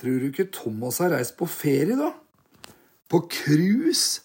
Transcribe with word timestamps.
Tror 0.00 0.20
du 0.20 0.28
ikke 0.30 0.50
Thomas 0.54 0.98
har 1.02 1.12
reist 1.14 1.36
på 1.38 1.48
ferie, 1.50 1.96
da? 1.98 2.10
På 3.10 3.22
cruise? 3.30 4.24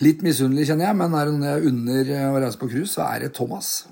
Litt 0.00 0.22
misunnelig, 0.24 0.70
kjenner 0.70 0.88
jeg, 0.88 0.96
men 0.96 1.14
er 1.14 1.28
det 1.28 1.34
noen 1.34 1.48
jeg 1.50 1.70
unner 1.70 2.12
å 2.30 2.38
reise 2.40 2.60
på 2.60 2.70
cruise, 2.70 2.94
så 2.94 3.04
er 3.06 3.26
det 3.26 3.34
Thomas. 3.36 3.84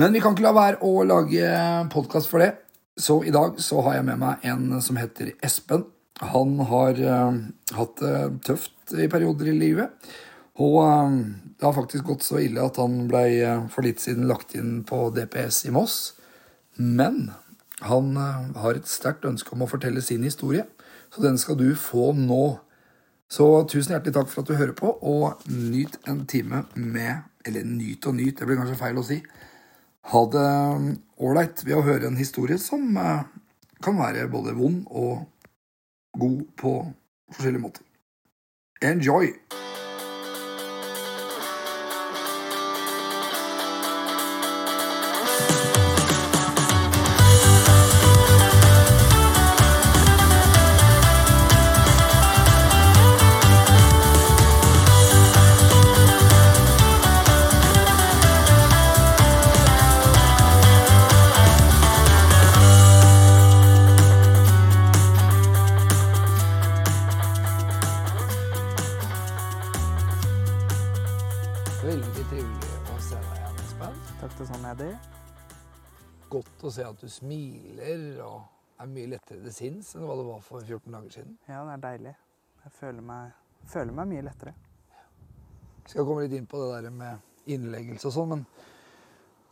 Men 0.00 0.14
vi 0.14 0.20
kan 0.22 0.34
ikke 0.34 0.46
la 0.46 0.54
være 0.56 0.80
å 0.84 1.04
lage 1.06 1.48
podkast 1.92 2.30
for 2.30 2.42
det. 2.42 2.52
Så 2.98 3.20
i 3.26 3.32
dag 3.34 3.58
så 3.62 3.80
har 3.86 3.98
jeg 3.98 4.06
med 4.06 4.20
meg 4.22 4.44
en 4.46 4.80
som 4.82 4.98
heter 4.98 5.32
Espen. 5.42 5.86
Han 6.22 6.58
har 6.68 6.98
uh, 7.00 7.38
hatt 7.74 8.02
det 8.02 8.18
tøft 8.46 8.94
i 8.94 9.08
perioder 9.10 9.50
i 9.50 9.56
livet. 9.56 10.10
Og 10.62 10.76
uh, 10.82 11.14
det 11.58 11.66
har 11.66 11.74
faktisk 11.74 12.06
gått 12.10 12.26
så 12.26 12.38
ille 12.42 12.62
at 12.62 12.78
han 12.82 13.06
ble 13.10 13.24
uh, 13.42 13.64
for 13.70 13.86
litt 13.86 14.02
siden 14.02 14.28
lagt 14.30 14.54
inn 14.58 14.82
på 14.86 15.08
DPS 15.14 15.64
i 15.70 15.74
Moss. 15.74 15.98
Men 16.78 17.32
han 17.84 18.14
har 18.16 18.78
et 18.78 18.88
sterkt 18.88 19.26
ønske 19.28 19.52
om 19.54 19.64
å 19.64 19.70
fortelle 19.70 20.02
sin 20.04 20.24
historie, 20.24 20.64
så 21.12 21.22
den 21.22 21.38
skal 21.38 21.58
du 21.60 21.68
få 21.78 22.12
nå. 22.16 22.56
Så 23.30 23.46
tusen 23.70 23.94
hjertelig 23.94 24.14
takk 24.16 24.30
for 24.30 24.42
at 24.42 24.50
du 24.50 24.58
hører 24.58 24.74
på, 24.78 24.90
og 24.90 25.44
nyt 25.48 25.98
en 26.08 26.24
time 26.30 26.64
med 26.74 27.30
Eller 27.44 27.60
nyt 27.68 28.06
og 28.08 28.14
nyt, 28.16 28.38
det 28.38 28.46
blir 28.48 28.56
kanskje 28.56 28.78
feil 28.80 28.96
å 28.96 29.02
si. 29.04 29.18
Ha 30.08 30.20
det 30.32 30.44
ålreit 31.20 31.60
ved 31.66 31.76
å 31.76 31.82
høre 31.84 32.08
en 32.08 32.16
historie 32.16 32.56
som 32.56 32.96
eh, 32.96 33.26
kan 33.84 33.98
være 34.00 34.30
både 34.32 34.56
vond 34.56 34.86
og 34.88 35.26
god 36.16 36.40
på 36.56 36.72
forskjellige 37.36 37.66
måter. 37.66 37.84
Enjoy! 38.80 39.34
Smiler 77.24 78.20
og 78.24 78.42
er 78.82 78.90
mye 78.90 79.10
lettere 79.14 79.40
til 79.44 79.54
sinns 79.54 79.94
enn 79.96 80.04
hva 80.04 80.16
det 80.18 80.26
var 80.28 80.44
for 80.44 80.64
14 80.64 80.92
dager 80.92 81.16
siden. 81.18 81.36
Ja, 81.48 81.62
det 81.64 81.74
er 81.76 81.82
deilig. 81.84 82.14
Jeg 82.64 82.72
føler 82.78 83.04
meg, 83.04 83.34
føler 83.70 83.96
meg 83.96 84.10
mye 84.10 84.24
lettere. 84.26 84.54
Vi 85.84 85.92
skal 85.92 86.06
komme 86.08 86.24
litt 86.24 86.34
inn 86.36 86.48
på 86.48 86.60
det 86.62 86.84
der 86.86 86.94
med 86.94 87.50
innleggelse 87.54 88.08
og 88.08 88.14
sånn, 88.16 88.30
men 88.32 88.44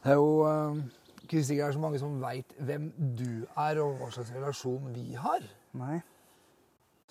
det 0.02 0.14
er 0.14 0.18
jo 0.18 0.30
eh, 0.48 0.80
ikke 1.22 1.42
er 1.60 1.74
så 1.74 1.82
mange 1.82 2.00
som 2.00 2.16
veit 2.22 2.54
hvem 2.58 2.88
du 3.18 3.44
er, 3.44 3.80
og 3.82 4.00
hva 4.00 4.08
slags 4.14 4.32
relasjon 4.34 4.88
vi 4.96 5.12
har. 5.20 5.44
Nei. 5.78 6.00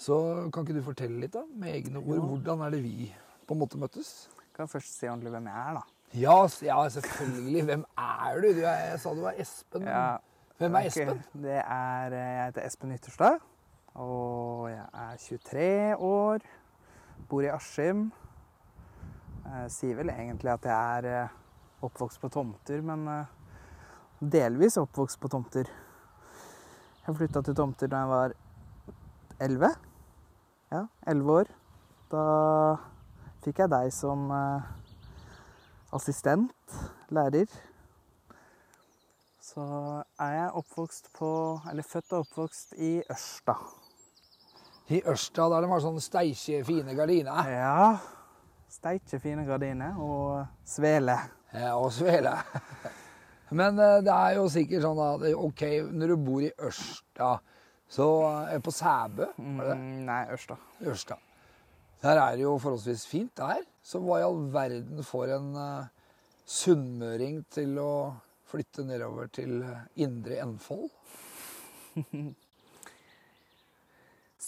Så 0.02 0.18
kan 0.54 0.66
ikke 0.66 0.80
du 0.80 0.84
fortelle 0.86 1.22
litt, 1.22 1.36
da, 1.36 1.46
med 1.46 1.78
egne 1.78 2.02
ord? 2.02 2.18
Jo. 2.18 2.28
Hvordan 2.34 2.66
er 2.66 2.76
det 2.76 2.82
vi 2.84 3.12
på 3.46 3.56
en 3.56 3.62
måte 3.62 3.80
møttes? 3.82 4.12
Kan 4.58 4.70
først 4.70 4.98
si 4.98 5.08
ordentlig 5.08 5.34
hvem 5.36 5.50
jeg 5.52 5.62
er, 5.62 5.78
da. 5.78 5.86
Ja, 6.18 6.36
ja 6.66 6.82
selvfølgelig. 6.98 7.64
Hvem 7.70 7.86
er 8.04 8.42
du? 8.42 8.50
du 8.58 8.66
er, 8.66 8.84
jeg 8.90 9.00
sa 9.00 9.14
du 9.16 9.22
var 9.24 9.38
Espen. 9.40 9.88
Ja, 9.88 10.18
Hvem 10.62 10.76
er 10.78 10.86
Espen? 10.86 11.22
Det 11.34 11.56
er, 11.58 12.14
eh, 12.14 12.34
jeg 12.38 12.46
heter 12.46 12.66
Espen 12.68 12.92
Ytterstad, 12.94 13.40
og 13.96 14.68
jeg 14.70 14.84
er 14.94 15.16
23 15.18 15.96
år. 15.98 16.44
Bor 17.30 17.42
i 17.42 17.50
Askim. 17.50 18.12
Jeg 19.46 19.72
sier 19.74 19.98
vel 19.98 20.12
egentlig 20.14 20.52
at 20.54 20.68
jeg 20.70 20.98
er 20.98 21.24
eh, 21.24 21.34
oppvokst 21.82 22.22
på 22.22 22.30
tomter, 22.30 22.84
men 22.86 23.08
eh, 23.10 23.26
delvis 24.22 24.78
oppvokst 24.78 25.18
på 25.24 25.32
tomter. 25.34 25.72
Jeg 27.08 27.18
flytta 27.18 27.42
til 27.42 27.58
tomter 27.58 27.90
da 27.90 28.04
jeg 28.04 28.14
var 28.14 28.38
11. 29.40 29.74
Ja, 30.76 30.86
11 31.08 31.34
år. 31.40 31.52
Da 32.14 32.24
fikk 33.42 33.66
jeg 33.66 33.74
deg 33.74 33.90
som 33.98 34.30
eh, 34.30 34.72
assistent, 35.98 36.80
lærer. 37.10 37.50
Så 39.52 39.64
er 40.22 40.32
jeg 40.32 40.52
oppvokst 40.62 41.10
på 41.18 41.30
Eller 41.70 41.84
født 41.84 42.14
og 42.16 42.24
oppvokst 42.24 42.76
i 42.80 42.92
Ørsta. 43.12 43.56
I 44.92 45.02
Ørsta 45.08 45.48
der 45.52 45.64
det 45.64 45.70
har 45.72 45.84
sånne 45.84 46.04
steikje, 46.04 46.62
fine 46.68 46.96
gardiner. 46.96 47.50
Ja. 47.52 47.90
Steikje 48.72 49.20
fine 49.24 49.44
gardiner 49.48 50.00
og 50.00 50.46
svele. 50.68 51.18
Ja, 51.52 51.74
og 51.76 51.92
svele. 51.96 52.34
Men 53.60 53.80
eh, 53.80 54.00
det 54.04 54.16
er 54.16 54.38
jo 54.38 54.48
sikkert 54.52 54.86
sånn 54.88 55.04
at 55.04 55.28
OK, 55.36 55.64
når 55.92 56.14
du 56.14 56.26
bor 56.28 56.44
i 56.48 56.52
Ørsta, 56.68 57.34
så 57.92 58.08
er 58.48 58.64
På 58.64 58.72
Sæbø, 58.72 59.28
det? 59.36 59.76
Mm, 59.76 60.02
nei, 60.08 60.22
Ørsta. 60.32 60.60
Ørsta. 60.88 61.20
Der 62.04 62.20
er 62.24 62.40
det 62.40 62.48
jo 62.48 62.56
forholdsvis 62.60 63.04
fint 63.08 63.36
der. 63.40 63.64
Så 63.84 64.00
hva 64.00 64.22
i 64.22 64.28
all 64.28 64.46
verden 64.54 65.04
får 65.04 65.36
en 65.36 65.56
uh, 65.60 66.12
sunnmøring 66.48 67.44
til 67.52 67.76
å 67.84 67.94
flytte 68.52 68.84
nedover 68.88 69.30
til 69.32 69.62
eh, 69.64 69.84
Indre 70.04 70.42
Enfold? 70.44 70.90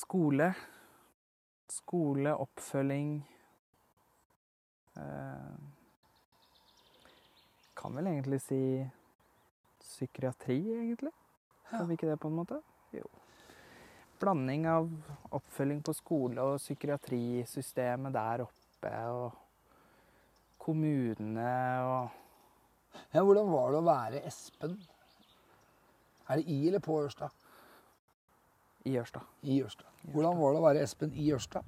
Skole. 0.04 0.54
Skole, 1.74 2.36
oppfølging 2.38 3.14
eh, 5.00 5.54
Kan 7.80 7.98
vel 7.98 8.08
egentlig 8.12 8.40
si 8.44 8.60
psykiatri, 9.82 10.60
egentlig? 10.78 11.12
Kan 11.70 11.88
vi 11.90 11.98
ikke 11.98 12.12
det, 12.12 12.20
på 12.22 12.30
en 12.30 12.38
måte? 12.38 12.60
Jo. 12.94 13.08
Blanding 14.22 14.68
av 14.70 14.90
oppfølging 15.36 15.82
på 15.84 15.96
skole 15.98 16.46
og 16.46 16.62
psykiatrisystemet 16.62 18.14
der 18.16 18.46
oppe, 18.46 18.94
og 19.12 19.32
kommunene 20.64 21.56
og 21.90 22.23
Ja, 23.14 23.22
hvordan 23.22 23.50
var 23.52 23.72
det 23.72 23.80
å 23.80 23.88
være 23.88 24.26
Espen? 24.28 24.78
Er 26.30 26.40
det 26.40 26.50
i 26.50 26.60
eller 26.68 26.82
på 26.84 26.98
Ørsta? 27.04 27.30
i 28.84 28.98
Ørsta. 29.00 29.22
I 29.48 29.62
Ørsta. 29.64 29.88
Hvordan 30.12 30.38
var 30.40 30.54
det 30.54 30.60
å 30.60 30.66
være 30.66 30.84
Espen 30.84 31.14
i 31.16 31.30
Ørsta? 31.36 31.64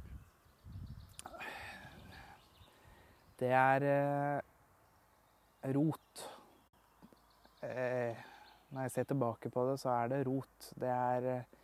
Det 3.39 3.51
er 3.55 3.85
eh, 3.87 4.39
rot. 5.75 6.23
Eh, 7.63 8.23
når 8.71 8.87
jeg 8.87 8.93
ser 8.95 9.09
tilbake 9.11 9.51
på 9.51 9.65
det, 9.69 9.77
så 9.81 9.91
er 9.95 10.11
det 10.11 10.21
rot. 10.27 10.69
Det 10.79 10.91
er 10.91 11.27
eh, 11.33 11.59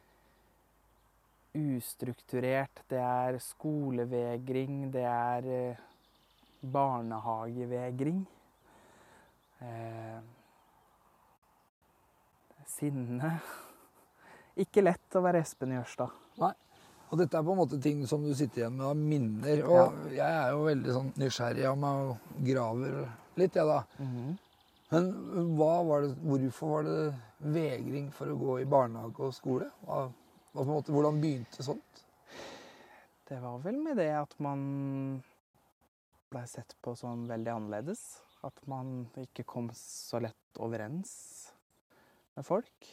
ustrukturert. 1.60 2.84
Det 2.92 3.00
er 3.04 3.40
skolevegring. 3.44 4.86
Det 4.94 5.08
er 5.08 5.50
eh, 5.58 5.88
barnehagevegring. 6.62 8.24
Eh, 9.62 10.20
sinne. 12.72 13.32
Ikke 14.62 14.84
lett 14.84 15.18
å 15.18 15.24
være 15.24 15.42
Espen 15.46 15.76
i 15.76 15.80
Nei. 16.42 16.54
Og 17.12 17.20
dette 17.20 17.36
er 17.36 17.44
på 17.44 17.52
en 17.52 17.60
måte 17.60 17.80
ting 17.84 18.06
som 18.08 18.24
du 18.24 18.32
sitter 18.36 18.64
igjen 18.64 18.78
med 18.78 18.88
av 18.88 18.96
minner. 18.96 19.64
Og 19.68 20.14
jeg 20.16 20.28
er 20.28 20.54
jo 20.56 20.62
veldig 20.64 20.94
sånn 20.96 21.10
nysgjerrig 21.20 21.66
av 21.68 21.76
meg 21.80 22.06
og 22.08 22.40
graver 22.48 23.02
litt, 23.40 23.58
jeg, 23.60 23.68
da. 23.68 23.82
Men 24.92 25.10
hva 25.60 25.74
var 25.88 26.06
det, 26.06 26.14
hvorfor 26.24 26.72
var 26.72 26.88
det 26.88 26.96
vegring 27.52 28.10
for 28.16 28.32
å 28.32 28.40
gå 28.40 28.58
i 28.62 28.68
barnehage 28.70 29.28
og 29.28 29.36
skole? 29.36 29.68
Hva, 29.84 30.06
måte, 30.68 30.92
hvordan 30.92 31.20
begynte 31.24 31.68
sånt? 31.68 32.02
Det 33.28 33.40
var 33.44 33.60
vel 33.64 33.80
med 33.84 34.00
det 34.00 34.10
at 34.16 34.34
man 34.44 34.64
blei 36.32 36.48
sett 36.48 36.76
på 36.84 36.96
som 37.00 37.28
veldig 37.28 37.54
annerledes. 37.58 38.04
At 38.44 38.58
man 38.70 39.06
ikke 39.22 39.44
kom 39.46 39.68
så 39.78 40.18
lett 40.24 40.58
overens 40.62 41.12
med 42.36 42.46
folk. 42.48 42.90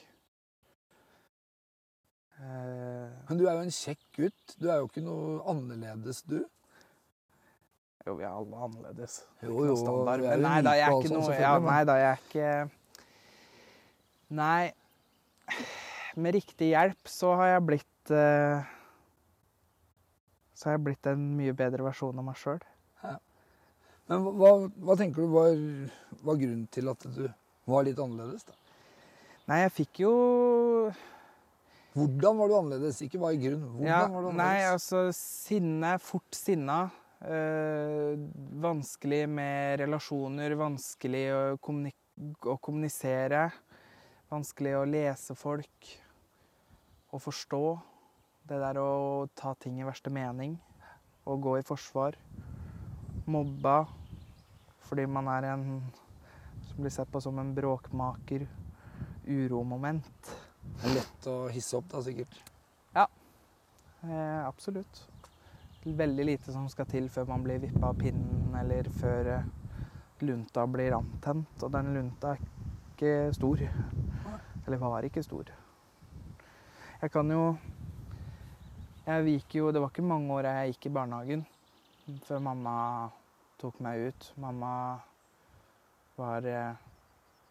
Eh, 2.39 3.09
Men 3.29 3.39
du 3.41 3.47
er 3.49 3.56
jo 3.56 3.65
en 3.67 3.73
kjekk 3.75 4.03
gutt. 4.19 4.55
Du 4.61 4.69
er 4.71 4.83
jo 4.83 4.89
ikke 4.91 5.03
noe 5.03 5.41
annerledes, 5.50 6.21
du. 6.29 6.39
jo, 8.06 8.15
vi 8.17 8.25
er 8.25 8.31
alle 8.31 8.61
annerledes. 8.69 9.19
Jo, 9.43 9.56
jo, 9.69 9.75
standard, 9.81 10.23
men 10.25 10.45
nei 10.47 10.59
da, 10.65 10.75
jeg 10.79 10.87
er 10.87 10.99
ikke 11.00 11.15
noe 11.17 11.35
ja, 11.41 11.50
Nei 11.65 11.81
da, 11.89 11.97
jeg 12.00 12.11
er 12.12 12.23
ikke 12.25 12.50
Nei. 14.39 14.73
Med 16.19 16.35
riktig 16.37 16.71
hjelp 16.75 17.09
så 17.09 17.33
har 17.41 17.55
jeg 17.55 17.65
blitt 17.69 18.11
eh, 18.12 18.65
Så 20.56 20.69
har 20.69 20.77
jeg 20.77 20.85
blitt 20.89 21.09
en 21.11 21.23
mye 21.39 21.55
bedre 21.56 21.87
versjon 21.87 22.19
av 22.21 22.27
meg 22.27 22.37
sjøl. 22.41 22.61
Men 24.08 24.25
hva, 24.40 24.52
hva 24.84 24.96
tenker 24.96 25.25
du 25.25 25.32
var, 25.34 25.58
var 26.25 26.40
grunnen 26.40 26.64
til 26.72 26.88
at 26.88 27.05
du 27.12 27.26
var 27.69 27.84
litt 27.84 28.00
annerledes, 28.00 28.46
da? 28.49 28.56
Nei, 29.49 29.62
jeg 29.64 29.72
fikk 29.72 30.02
jo 30.05 30.12
Hvordan 31.96 32.38
var 32.38 32.50
du 32.50 32.55
annerledes? 32.58 33.00
Ikke 33.05 33.20
bare 33.20 33.37
i 33.37 33.40
grunn. 33.43 33.64
Hvordan 33.75 33.88
Ja, 33.88 34.00
var 34.12 34.26
du 34.26 34.32
nei, 34.38 34.56
altså 34.69 35.06
sinne, 35.16 35.94
fort 36.02 36.37
sinna. 36.37 36.82
Øh, 37.26 38.14
vanskelig 38.62 39.25
med 39.32 39.81
relasjoner, 39.82 40.54
vanskelig 40.61 41.25
å, 41.34 41.40
kommuni 41.64 41.90
å 42.46 42.56
kommunisere. 42.62 43.49
Vanskelig 44.31 44.76
å 44.78 44.84
lese 44.87 45.34
folk 45.38 45.90
og 47.11 47.25
forstå. 47.25 47.62
Det 48.49 48.61
der 48.62 48.78
å 48.81 48.90
ta 49.37 49.54
ting 49.61 49.81
i 49.81 49.88
verste 49.88 50.12
mening 50.12 50.54
og 51.28 51.43
gå 51.44 51.58
i 51.58 51.66
forsvar. 51.66 52.16
Mobba 53.28 53.82
fordi 54.88 55.04
man 55.06 55.28
er 55.28 55.50
en 55.52 55.64
som 56.64 56.80
blir 56.80 56.92
sett 56.94 57.10
på 57.12 57.20
som 57.20 57.38
en 57.38 57.54
bråkmaker. 57.54 58.46
Uromoment. 59.28 60.30
Det 60.64 60.86
er 60.88 60.94
lett 60.96 61.26
å 61.28 61.34
hisse 61.52 61.76
opp, 61.76 61.90
da, 61.92 62.00
sikkert. 62.00 62.38
Eh, 64.02 64.46
absolutt. 64.46 65.08
Veldig 65.82 66.25
lite 66.25 66.52
som 66.52 66.69
skal 66.70 66.86
til 66.86 67.08
før 67.10 67.26
man 67.32 67.42
blir 67.42 67.58
vippa 67.58 67.90
av 67.90 67.98
pinnen, 67.98 68.52
eller 68.60 68.86
før 69.00 69.30
eh, 69.32 69.48
lunta 70.22 70.66
blir 70.70 70.94
antent. 70.94 71.64
Og 71.66 71.72
den 71.75 71.90
lunta 71.96 72.36
er 72.36 72.44
ikke 72.92 73.14
stor. 73.34 73.64
Eller 74.66 74.82
var 74.82 75.06
ikke 75.06 75.25
stor. 75.26 75.50
Jeg 77.00 77.10
kan 77.14 77.30
jo 77.30 77.56
Jeg 79.06 79.25
viker 79.25 79.58
jo 79.58 79.70
Det 79.72 79.80
var 79.80 79.88
ikke 79.88 80.02
mange 80.02 80.32
år 80.34 80.44
jeg 80.44 80.72
gikk 80.72 80.86
i 80.86 80.90
barnehagen 80.92 81.44
før 82.26 82.42
mamma 82.42 82.75
tok 83.58 83.81
meg 83.84 84.08
ut. 84.08 84.28
Mamma 84.40 84.72
var 86.19 86.46
eh, 86.46 86.75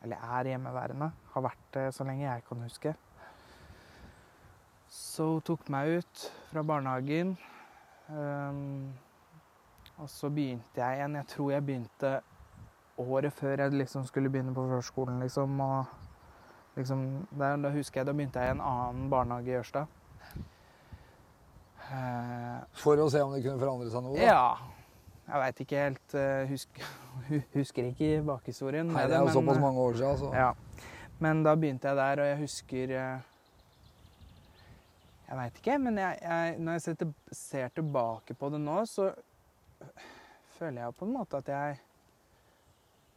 Eller 0.04 0.18
er 0.38 0.52
hjemmeværende. 0.52 1.12
Har 1.34 1.42
vært 1.42 1.68
det 1.74 1.88
så 1.96 2.06
lenge 2.06 2.28
jeg 2.28 2.44
kan 2.48 2.62
huske. 2.62 2.94
Så 4.88 5.26
hun 5.32 5.42
tok 5.42 5.70
meg 5.74 5.98
ut 6.00 6.26
fra 6.52 6.64
barnehagen. 6.64 7.34
Um, 8.08 8.94
og 9.98 10.10
så 10.10 10.30
begynte 10.30 10.78
jeg 10.80 11.00
igjen. 11.00 11.18
Jeg 11.18 11.28
tror 11.34 11.52
jeg 11.52 11.66
begynte 11.66 12.12
året 12.98 13.34
før 13.34 13.66
jeg 13.66 13.74
liksom 13.74 14.06
skulle 14.06 14.30
begynne 14.30 14.54
på 14.54 14.68
førskolen. 14.70 15.20
Liksom, 15.20 15.60
og 15.60 15.86
liksom, 16.78 17.28
der, 17.34 17.58
da 17.58 17.74
husker 17.74 18.02
jeg, 18.02 18.08
da 18.08 18.14
begynte 18.14 18.40
jeg 18.40 18.54
i 18.54 18.58
en 18.60 18.62
annen 18.62 19.10
barnehage 19.10 19.52
i 19.52 19.60
Ørsta. 19.60 19.88
Uh, 21.88 22.64
For 22.78 23.00
å 23.00 23.10
se 23.10 23.22
om 23.24 23.34
det 23.34 23.44
kunne 23.46 23.60
forandre 23.62 23.90
seg 23.92 24.06
noe? 24.06 24.18
da. 24.20 24.26
ja. 24.30 24.77
Jeg 25.28 25.42
veit 25.42 25.58
ikke 25.64 25.80
helt 25.82 26.14
eh, 26.16 26.50
husk, 26.52 26.84
Husker 27.58 27.90
ikke 27.90 28.22
bakhistorien. 28.28 28.88
Nei, 28.88 29.08
det 29.12 29.18
er 29.18 29.26
jo 29.26 29.34
såpass 29.36 29.58
eh, 29.60 29.64
mange 29.64 29.82
år 29.84 29.98
siden. 30.00 30.22
Så. 30.22 30.30
ja. 30.36 30.54
Men 31.20 31.42
da 31.44 31.56
begynte 31.58 31.90
jeg 31.90 31.98
der, 31.98 32.22
og 32.22 32.30
jeg 32.30 32.38
husker 32.44 32.94
eh, 32.96 33.34
Jeg 35.28 35.40
veit 35.42 35.60
ikke, 35.60 35.78
men 35.84 35.98
jeg, 36.00 36.20
jeg, 36.22 36.56
når 36.64 36.78
jeg 36.78 36.82
ser, 36.86 37.00
til, 37.02 37.14
ser 37.36 37.74
tilbake 37.76 38.38
på 38.40 38.50
det 38.54 38.62
nå, 38.64 38.78
så 38.88 39.10
føler 40.58 40.86
jeg 40.86 40.96
på 40.96 41.06
en 41.06 41.16
måte 41.18 41.42
at 41.44 41.52
jeg 41.52 41.82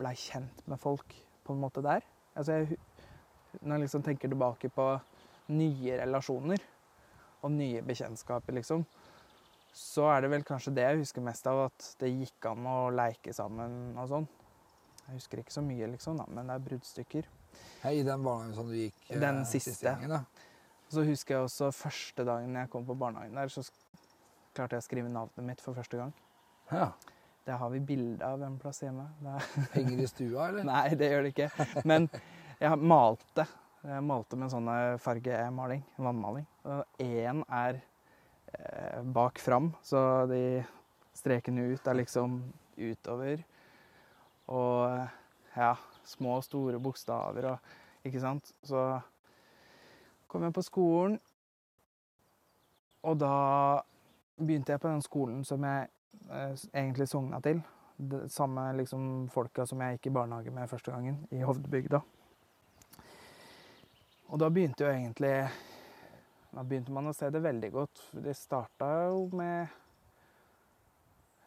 blei 0.01 0.17
kjent 0.19 0.67
med 0.67 0.81
folk 0.81 1.15
på 1.47 1.55
en 1.55 1.63
måte 1.63 1.85
der. 1.85 2.03
Altså 2.35 2.59
jeg, 2.59 2.81
når 3.61 3.77
jeg 3.77 3.85
liksom 3.85 4.03
tenker 4.03 4.33
tilbake 4.33 4.73
på 4.75 4.89
nye 5.55 6.01
relasjoner 6.03 6.59
og 7.43 7.55
nye 7.55 7.83
bekjentskaper, 7.87 8.59
liksom, 8.59 8.83
så 9.73 10.07
er 10.11 10.25
det 10.25 10.31
vel 10.33 10.45
kanskje 10.47 10.73
det 10.77 10.85
jeg 10.87 11.01
husker 11.05 11.25
mest 11.25 11.47
av, 11.51 11.67
at 11.71 11.91
det 12.01 12.11
gikk 12.11 12.51
an 12.51 12.67
å 12.67 12.79
leike 12.95 13.35
sammen 13.37 13.99
og 13.99 14.09
sånn. 14.11 14.29
Jeg 15.07 15.19
husker 15.19 15.43
ikke 15.43 15.55
så 15.55 15.63
mye, 15.67 15.89
liksom, 15.91 16.19
da, 16.21 16.27
men 16.31 16.51
det 16.51 16.57
er 16.57 16.65
bruddstykker. 16.67 17.29
I 17.91 18.03
den 18.07 18.23
barnehagen 18.23 18.55
som 18.55 18.69
du 18.71 18.77
gikk 18.77 18.99
eh, 19.09 19.19
Den 19.23 19.41
siste. 19.49 19.87
gangen, 19.89 20.13
da. 20.19 20.51
Så 20.91 21.05
husker 21.07 21.37
jeg 21.37 21.47
også 21.47 21.71
første 21.75 22.27
dagen 22.27 22.55
jeg 22.59 22.71
kom 22.71 22.85
på 22.87 22.97
barnehagen 22.99 23.39
der, 23.39 23.51
så 23.51 23.65
klarte 24.55 24.77
jeg 24.77 24.85
å 24.85 24.87
skrive 24.87 25.11
navnet 25.13 25.47
mitt 25.47 25.63
for 25.63 25.79
første 25.79 25.99
gang. 25.99 26.13
Ja. 26.71 26.91
Det 27.47 27.57
har 27.59 27.71
vi 27.73 27.81
bilde 27.83 28.27
av 28.27 28.43
en 28.47 28.59
plass 28.61 28.83
hjemme. 28.85 29.09
Det 29.25 29.35
er... 29.35 29.69
Henger 29.75 30.05
i 30.05 30.09
stua, 30.11 30.49
eller? 30.51 30.67
Nei, 30.69 30.87
det 30.99 31.11
gjør 31.11 31.27
det 31.27 31.35
ikke. 31.35 31.69
Men 31.89 32.07
jeg 32.61 32.83
malte. 32.93 33.47
Jeg 33.81 34.05
malte 34.05 34.37
med 34.39 34.53
sånn 34.53 34.69
fargemaling. 35.01 35.83
Vannmaling. 35.99 36.47
Og 36.69 37.03
én 37.03 37.41
er 37.49 37.81
eh, 37.81 37.90
bak 39.15 39.39
fram, 39.39 39.71
så 39.83 40.27
de 40.31 40.63
strekene 41.17 41.69
ut 41.73 41.87
er 41.87 41.99
liksom 42.01 42.41
utover. 42.77 43.43
Og 44.51 45.07
ja, 45.57 45.75
små 46.07 46.39
og 46.39 46.45
store 46.47 46.81
bokstaver 46.83 47.53
og 47.55 47.77
Ikke 48.01 48.21
sant? 48.23 48.55
Så 48.65 48.81
kom 50.27 50.47
jeg 50.47 50.55
på 50.57 50.63
skolen, 50.65 51.19
og 53.05 53.19
da 53.21 53.35
begynte 54.41 54.73
jeg 54.73 54.81
på 54.81 54.89
den 54.89 55.03
skolen 55.05 55.43
som 55.45 55.65
jeg 55.69 55.89
eh, 56.31 56.55
egentlig 56.73 57.09
sogna 57.11 57.43
til. 57.45 57.61
Det 57.97 58.23
samme 58.33 58.71
liksom 58.79 59.29
folka 59.33 59.67
som 59.69 59.83
jeg 59.85 59.99
gikk 59.99 60.09
i 60.09 60.15
barnehage 60.17 60.55
med 60.55 60.71
første 60.71 60.95
gangen, 60.95 61.19
i 61.29 61.43
Hovdebygda. 61.45 62.01
Og 64.31 64.41
da 64.41 64.49
begynte 64.49 64.87
jo 64.87 64.95
egentlig 64.95 65.35
Da 66.51 66.63
begynte 66.67 66.91
man 66.93 67.07
å 67.07 67.15
se 67.15 67.29
det 67.31 67.41
veldig 67.45 67.71
godt. 67.73 68.01
Det 68.25 68.33
starta 68.37 68.89
jo 69.11 69.29
med 69.39 69.69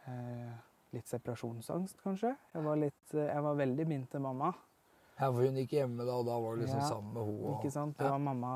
eh, 0.07 0.53
litt 0.95 1.09
separasjonsangst, 1.11 1.97
kanskje. 2.03 2.31
Jeg 2.53 2.63
var, 2.65 2.79
litt, 2.79 3.03
eh, 3.15 3.27
jeg 3.27 3.43
var 3.43 3.57
veldig 3.59 3.87
min 3.89 4.05
til 4.11 4.23
mamma. 4.23 4.53
Ja, 5.19 5.27
for 5.29 5.43
hun 5.43 5.59
gikk 5.59 5.75
hjemme 5.77 6.05
da, 6.07 6.15
og 6.21 6.25
da 6.29 6.37
var 6.41 6.55
du 6.55 6.63
liksom 6.63 6.79
Ja, 6.79 6.87
sammen 6.89 7.13
med 7.13 7.27
henne. 7.27 7.57
Ikke 7.57 7.71
sant? 7.71 7.97
Det 7.97 8.05
Ja. 8.07 8.11
var 8.15 8.19
mamma, 8.19 8.53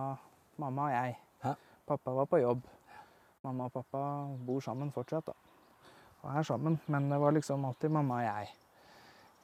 mamma 0.57 0.87
og 0.87 0.91
jeg. 0.95 1.17
Hæ? 1.43 1.55
Pappa 1.87 2.11
var 2.15 2.25
på 2.25 2.39
jobb. 2.41 2.63
Mamma 3.43 3.65
og 3.65 3.73
pappa 3.73 4.01
bor 4.45 4.59
sammen 4.61 4.91
fortsatt, 4.91 5.25
da. 5.25 5.33
Og 6.23 6.31
er 6.35 6.43
sammen. 6.43 6.79
Men 6.87 7.09
det 7.09 7.19
var 7.19 7.31
liksom 7.31 7.65
alltid 7.65 7.91
mamma 7.91 8.15
og 8.15 8.23
jeg. 8.23 8.49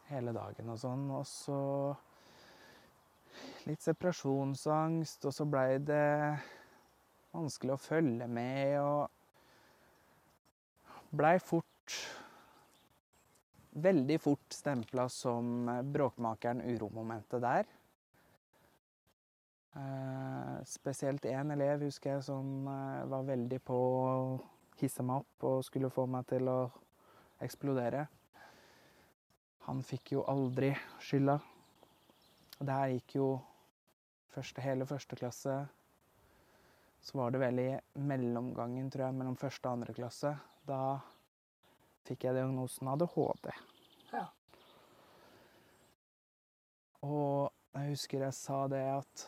Hele 0.10 0.34
dagen 0.34 0.70
og 0.70 0.78
sånn. 0.80 1.06
Og 1.12 1.26
så 1.26 1.96
litt 3.68 3.82
separasjonsangst, 3.82 5.26
og 5.26 5.34
så 5.34 5.46
blei 5.50 5.78
det 5.80 6.40
vanskelig 7.34 7.74
å 7.76 7.82
følge 7.82 8.28
med, 8.30 8.80
og 8.82 9.10
blei 11.14 11.38
fort 11.44 11.70
Veldig 13.74 14.20
fort 14.22 14.54
stempla 14.54 15.08
som 15.10 15.66
bråkmakeren, 15.90 16.62
uromomentet 16.62 17.42
der. 17.42 17.66
Eh, 19.74 20.58
spesielt 20.70 21.26
én 21.26 21.52
elev 21.56 21.82
husker 21.88 22.12
jeg 22.14 22.26
som 22.28 22.68
eh, 22.70 23.06
var 23.10 23.26
veldig 23.26 23.58
på 23.66 23.74
å 23.74 24.12
hisse 24.78 25.02
meg 25.02 25.24
opp 25.24 25.48
og 25.50 25.66
skulle 25.66 25.90
få 25.90 26.06
meg 26.06 26.28
til 26.30 26.52
å 26.54 26.60
eksplodere. 27.42 28.06
Han 29.66 29.82
fikk 29.82 30.14
jo 30.20 30.28
aldri 30.30 30.76
skylda. 31.02 31.40
Det 32.60 32.78
her 32.78 32.94
gikk 32.94 33.16
jo 33.18 33.30
første, 34.36 34.62
hele 34.62 34.86
første 34.86 35.18
klasse. 35.18 35.64
Så 37.04 37.18
var 37.20 37.34
det 37.36 37.42
vel 37.42 37.60
i 37.60 37.70
mellomgangen, 38.00 38.88
tror 38.92 39.10
jeg, 39.10 39.16
mellom 39.18 39.36
første 39.36 39.68
og 39.68 39.78
andre 39.78 39.96
klasse. 39.96 40.32
Da 40.64 40.80
fikk 42.08 42.24
jeg 42.30 42.38
diagnosen 42.38 42.88
ADHD. 42.94 43.50
Ja. 44.14 44.24
Og 47.04 47.52
jeg 47.76 47.90
husker 47.92 48.24
jeg 48.24 48.38
sa 48.38 48.62
det 48.72 48.84
at 48.88 49.26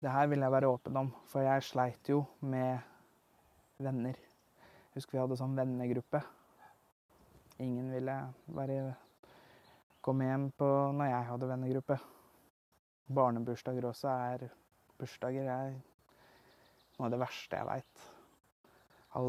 det 0.00 0.14
her 0.14 0.30
vil 0.30 0.40
jeg 0.40 0.54
være 0.54 0.70
åpen 0.70 0.96
om, 0.96 1.10
for 1.28 1.44
jeg 1.44 1.66
sleit 1.66 2.08
jo 2.08 2.22
med 2.40 2.78
venner. 3.82 4.16
Jeg 4.16 5.00
husker 5.02 5.18
vi 5.18 5.20
hadde 5.20 5.38
sånn 5.40 5.58
vennegruppe. 5.58 6.22
Ingen 7.60 7.90
ville 7.92 8.14
være 8.56 8.78
komme 10.00 10.30
hjem 10.30 10.48
på 10.56 10.70
når 10.96 11.10
jeg 11.10 11.28
hadde 11.32 11.50
vennegruppe. 11.50 11.98
Barnebursdager 13.12 13.90
også 13.90 14.14
er 14.14 14.48
bursdager 14.98 15.52
er 15.52 15.76
noe 16.98 17.06
av 17.06 17.14
det 17.14 17.20
verste 17.22 17.60
jeg 17.60 17.68
veit. 17.68 18.08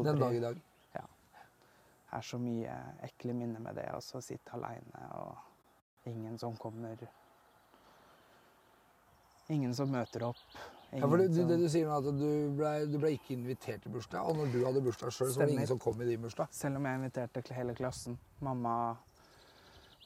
Den 0.04 0.20
dag 0.20 0.34
i 0.36 0.42
dag. 0.42 0.58
Ja. 0.94 1.06
Det 1.30 2.18
er 2.18 2.26
så 2.26 2.38
mye 2.42 2.74
ekle 3.06 3.34
minner 3.38 3.62
med 3.62 3.78
det. 3.78 3.86
å 3.94 4.20
sitte 4.22 4.58
aleine 4.58 5.06
og 5.20 6.10
ingen 6.10 6.38
som 6.38 6.56
kommer 6.58 7.08
Ingen 9.50 9.72
som 9.74 9.90
møter 9.90 10.22
opp. 10.28 10.42
Ja, 10.92 11.08
for 11.08 11.18
det, 11.18 11.32
det 11.34 11.56
du 11.58 11.66
sier 11.70 11.86
nå, 11.86 11.96
at 11.98 12.18
du 12.18 12.52
ble, 12.54 12.70
du 12.90 12.96
ble 13.02 13.12
ikke 13.16 13.32
invitert 13.34 13.82
til 13.82 13.90
bursdag, 13.94 14.22
og 14.22 14.38
når 14.38 14.52
du 14.52 14.58
hadde 14.62 14.82
bursdag 14.82 15.10
sjøl, 15.14 15.30
så 15.30 15.40
var 15.40 15.50
det 15.50 15.56
ingen 15.56 15.70
som 15.70 15.80
kom 15.82 16.02
i 16.02 16.06
din 16.06 16.22
bursdag. 16.22 16.50
Selv 16.54 16.78
om 16.78 16.86
jeg 16.86 16.98
inviterte 17.00 17.56
hele 17.56 17.74
klassen. 17.78 18.14
Mamma, 18.46 18.74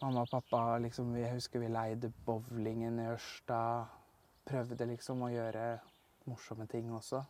mamma 0.00 0.24
og 0.24 0.32
pappa 0.32 0.62
liksom, 0.84 1.12
Jeg 1.20 1.36
husker 1.36 1.60
vi 1.60 1.68
leide 1.72 2.12
bowlingen 2.24 3.00
i 3.00 3.08
Ørsta. 3.12 3.60
Prøvde 4.48 4.88
liksom 4.88 5.24
å 5.24 5.32
gjøre 5.32 5.66
morsomme 6.28 6.68
ting 6.68 6.92
også. 6.92 7.20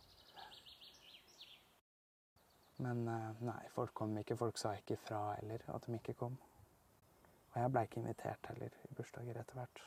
Men 2.83 3.05
eh, 3.07 3.43
nei, 3.47 3.61
folk 3.75 3.93
kom 3.95 4.15
ikke. 4.19 4.35
Folk 4.39 4.57
sa 4.59 4.73
ikke 4.75 4.97
fra 4.99 5.21
heller 5.39 5.61
at 5.71 5.85
de 5.87 5.95
ikke 5.99 6.15
kom. 6.19 6.35
Og 7.53 7.59
jeg 7.61 7.71
blei 7.71 7.85
ikke 7.87 8.01
invitert 8.01 8.49
heller 8.51 8.73
i 8.89 8.95
bursdager 8.97 9.37
etter 9.39 9.59
hvert. 9.61 9.83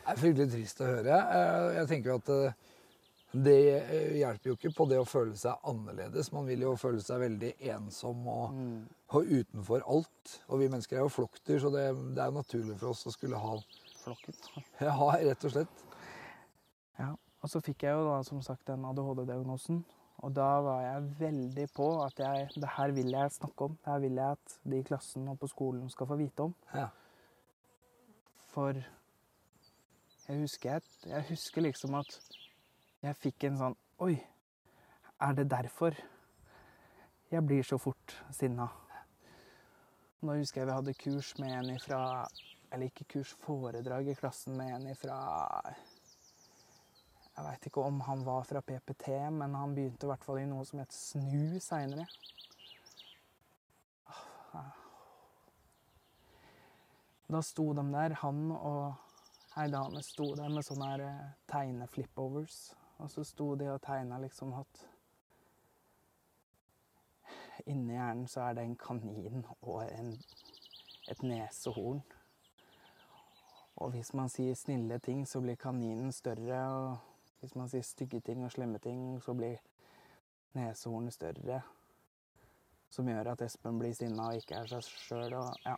Det 0.00 0.12
er 0.14 0.20
fryktelig 0.20 0.52
trist 0.52 0.82
å 0.82 0.90
høre. 0.90 1.16
Eh, 1.16 1.70
Jeg 1.80 1.88
tenker 1.90 2.12
jo 2.12 2.18
at 2.20 2.30
eh, 2.34 2.68
Det 3.30 3.56
hjelper 4.18 4.50
jo 4.50 4.54
ikke 4.56 4.72
på 4.74 4.86
det 4.90 4.96
å 4.98 5.06
føle 5.06 5.36
seg 5.38 5.66
annerledes. 5.70 6.32
Man 6.34 6.48
vil 6.50 6.64
jo 6.66 6.72
føle 6.78 7.02
seg 7.04 7.20
veldig 7.22 7.52
ensom 7.74 8.24
og, 8.30 8.56
og 9.14 9.28
utenfor 9.30 9.84
alt. 9.86 10.32
Og 10.48 10.58
vi 10.62 10.66
mennesker 10.70 10.98
er 10.98 11.04
jo 11.04 11.12
flokkdyr, 11.14 11.60
så 11.62 11.70
det, 11.74 11.84
det 12.16 12.24
er 12.24 12.32
jo 12.32 12.38
naturlig 12.40 12.78
for 12.80 12.90
oss 12.90 13.06
å 13.06 13.14
skulle 13.14 13.38
ha 13.38 13.52
Flokket. 14.00 14.46
Ja, 14.80 14.94
rett 15.20 15.44
og 15.44 15.52
slett. 15.52 15.82
Ja. 16.98 17.10
Og 17.40 17.48
så 17.52 17.60
fikk 17.64 17.84
jeg 17.84 17.94
jo 17.96 18.06
da 18.08 18.18
som 18.26 18.40
sagt 18.44 18.66
den 18.68 18.82
ADHD-diagnosen. 18.88 19.82
Og 20.20 20.32
da 20.36 20.48
var 20.60 20.80
jeg 20.84 21.04
veldig 21.20 21.66
på 21.72 21.86
at 22.04 22.18
jeg, 22.20 22.48
det 22.60 22.70
her 22.76 22.92
vil 22.92 23.12
jeg 23.14 23.32
snakke 23.32 23.68
om. 23.70 23.76
Det 23.80 23.92
her 23.92 24.00
vil 24.02 24.18
jeg 24.20 24.36
at 24.36 24.56
de 24.64 24.78
i 24.78 24.84
klassen 24.84 25.28
og 25.32 25.38
på 25.40 25.48
skolen 25.48 25.88
skal 25.92 26.10
få 26.10 26.18
vite 26.20 26.44
om. 26.44 26.54
Ja. 26.74 26.88
For 28.50 28.76
jeg 30.28 30.40
husker, 30.42 30.70
jeg, 30.70 30.82
jeg 31.06 31.24
husker 31.30 31.64
liksom 31.64 31.96
at 31.98 32.18
jeg 33.02 33.16
fikk 33.16 33.48
en 33.48 33.56
sånn 33.60 33.78
Oi, 34.04 34.14
er 35.20 35.34
det 35.36 35.46
derfor 35.52 35.96
jeg 37.30 37.44
blir 37.46 37.64
så 37.66 37.78
fort 37.80 38.14
sinna? 38.34 38.68
Nå 40.20 40.36
husker 40.36 40.62
jeg 40.62 40.68
vi 40.68 40.76
hadde 40.76 40.96
kurs 41.00 41.32
med 41.40 41.54
en 41.56 41.72
ifra 41.74 42.00
Eller 42.70 42.90
ikke 42.90 43.08
kurs, 43.16 43.32
foredrag 43.44 44.12
i 44.12 44.16
klassen 44.18 44.58
med 44.58 44.74
en 44.76 44.90
ifra 44.92 45.16
Jeg 47.40 47.46
veit 47.46 47.66
ikke 47.70 47.82
om 47.88 48.00
han 48.04 48.20
var 48.26 48.42
fra 48.44 48.60
PPT, 48.60 49.06
men 49.32 49.54
han 49.56 49.72
begynte 49.72 50.04
i 50.04 50.10
hvert 50.10 50.24
fall 50.26 50.42
i 50.42 50.48
noe 50.48 50.64
som 50.68 50.82
het 50.82 50.92
SNU 50.92 51.56
seinere. 51.64 52.04
Da 57.30 57.40
sto 57.40 57.70
de 57.72 57.84
der, 57.94 58.12
han 58.20 58.50
og 58.52 59.56
ei 59.56 59.70
dame 59.72 60.02
sto 60.04 60.26
der 60.36 60.52
med 60.52 60.66
sånne 60.68 60.92
her 60.92 61.06
eh, 61.06 61.26
tegne-flipovers. 61.48 62.58
Og 63.00 63.08
så 63.08 63.24
sto 63.24 63.54
de 63.56 63.70
og 63.72 63.80
tegna 63.88 64.20
liksom 64.20 64.52
at 64.60 64.86
Inni 67.68 67.96
hjernen 67.96 68.28
så 68.28 68.48
er 68.50 68.56
det 68.56 68.62
en 68.66 68.76
kanin 68.80 69.46
og 69.60 69.82
en, 69.84 70.14
et 71.12 71.22
nesehorn. 71.24 72.00
Og 73.80 73.94
hvis 73.94 74.12
man 74.16 74.28
sier 74.28 74.56
snille 74.56 74.98
ting, 75.00 75.24
så 75.28 75.40
blir 75.40 75.56
kaninen 75.60 76.12
større. 76.12 76.60
Og 76.68 77.09
hvis 77.40 77.54
man 77.56 77.68
sier 77.68 77.82
stygge 77.82 78.20
ting 78.20 78.44
og 78.44 78.52
slemme 78.52 78.78
ting, 78.82 79.20
så 79.24 79.34
blir 79.34 79.58
nesehornet 80.56 81.14
større. 81.14 81.62
Som 82.90 83.06
gjør 83.08 83.32
at 83.32 83.42
Espen 83.46 83.78
blir 83.78 83.92
sinna 83.94 84.28
og 84.32 84.40
ikke 84.40 84.58
er 84.60 84.66
seg 84.66 84.82
sjøl. 84.82 85.36
Ja. 85.64 85.76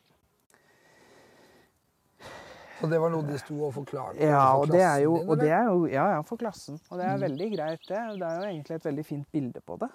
Så 2.81 2.89
det 2.91 2.99
var 2.99 3.13
noe 3.15 3.23
de 3.29 3.37
sto 3.39 3.55
og 3.63 3.75
forklarte 3.77 4.19
Ja, 4.19 4.57
for 4.57 4.65
klassen? 4.67 4.73
det 4.75 4.83
er 4.89 4.99
jo, 5.05 5.13
din, 5.21 5.29
og 5.31 5.39
det 5.39 5.51
er 5.55 5.67
jo 5.69 5.85
ja, 5.87 6.07
ja, 6.17 6.21
for 6.27 6.41
klassen. 6.41 6.81
Og 6.91 6.99
det 6.99 7.07
er 7.07 7.17
Mm. 7.17 7.23
veldig 7.29 7.49
greit, 7.57 7.81
det. 7.87 8.01
Det 8.19 8.27
er 8.27 8.41
jo 8.41 8.49
egentlig 8.49 8.75
et 8.75 8.85
veldig 8.89 9.05
fint 9.07 9.29
bilde 9.33 9.61
på 9.61 9.77
det, 9.79 9.89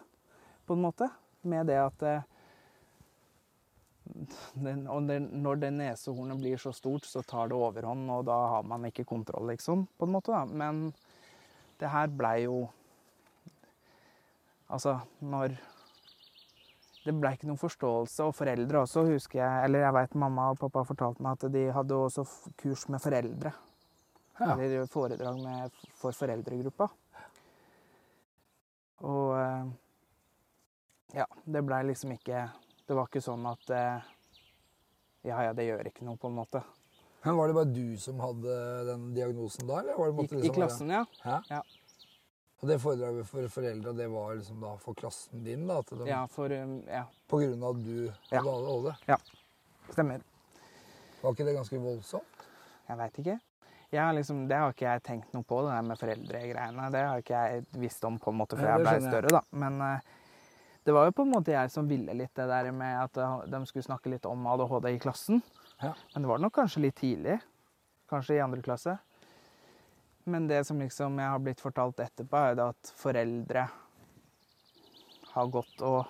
på 0.68 0.74
en 0.78 0.82
måte. 0.86 1.10
Med 1.44 1.68
det 1.68 1.76
at 1.82 2.04
eh, 2.04 2.22
den, 4.56 4.88
og 4.88 5.08
den, 5.08 5.28
Når 5.44 5.60
det 5.60 5.74
nesehornet 5.74 6.40
blir 6.40 6.58
så 6.58 6.72
stort, 6.74 7.04
så 7.06 7.22
tar 7.28 7.50
det 7.50 7.58
overhånd, 7.58 8.10
og 8.10 8.26
da 8.26 8.38
har 8.56 8.64
man 8.64 8.86
ikke 8.86 9.04
kontroll, 9.06 9.48
liksom, 9.52 9.88
på 9.98 10.06
en 10.06 10.12
måte. 10.12 10.32
da. 10.32 10.46
Men 10.46 10.94
det 11.79 11.93
her 11.93 12.12
blei 12.12 12.41
jo 12.48 12.67
Altså, 14.67 14.98
når 15.24 15.53
det 17.07 17.13
ble 17.15 17.29
ikke 17.31 17.48
noen 17.48 17.60
forståelse, 17.62 18.25
og 18.27 18.36
foreldre 18.36 18.81
også, 18.84 19.05
husker 19.07 19.39
jeg 19.39 19.63
Eller 19.63 19.86
jeg 19.86 19.96
veit 19.96 20.17
mamma 20.19 20.50
og 20.51 20.60
pappa 20.60 20.84
fortalte 20.89 21.24
meg 21.24 21.38
at 21.38 21.53
de 21.53 21.62
hadde 21.72 21.96
også 21.96 22.25
kurs 22.60 22.84
med 22.91 23.00
foreldre. 23.00 23.53
Ja. 24.41 24.57
Eller 24.57 24.89
foredrag 24.91 25.39
med, 25.39 25.77
for 25.96 26.12
foreldregruppa. 26.12 26.89
Og 29.07 29.31
eh, 29.39 29.72
ja, 31.22 31.25
det 31.46 31.63
blei 31.63 31.84
liksom 31.86 32.15
ikke 32.15 32.48
Det 32.88 32.96
var 32.98 33.05
ikke 33.05 33.22
sånn 33.22 33.46
at 33.46 33.69
eh, 33.69 34.07
Ja, 35.27 35.41
ja, 35.46 35.53
det 35.53 35.67
gjør 35.67 35.89
ikke 35.89 36.05
noe, 36.07 36.17
på 36.19 36.31
en 36.31 36.38
måte. 36.41 36.62
Men 37.27 37.36
Var 37.38 37.48
det 37.48 37.55
bare 37.57 37.72
du 37.75 37.98
som 38.00 38.19
hadde 38.24 38.53
den 38.88 39.10
diagnosen 39.15 39.67
da? 39.67 39.81
eller 39.81 39.98
var 40.00 40.07
det 40.07 40.15
måtte 40.15 40.36
i 40.36 40.38
liksom 40.39 40.53
I, 40.53 40.55
klassen, 40.55 40.93
ja. 40.96 41.01
Hæ? 41.24 41.39
Ja. 41.50 41.62
Og 42.62 42.69
det 42.69 42.77
foredraget 42.81 43.27
for 43.27 43.50
foreldre, 43.51 43.93
det 43.98 44.07
var 44.13 44.38
liksom 44.39 44.62
da 44.63 44.72
for 44.81 44.96
klassen 44.98 45.43
din? 45.43 45.65
da, 45.67 45.81
de, 45.89 46.07
Ja, 46.07 46.22
for 46.31 46.51
um, 46.55 46.79
Ja, 46.88 47.03
På 47.27 47.41
grunn 47.41 47.63
av 47.63 47.75
at 47.75 47.84
du 47.84 47.98
hadde 48.31 48.46
Ja. 48.46 48.55
ADHD? 48.55 48.96
Ja. 49.12 49.17
stemmer. 49.91 50.24
Var 51.22 51.36
ikke 51.36 51.46
det 51.50 51.57
ganske 51.57 51.81
voldsomt? 51.84 52.48
Jeg 52.88 52.98
veit 52.98 53.19
ikke. 53.19 53.39
Jeg 53.91 54.15
liksom, 54.15 54.48
det 54.48 54.57
har 54.57 54.72
ikke 54.72 54.88
jeg 54.88 55.03
tenkt 55.03 55.36
noe 55.36 55.43
på, 55.48 55.60
det 55.63 55.75
der 55.75 55.86
med 55.89 56.00
foreldregreiene. 56.00 56.88
Det 56.91 57.03
har 57.07 57.22
ikke 57.24 57.43
jeg 57.43 57.65
visst 57.84 58.07
om, 58.07 58.17
på 58.19 58.31
en 58.31 58.39
måte, 58.39 58.55
før 58.55 58.72
Ja, 58.72 58.77
jeg 58.77 58.88
ble 58.88 59.12
større, 59.12 59.36
da. 59.36 59.43
Men 59.51 59.81
uh, 59.84 60.00
det 60.88 60.96
var 60.96 61.10
jo 61.10 61.12
på 61.19 61.27
en 61.27 61.34
måte 61.36 61.51
jeg 61.51 61.72
som 61.72 61.88
ville 61.88 62.15
litt 62.15 62.36
det 62.39 62.48
der 62.48 62.72
med 62.72 62.93
at 63.03 63.17
eh, 63.19 63.39
de 63.51 63.60
skulle 63.67 63.84
snakke 63.84 64.07
litt 64.07 64.25
om 64.25 64.46
ADHD 64.48 64.93
i 64.93 65.00
klassen. 65.03 65.41
Ja. 65.81 65.93
Men 66.13 66.24
det 66.24 66.29
var 66.29 66.41
nok 66.41 66.55
kanskje 66.57 66.81
litt 66.88 66.96
tidlig. 67.00 67.39
Kanskje 68.10 68.38
i 68.38 68.41
andre 68.41 68.62
klasse. 68.65 68.98
Men 70.27 70.48
det 70.48 70.63
som 70.67 70.79
liksom 70.81 71.19
jeg 71.19 71.31
har 71.31 71.39
blitt 71.39 71.62
fortalt 71.63 72.00
etterpå, 72.03 72.38
er 72.38 72.55
jo 72.57 72.69
at 72.72 72.89
foreldre 73.00 73.67
har 75.31 75.51
gått 75.53 75.84
og 75.86 76.05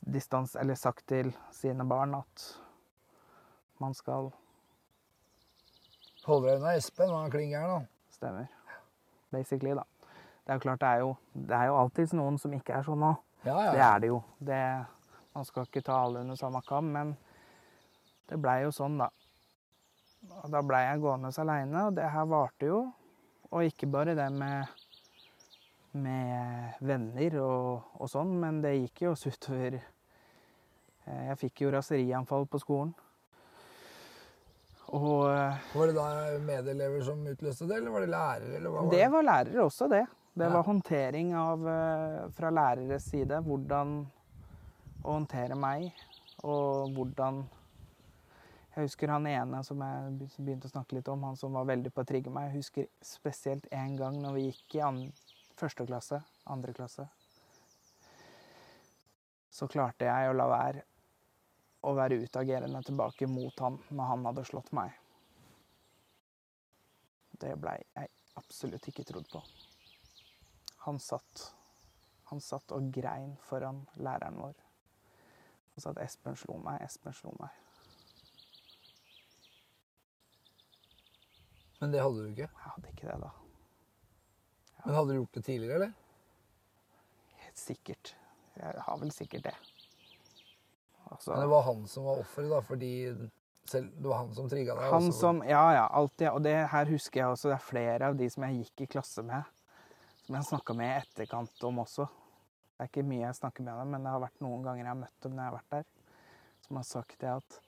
distans, 0.00 0.56
eller 0.56 0.78
sagt 0.78 1.06
til 1.08 1.32
sine 1.52 1.84
barn 1.84 2.14
at 2.16 2.44
man 3.82 3.94
skal 3.94 4.30
Holde 6.26 6.48
deg 6.48 6.56
unna 6.58 6.72
Espen, 6.74 7.12
han 7.14 7.30
klinger 7.30 7.60
her 7.62 7.68
nå. 7.70 7.82
Stemmer. 8.10 8.48
Basically, 9.30 9.76
da. 9.78 9.84
Det 10.42 10.50
er 10.50 10.56
jo 10.58 10.62
klart, 10.64 10.80
det 10.82 10.88
er 10.88 11.02
jo, 11.04 11.12
det 11.34 11.54
er 11.54 11.68
jo 11.68 11.76
alltid 11.78 12.14
noen 12.18 12.38
som 12.42 12.54
ikke 12.56 12.74
er 12.74 12.86
sånn 12.86 12.98
nå. 12.98 13.12
Ja, 13.44 13.54
ja. 13.62 13.70
Det 13.76 13.84
er 13.86 14.00
det 14.02 14.10
jo. 14.10 14.16
Det, 14.48 14.58
man 15.38 15.46
skal 15.46 15.68
ikke 15.68 15.84
ta 15.86 16.00
alle 16.02 16.24
under 16.24 16.38
samme 16.40 16.62
kam, 16.66 16.90
men 16.96 17.12
det 18.26 18.38
blei 18.42 18.60
jo 18.64 18.72
sånn, 18.74 18.98
da. 19.00 19.10
Og 20.42 20.50
da 20.50 20.62
blei 20.66 20.82
jeg 20.88 21.02
gående 21.04 21.30
aleine, 21.42 21.86
og 21.88 21.96
det 21.98 22.08
her 22.10 22.26
varte 22.30 22.70
jo. 22.70 22.80
Og 23.52 23.68
ikke 23.68 23.88
bare 23.90 24.16
det 24.18 24.26
med, 24.34 24.66
med 25.94 26.80
venner 26.82 27.38
og, 27.44 27.92
og 28.00 28.10
sånn, 28.10 28.34
men 28.42 28.58
det 28.64 28.74
gikk 28.74 29.04
jo 29.06 29.12
også 29.14 29.30
utover 29.30 29.78
eh, 29.78 31.22
Jeg 31.30 31.38
fikk 31.44 31.62
jo 31.62 31.70
raserianfall 31.76 32.48
på 32.50 32.60
skolen. 32.62 32.92
Og 34.94 35.28
eh, 35.30 35.70
Var 35.74 35.92
det 35.92 35.96
da 35.96 36.08
medelever 36.42 37.06
som 37.06 37.22
utløste 37.22 37.70
det, 37.70 37.78
eller 37.80 37.94
var 37.94 38.06
det 38.06 38.12
lærere? 38.12 38.52
Eller 38.58 38.74
var 38.74 38.90
Det 38.90 39.08
var 39.14 39.28
lærere 39.30 39.64
også, 39.64 39.88
det. 39.94 40.04
Det 40.36 40.50
var 40.52 40.66
håndtering 40.66 41.30
av, 41.38 41.62
eh, 41.70 42.18
fra 42.36 42.50
læreres 42.52 43.06
side. 43.08 43.38
Hvordan 43.46 43.94
å 45.06 45.14
håndtere 45.14 45.56
meg, 45.56 45.86
og 46.44 46.90
hvordan 46.96 47.44
Jeg 48.76 48.90
husker 48.90 49.08
han 49.08 49.24
ene 49.24 49.62
som 49.64 49.80
jeg 49.80 50.32
begynte 50.36 50.68
å 50.68 50.74
snakke 50.74 50.98
litt 50.98 51.08
om, 51.08 51.22
han 51.24 51.38
som 51.40 51.54
var 51.56 51.64
veldig 51.64 51.94
på 51.96 52.02
å 52.02 52.08
trigge 52.08 52.32
meg. 52.32 52.50
Jeg 52.50 52.60
husker 52.60 52.88
spesielt 53.00 53.64
en 53.72 53.94
gang 53.96 54.18
når 54.20 54.36
vi 54.36 54.42
gikk 54.50 54.76
i 54.76 54.82
an 54.84 54.98
første 55.56 55.86
klasse, 55.88 56.18
andre 56.44 56.74
klasse. 56.76 57.06
Så 59.48 59.64
klarte 59.72 60.10
jeg 60.10 60.28
å 60.28 60.36
la 60.36 60.50
være 60.52 60.84
å 61.88 61.94
være 61.96 62.20
utagerende 62.20 62.82
tilbake 62.84 63.28
mot 63.30 63.64
han 63.64 63.80
når 63.88 64.10
han 64.10 64.28
hadde 64.28 64.44
slått 64.44 64.72
meg. 64.76 64.92
Det 67.40 67.56
blei 67.60 67.78
jeg 67.80 68.12
absolutt 68.36 68.92
ikke 68.92 69.06
trodd 69.08 69.28
på. 69.32 69.40
Han 70.84 71.00
satt, 71.00 71.50
han 72.28 72.44
satt 72.44 72.76
og 72.76 72.92
grein 72.92 73.38
foran 73.48 73.86
læreren 73.96 74.40
vår 74.44 74.64
og 75.76 75.82
sa 75.82 75.90
at 75.92 75.98
'Espen 76.00 76.36
slo 76.40 76.56
meg, 76.56 76.80
Espen 76.80 77.12
slo 77.12 77.34
meg'. 77.36 77.65
Men 81.80 81.92
det 81.92 82.02
hadde 82.02 82.22
du 82.22 82.28
ikke. 82.30 82.48
Jeg 82.48 82.72
hadde 82.74 82.92
ikke 82.92 83.08
det 83.10 83.16
da. 83.22 83.30
Men 84.84 84.94
hadde 84.94 85.12
du 85.12 85.18
gjort 85.18 85.34
det 85.34 85.44
tidligere, 85.44 85.74
eller? 85.80 85.94
Helt 87.44 87.58
sikkert. 87.60 88.14
Jeg 88.56 88.84
har 88.86 89.00
vel 89.00 89.10
sikkert 89.12 89.48
det. 89.50 89.56
Altså, 91.10 91.32
Men 91.32 91.40
det 91.40 91.48
var 91.52 91.66
han 91.66 91.82
som 91.90 92.06
var 92.06 92.22
offeret, 92.22 92.50
da, 92.50 92.60
fordi 92.64 92.92
selv, 93.66 93.90
det 93.98 94.08
var 94.08 94.22
han 94.22 94.32
som 94.34 94.48
trigga 94.50 94.76
deg? 94.78 94.88
Han 94.92 95.08
også. 95.10 95.18
som 95.20 95.42
Ja, 95.46 95.64
ja, 95.74 95.86
alltid. 95.86 96.28
Og 96.30 96.42
det 96.44 96.54
her 96.72 96.90
husker 96.90 97.20
jeg 97.20 97.34
også. 97.34 97.50
Det 97.50 97.58
er 97.58 97.66
flere 97.66 98.10
av 98.10 98.16
de 98.18 98.30
som 98.30 98.46
jeg 98.46 98.62
gikk 98.62 98.86
i 98.86 98.88
klasse 98.96 99.24
med, 99.26 99.50
som 100.22 100.34
jeg 100.34 100.40
har 100.40 100.48
snakka 100.50 100.76
med 100.78 100.90
i 100.92 101.02
etterkant 101.02 101.66
om 101.68 101.82
også. 101.84 102.08
Det 102.76 102.84
er 102.84 102.90
ikke 102.90 103.06
mye 103.08 103.24
jeg 103.24 103.38
snakker 103.38 103.64
med 103.64 103.78
dem, 103.80 103.92
men 103.94 104.04
det 104.04 104.12
har 104.12 104.22
vært 104.22 104.42
noen 104.44 104.64
ganger 104.64 104.84
jeg 104.84 104.92
har 104.92 105.00
møtt 105.00 105.22
dem 105.24 105.36
når 105.36 105.42
jeg 105.42 105.50
har 105.50 105.58
vært 105.58 105.74
der, 105.76 105.86
som 106.66 106.80
har 106.80 106.88
sagt 106.88 107.20
det 107.22 107.30
at 107.32 107.60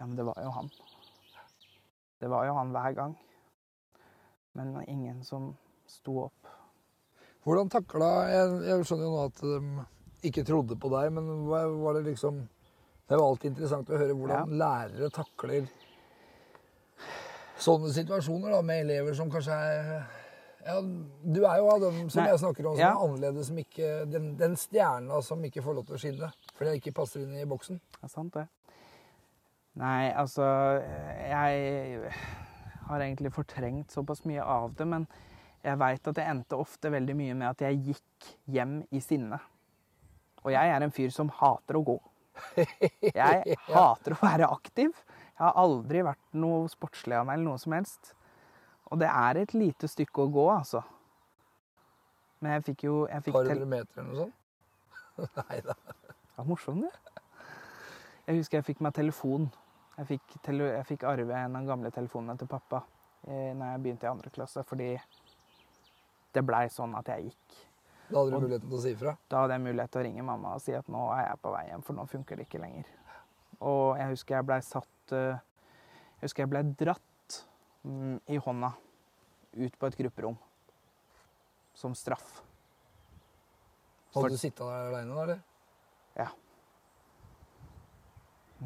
Ja, 0.00 0.06
men 0.06 0.16
det 0.16 0.24
var 0.24 0.38
jo 0.42 0.50
han. 0.56 0.70
Det 2.20 2.30
var 2.32 2.46
jo 2.48 2.54
han 2.56 2.72
hver 2.74 2.96
gang. 2.96 3.18
Men 4.58 4.74
ingen 4.88 5.24
som 5.24 5.52
sto 5.90 6.16
opp. 6.26 6.50
Hvordan 7.44 7.70
takla 7.72 8.08
jeg, 8.28 8.56
jeg 8.68 8.86
skjønner 8.88 9.06
jo 9.06 9.12
nå 9.14 9.20
at 9.28 9.44
de 9.44 10.30
ikke 10.30 10.44
trodde 10.44 10.76
på 10.80 10.90
deg, 10.92 11.12
men 11.16 11.46
var 11.48 11.96
det 11.96 12.04
liksom 12.10 12.42
Det 13.06 13.16
er 13.16 13.18
jo 13.18 13.28
alltid 13.30 13.50
interessant 13.50 13.88
å 13.90 13.98
høre 13.98 14.14
hvordan 14.14 14.52
lærere 14.60 15.08
takler 15.14 15.70
sånne 17.60 17.92
situasjoner 17.94 18.54
da, 18.54 18.60
med 18.64 18.84
elever 18.86 19.16
som 19.16 19.30
kanskje 19.32 19.56
er 19.56 19.90
Ja, 20.60 20.76
du 20.84 21.40
er 21.40 21.56
jo 21.56 21.70
av 21.72 21.80
dem 21.86 21.98
som 22.12 22.20
Nei, 22.20 22.28
jeg 22.30 22.40
snakker 22.42 22.66
om, 22.68 22.74
som 22.76 22.82
ja. 22.82 22.90
er 22.92 23.04
annerledes, 23.06 23.48
som 23.48 23.60
ikke, 23.62 23.90
den, 24.12 24.34
den 24.36 24.56
stjerna 24.60 25.22
som 25.24 25.44
ikke 25.48 25.64
får 25.64 25.78
lov 25.78 25.86
til 25.88 25.96
å 25.96 26.00
skinne. 26.02 26.28
Fordi 26.52 26.68
den 26.68 26.80
ikke 26.82 26.92
passer 26.98 27.22
inn 27.24 27.38
i 27.40 27.46
boksen. 27.48 27.80
Det 27.96 28.04
er 28.04 28.12
sant, 28.12 28.36
det. 28.36 28.44
Nei, 29.80 30.10
altså 30.12 30.44
Jeg 31.30 32.02
har 32.90 33.04
egentlig 33.04 33.32
fortrengt 33.34 33.94
såpass 33.94 34.24
mye 34.28 34.42
av 34.42 34.74
det, 34.78 34.86
men 34.88 35.06
jeg 35.64 35.78
veit 35.80 36.08
at 36.08 36.16
det 36.16 36.26
endte 36.26 36.58
ofte 36.58 36.90
veldig 36.92 37.16
mye 37.16 37.36
med 37.36 37.48
at 37.50 37.64
jeg 37.66 37.80
gikk 37.90 38.30
hjem 38.50 38.80
i 38.90 39.02
sinne. 39.04 39.38
Og 40.40 40.54
jeg 40.54 40.72
er 40.72 40.84
en 40.84 40.94
fyr 40.94 41.12
som 41.12 41.30
hater 41.40 41.76
å 41.76 41.84
gå. 41.84 41.98
Jeg 43.04 43.56
hater 43.74 44.16
å 44.16 44.20
være 44.22 44.48
aktiv. 44.48 44.94
Jeg 45.34 45.42
har 45.42 45.58
aldri 45.60 46.04
vært 46.06 46.40
noe 46.40 46.64
sportslig 46.72 47.18
av 47.18 47.28
meg 47.28 47.38
eller 47.38 47.52
noe 47.52 47.60
som 47.60 47.76
helst. 47.76 48.14
Og 48.90 48.98
det 49.02 49.10
er 49.12 49.42
et 49.42 49.52
lite 49.54 49.88
stykke 49.88 50.24
å 50.24 50.32
gå, 50.32 50.46
altså. 50.52 50.82
Men 52.40 52.56
jeg 52.56 52.70
fikk 52.70 52.86
jo 52.88 52.94
jeg 53.10 53.26
fikk 53.26 53.36
Par 53.36 53.50
hundre 53.52 53.68
meter 53.68 54.00
eller 54.00 54.10
noe 54.10 54.22
sånt? 54.24 54.36
Nei 55.50 55.60
da. 55.66 55.76
Det 55.76 56.38
var 56.40 56.48
morsomt, 56.48 56.86
det. 56.86 57.26
Jeg 58.30 58.40
husker 58.40 58.60
jeg 58.60 58.68
fikk 58.70 58.80
meg 58.84 58.96
telefon. 58.96 59.50
Jeg 60.00 60.06
fikk, 60.08 60.36
jeg 60.48 60.84
fikk 60.88 61.02
arve 61.04 61.34
en 61.36 61.56
av 61.58 61.60
de 61.60 61.68
gamle 61.68 61.90
telefonene 61.92 62.38
til 62.40 62.48
pappa 62.48 62.78
eh, 63.28 63.50
når 63.52 63.74
jeg 63.74 63.82
begynte 63.84 64.06
i 64.06 64.10
andre 64.10 64.30
klasse, 64.32 64.62
fordi 64.64 64.94
det 66.32 66.42
blei 66.46 66.62
sånn 66.72 66.94
at 66.96 67.10
jeg 67.12 67.26
gikk. 67.28 67.58
Da 68.08 68.16
hadde 68.22 68.30
du 68.32 68.36
Og- 68.38 68.42
muligheten 68.46 68.68
til 68.70 68.78
å 68.78 68.82
si 68.82 68.92
ifra. 68.94 69.12
Da 69.28 69.42
hadde 69.42 69.58
jeg 69.58 69.64
mulighet 69.66 69.90
til 69.92 70.00
å 70.00 70.04
ringe 70.06 70.24
mamma 70.24 70.54
og 70.56 70.62
si 70.64 70.72
at 70.74 70.88
nå 70.88 71.02
er 71.18 71.26
jeg 71.28 71.40
på 71.42 71.52
vei 71.52 71.64
hjem, 71.68 71.82
for 71.84 71.98
nå 71.98 72.06
funker 72.08 72.36
det 72.40 72.48
ikke 72.48 72.62
lenger. 72.62 72.88
Og 73.60 73.98
jeg 73.98 74.08
husker 74.14 74.36
jeg 74.38 74.46
blei 74.48 74.60
satt 74.64 75.12
eh, 75.12 75.36
Jeg 76.20 76.28
husker 76.28 76.42
jeg 76.42 76.50
blei 76.50 76.62
dratt 76.80 77.36
mm, 77.84 78.20
i 78.28 78.36
hånda 78.36 78.72
ut 79.56 79.78
på 79.78 79.86
et 79.86 79.96
grupperom. 79.96 80.38
Som 81.74 81.94
straff. 81.94 82.42
Hadde 84.14 84.32
du 84.32 84.36
sittet 84.40 84.64
der 84.64 84.88
aleine 84.90 85.14
da, 85.14 85.22
eller? 85.22 85.40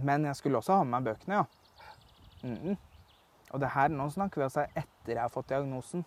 Men 0.02 0.24
jeg 0.24 0.36
skulle 0.36 0.58
også 0.58 0.80
ha 0.80 0.84
med 0.84 0.96
meg 0.96 1.12
bøkene, 1.12 1.42
ja. 1.42 1.44
Mhm. 2.42 2.76
Og 3.54 3.60
det 3.60 3.70
her, 3.70 3.88
nå 3.88 4.08
snakker 4.10 4.40
vi 4.40 4.46
altså 4.48 4.64
etter 4.74 5.12
jeg 5.14 5.22
har 5.22 5.30
fått 5.30 5.52
diagnosen. 5.52 6.04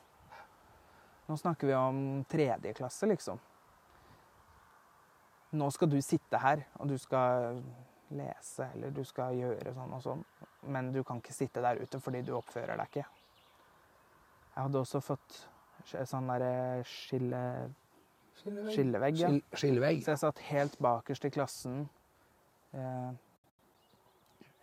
Nå 1.28 1.36
snakker 1.40 1.68
vi 1.68 1.76
om 1.76 2.00
tredje 2.28 2.74
klasse, 2.76 3.08
liksom. 3.08 3.40
Nå 5.56 5.70
skal 5.72 5.90
du 5.92 6.02
sitte 6.04 6.40
her, 6.44 6.66
og 6.76 6.90
du 6.92 6.98
skal 7.00 7.62
lese, 8.16 8.68
eller 8.74 8.92
du 8.96 9.04
skal 9.08 9.36
gjøre 9.36 9.74
sånn 9.76 9.94
og 9.96 10.04
sånn. 10.04 10.24
Men 10.68 10.92
du 10.92 11.02
kan 11.08 11.22
ikke 11.22 11.36
sitte 11.36 11.64
der 11.64 11.80
ute 11.80 12.00
fordi 12.04 12.22
du 12.28 12.34
oppfører 12.36 12.80
deg 12.80 12.92
ikke. 12.92 13.06
Jeg 14.56 14.66
hadde 14.66 14.82
også 14.82 15.02
fått 15.04 15.38
sånn 15.88 16.28
derre 16.32 16.84
skille, 16.88 17.42
skillevegg. 18.42 19.20
Ja. 19.22 19.32
Skillevegg. 19.54 20.02
Så 20.04 20.16
jeg 20.16 20.24
satt 20.24 20.44
helt 20.50 20.76
bakerst 20.84 21.28
i 21.28 21.32
klassen 21.32 21.86
eh, 22.74 23.12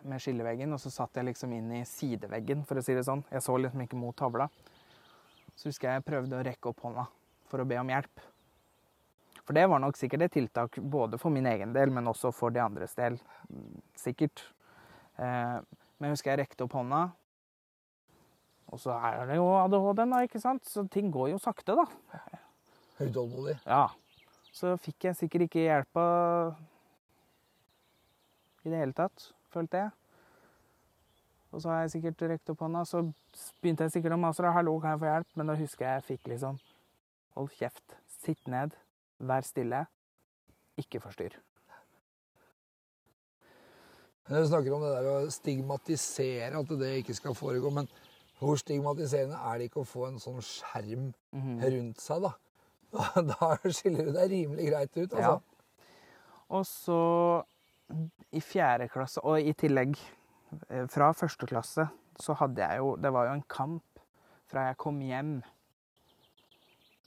med 0.08 0.23
skilleveggen, 0.23 0.73
og 0.75 0.80
så 0.82 0.92
satt 0.92 1.16
jeg 1.18 1.28
liksom 1.30 1.52
inn 1.56 1.70
i 1.80 1.82
sideveggen, 1.88 2.64
for 2.68 2.78
å 2.78 2.84
si 2.84 2.96
det 2.96 3.06
sånn. 3.06 3.25
Jeg 3.32 3.44
så 3.44 3.56
liksom 3.61 3.84
ikke 3.84 3.99
mot 3.99 4.16
tavla. 4.16 4.49
Så 5.54 5.70
husker 5.70 5.90
jeg 5.90 6.00
jeg 6.00 6.06
prøvde 6.08 6.38
å 6.38 6.44
rekke 6.44 6.70
opp 6.70 6.84
hånda 6.84 7.06
for 7.50 7.62
å 7.62 7.68
be 7.68 7.78
om 7.80 7.92
hjelp. 7.92 8.23
For 9.44 9.56
det 9.56 9.66
var 9.68 9.82
nok 9.82 9.99
sikkert 10.00 10.26
et 10.26 10.34
tiltak 10.38 10.78
både 10.80 11.20
for 11.20 11.32
min 11.32 11.46
egen 11.50 11.75
del, 11.76 11.92
men 11.92 12.08
også 12.08 12.32
for 12.32 12.54
de 12.54 12.62
andres 12.64 12.96
del. 12.96 13.18
Sikkert. 14.00 14.46
Eh, 15.20 15.58
men 15.99 16.08
jeg 16.08 16.16
husker 16.16 16.32
jeg 16.32 16.44
rekte 16.44 16.64
opp 16.64 16.76
hånda. 16.78 17.02
Og 18.73 18.80
så 18.80 18.96
er 18.96 19.28
det 19.28 19.37
jo 19.38 19.50
ADHD-en, 19.61 20.14
da, 20.16 20.23
ikke 20.25 20.40
sant? 20.42 20.64
Så 20.66 20.87
ting 20.90 21.12
går 21.14 21.34
jo 21.34 21.42
sakte, 21.42 21.76
da. 21.76 21.84
Utålmodig. 22.99 23.58
Ja. 23.68 23.87
Så 24.54 24.76
fikk 24.80 25.11
jeg 25.11 25.18
sikkert 25.18 25.49
ikke 25.49 25.66
hjelpa 25.66 26.05
i 28.64 28.72
det 28.72 28.81
hele 28.81 28.96
tatt, 28.96 29.29
følte 29.55 29.81
jeg. 29.85 29.90
Og 31.55 31.62
så 31.62 31.71
har 31.71 31.81
jeg 31.85 31.90
sikkert 31.95 32.23
rekt 32.31 32.51
opp 32.51 32.59
hånda, 32.64 32.83
så 32.90 33.01
begynte 33.62 33.87
jeg 33.87 33.93
sikkert 33.95 34.17
å 34.17 34.19
mase. 34.19 34.43
'Hallo, 34.43 34.79
kan 34.83 34.90
jeg 34.97 35.01
få 35.01 35.11
hjelp?' 35.12 35.37
Men 35.37 35.47
da 35.47 35.55
husker 35.55 35.87
jeg 35.87 35.95
jeg 36.03 36.19
fikk 36.19 36.29
liksom 36.35 36.59
Hold 37.37 37.51
kjeft. 37.51 37.97
Sitt 38.07 38.47
ned. 38.47 38.71
Vær 39.21 39.40
stille. 39.43 39.87
Ikke 40.79 41.01
forstyrr. 41.03 41.35
Du 44.29 44.47
snakker 44.49 44.73
om 44.73 44.83
det 44.85 44.93
der 44.95 45.09
å 45.11 45.31
stigmatisere, 45.31 46.57
at 46.61 46.69
det 46.81 46.93
ikke 47.03 47.14
skal 47.19 47.35
foregå. 47.37 47.71
Men 47.75 47.88
hvor 48.40 48.57
stigmatiserende 48.57 49.37
er 49.37 49.59
det 49.59 49.69
ikke 49.71 49.83
å 49.83 49.88
få 49.88 50.07
en 50.09 50.19
sånn 50.23 50.40
skjerm 50.40 51.11
Mhm. 51.33 51.59
rundt 51.64 52.01
seg, 52.01 52.23
da? 52.23 52.33
Da 53.31 53.57
skiller 53.71 54.05
du 54.07 54.12
deg 54.12 54.31
rimelig 54.31 54.71
greit 54.71 54.97
ut, 54.97 55.12
Ja. 55.12 55.35
altså. 55.35 55.40
Og 56.51 56.64
så 56.67 57.45
i 58.33 58.40
fjerde 58.40 58.88
klasse, 58.88 59.20
og 59.20 59.40
i 59.40 59.53
tillegg 59.53 59.97
eh, 60.70 60.87
fra 60.90 61.12
første 61.12 61.47
klasse, 61.47 61.87
så 62.20 62.37
hadde 62.38 62.62
jeg 62.62 62.79
jo 62.79 62.94
Det 62.97 63.12
var 63.12 63.27
jo 63.27 63.35
en 63.35 63.49
kamp 63.49 64.01
fra 64.47 64.68
jeg 64.68 64.79
kom 64.79 65.01
hjem 65.03 65.40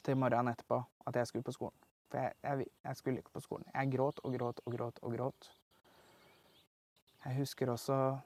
til 0.04 0.18
morgenen 0.18 0.52
etterpå 0.52 0.82
at 1.08 1.16
jeg 1.16 1.28
skulle 1.28 1.48
på 1.48 1.56
skolen. 1.56 1.78
For 2.12 2.20
jeg, 2.20 2.34
jeg, 2.44 2.68
jeg 2.84 3.00
skulle 3.00 3.24
ikke 3.24 3.36
på 3.36 3.44
skolen. 3.44 3.68
Jeg 3.74 3.92
gråt 3.92 4.20
og 4.24 4.36
gråt 4.36 4.62
og 4.66 4.76
gråt 4.76 5.00
og 5.02 5.16
gråt. 5.16 5.52
Jeg 7.26 7.36
husker 7.36 7.72
også 7.72 8.18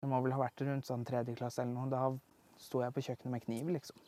Det 0.00 0.08
må 0.08 0.20
vel 0.22 0.32
ha 0.32 0.38
vært 0.38 0.62
rundt 0.62 0.86
sånn 0.86 1.04
tredje 1.06 1.34
klasse 1.34 1.62
eller 1.62 1.74
noe. 1.74 1.90
Da 1.90 2.62
sto 2.62 2.82
jeg 2.82 2.94
på 2.94 3.02
kjøkkenet 3.02 3.32
med 3.34 3.42
kniv, 3.42 3.70
liksom. 3.74 3.98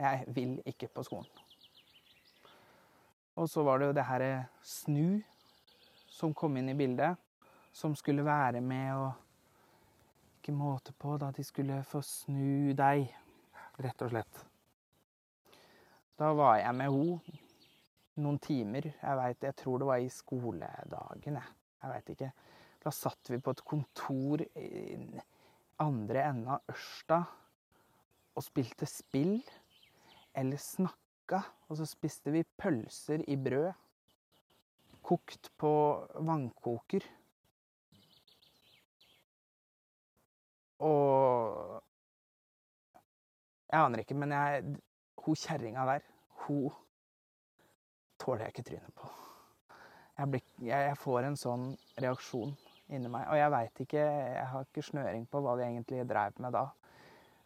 Jeg 0.00 0.24
vil 0.36 0.58
ikke 0.68 0.90
på 0.92 1.04
skolen. 1.04 1.28
Og 3.40 3.48
så 3.48 3.64
var 3.64 3.80
det 3.80 3.88
jo 3.88 3.96
det 3.96 4.04
her 4.04 4.24
Snu 4.60 5.22
som 6.20 6.36
kom 6.36 6.56
inn 6.60 6.68
i 6.72 6.76
bildet, 6.76 7.16
som 7.72 7.96
skulle 7.96 8.26
være 8.26 8.60
med 8.60 8.94
og 8.98 9.26
Ikke 10.40 10.54
måte 10.56 10.94
på 10.96 11.18
da 11.20 11.26
de 11.36 11.42
skulle 11.44 11.82
få 11.84 12.00
snu 12.00 12.72
deg, 12.72 13.10
rett 13.84 14.02
og 14.06 14.08
slett. 14.08 14.38
Da 16.16 16.30
var 16.32 16.54
jeg 16.56 16.76
med 16.78 16.88
henne 16.94 17.40
noen 18.24 18.38
timer. 18.40 18.88
Jeg 18.88 19.18
veit 19.18 19.44
jeg 19.44 19.56
tror 19.60 19.82
det 19.82 19.88
var 19.90 20.00
i 20.00 20.08
skoledagen, 20.12 21.36
jeg. 21.36 21.52
Jeg 21.80 21.92
veit 21.92 22.10
ikke. 22.14 22.30
Da 22.80 22.92
satt 22.92 23.30
vi 23.32 23.38
på 23.40 23.52
et 23.52 23.62
kontor 23.68 24.42
i 24.56 25.20
andre 25.80 26.24
enden 26.24 26.50
av 26.56 26.72
Ørsta 26.72 27.20
og 28.36 28.44
spilte 28.44 28.88
spill 28.88 29.38
eller 30.36 30.60
snakka. 30.60 31.42
Og 31.68 31.80
så 31.80 31.88
spiste 31.88 32.32
vi 32.32 32.44
pølser 32.44 33.24
i 33.28 33.36
brød. 33.40 33.70
Kokt 35.10 35.50
på 35.58 35.72
vannkoker. 36.22 37.06
Og 40.86 41.82
Jeg 43.70 43.84
aner 43.84 44.02
ikke, 44.02 44.14
men 44.18 44.32
jeg 44.34 44.76
Hun 45.20 45.36
kjerringa 45.36 45.82
der, 45.86 46.06
hun 46.46 46.70
tåler 48.18 48.46
jeg 48.46 48.54
ikke 48.54 48.62
trynet 48.70 48.94
på. 48.96 49.10
Jeg, 50.18 50.30
blir, 50.30 50.42
jeg, 50.64 50.96
får 50.96 51.26
en 51.28 51.36
sånn 51.36 51.66
reaksjon 52.00 52.54
inni 52.88 53.10
meg. 53.12 53.26
Og 53.28 53.36
jeg 53.36 53.52
veit 53.52 53.82
ikke 53.84 54.00
Jeg 54.00 54.46
har 54.52 54.66
ikke 54.66 54.84
snøring 54.84 55.26
på 55.28 55.42
hva 55.44 55.58
de 55.58 55.66
egentlig 55.66 56.06
dreiv 56.08 56.40
med 56.40 56.56
da. 56.56 56.66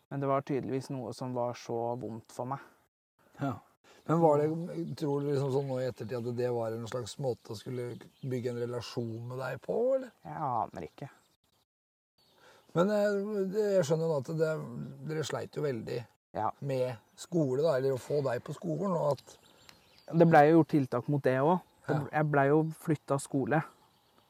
Men 0.09 0.22
det 0.22 0.31
var 0.31 0.46
tydeligvis 0.46 0.92
noe 0.94 1.12
som 1.16 1.35
var 1.35 1.59
så 1.59 1.79
vondt 1.98 2.33
for 2.35 2.55
meg. 2.55 2.62
Ja. 3.40 3.57
Men 4.06 4.20
var 4.20 4.38
det, 4.42 4.48
tror 5.00 5.20
du 5.24 5.30
liksom 5.30 5.52
sånn 5.54 5.68
nå 5.70 5.78
i 5.80 5.86
ettertid 5.88 6.18
at 6.18 6.36
det 6.36 6.48
var 6.52 6.74
en 6.76 6.88
slags 6.90 7.14
måte 7.24 7.54
å 7.54 7.56
skulle 7.56 7.94
bygge 8.20 8.50
en 8.52 8.58
relasjon 8.60 9.28
med 9.30 9.38
deg 9.40 9.60
på, 9.64 9.76
eller? 9.96 10.10
Jeg 10.28 10.40
aner 10.48 10.86
ikke. 10.90 11.08
Men 12.74 12.90
jeg, 12.92 13.22
jeg 13.54 13.86
skjønner 13.88 14.10
jo 14.10 14.16
at 14.18 14.30
det, 14.40 14.50
dere 15.08 15.24
sleit 15.24 15.56
jo 15.56 15.62
veldig 15.64 16.00
Ja. 16.34 16.48
med 16.66 16.96
skole, 17.16 17.62
da, 17.62 17.76
eller 17.78 17.94
å 17.94 18.00
få 18.02 18.18
deg 18.26 18.42
på 18.44 18.52
skolen, 18.56 18.92
og 18.98 19.12
at 19.14 19.38
Det 20.18 20.26
blei 20.28 20.48
jo 20.50 20.58
gjort 20.58 20.68
tiltak 20.74 21.06
mot 21.08 21.22
det 21.24 21.38
òg. 21.40 21.54
Ja. 21.88 22.00
Jeg 22.18 22.28
blei 22.32 22.48
jo 22.50 22.58
flytta 22.84 23.16
skole 23.22 23.62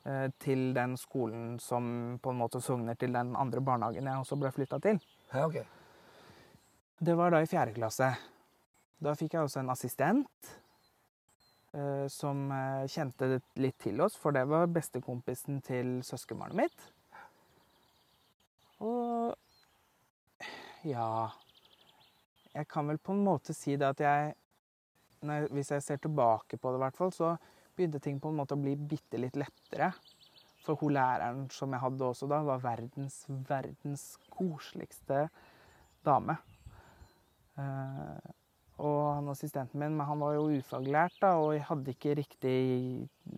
eh, 0.04 0.28
til 0.38 0.68
den 0.76 0.94
skolen 1.00 1.56
som 1.62 2.18
på 2.22 2.30
en 2.30 2.38
måte 2.38 2.60
sogner 2.62 2.94
til 3.00 3.10
den 3.16 3.32
andre 3.34 3.62
barnehagen 3.64 4.06
jeg 4.06 4.20
også 4.22 4.38
ble 4.38 4.52
flytta 4.54 4.78
til. 4.84 5.00
Ja, 5.32 5.48
ok. 5.48 5.58
Det 7.00 7.16
var 7.18 7.34
da 7.34 7.40
i 7.42 7.50
fjerde 7.50 7.74
klasse. 7.74 8.12
Da 9.02 9.14
fikk 9.18 9.35
jeg 9.35 9.46
også 9.46 9.62
en 9.62 9.72
assistent 9.72 10.50
eh, 11.74 12.07
som 12.12 12.44
eh, 12.54 12.85
kjente 12.90 13.40
litt 13.61 13.78
til 13.83 14.00
oss, 14.04 14.16
for 14.20 14.35
det 14.37 14.44
var 14.50 14.70
bestekompisen 14.72 15.61
til 15.66 15.96
søskenbarnet 16.07 16.61
mitt. 16.64 16.87
Og 18.85 19.35
ja 20.85 21.30
Jeg 22.52 22.66
kan 22.68 22.88
vel 22.90 22.98
på 23.00 23.14
en 23.14 23.22
måte 23.24 23.54
si 23.57 23.76
det 23.80 23.87
at 23.87 24.00
jeg, 24.02 24.35
når 25.24 25.46
Hvis 25.54 25.70
jeg 25.72 25.83
ser 25.83 26.02
tilbake 26.02 26.59
på 26.61 26.72
det, 26.72 26.80
hvert 26.83 26.98
fall, 26.98 27.12
så 27.14 27.37
begynte 27.74 28.02
ting 28.02 28.20
på 28.20 28.30
en 28.30 28.38
måte 28.38 28.54
å 28.54 28.61
bli 28.61 28.76
bitte 28.76 29.18
litt 29.18 29.38
lettere. 29.40 29.90
For 30.64 30.78
hun 30.80 30.94
læreren 30.96 31.48
som 31.52 31.72
jeg 31.74 31.83
hadde 31.83 32.07
også 32.07 32.28
da, 32.30 32.38
var 32.46 32.62
verdens, 32.62 33.24
verdens 33.48 34.04
koseligste 34.33 35.26
dame. 36.07 36.37
Eh, 37.59 38.30
og 38.82 39.14
han 39.14 39.28
assistenten 39.30 39.78
min, 39.78 39.94
men 39.96 40.06
han 40.06 40.18
var 40.18 40.34
jo 40.34 40.48
ufaglært 40.58 41.20
da, 41.22 41.37
og 41.38 41.54
hadde 41.68 41.92
ikke 41.94 42.16
riktig 42.18 42.56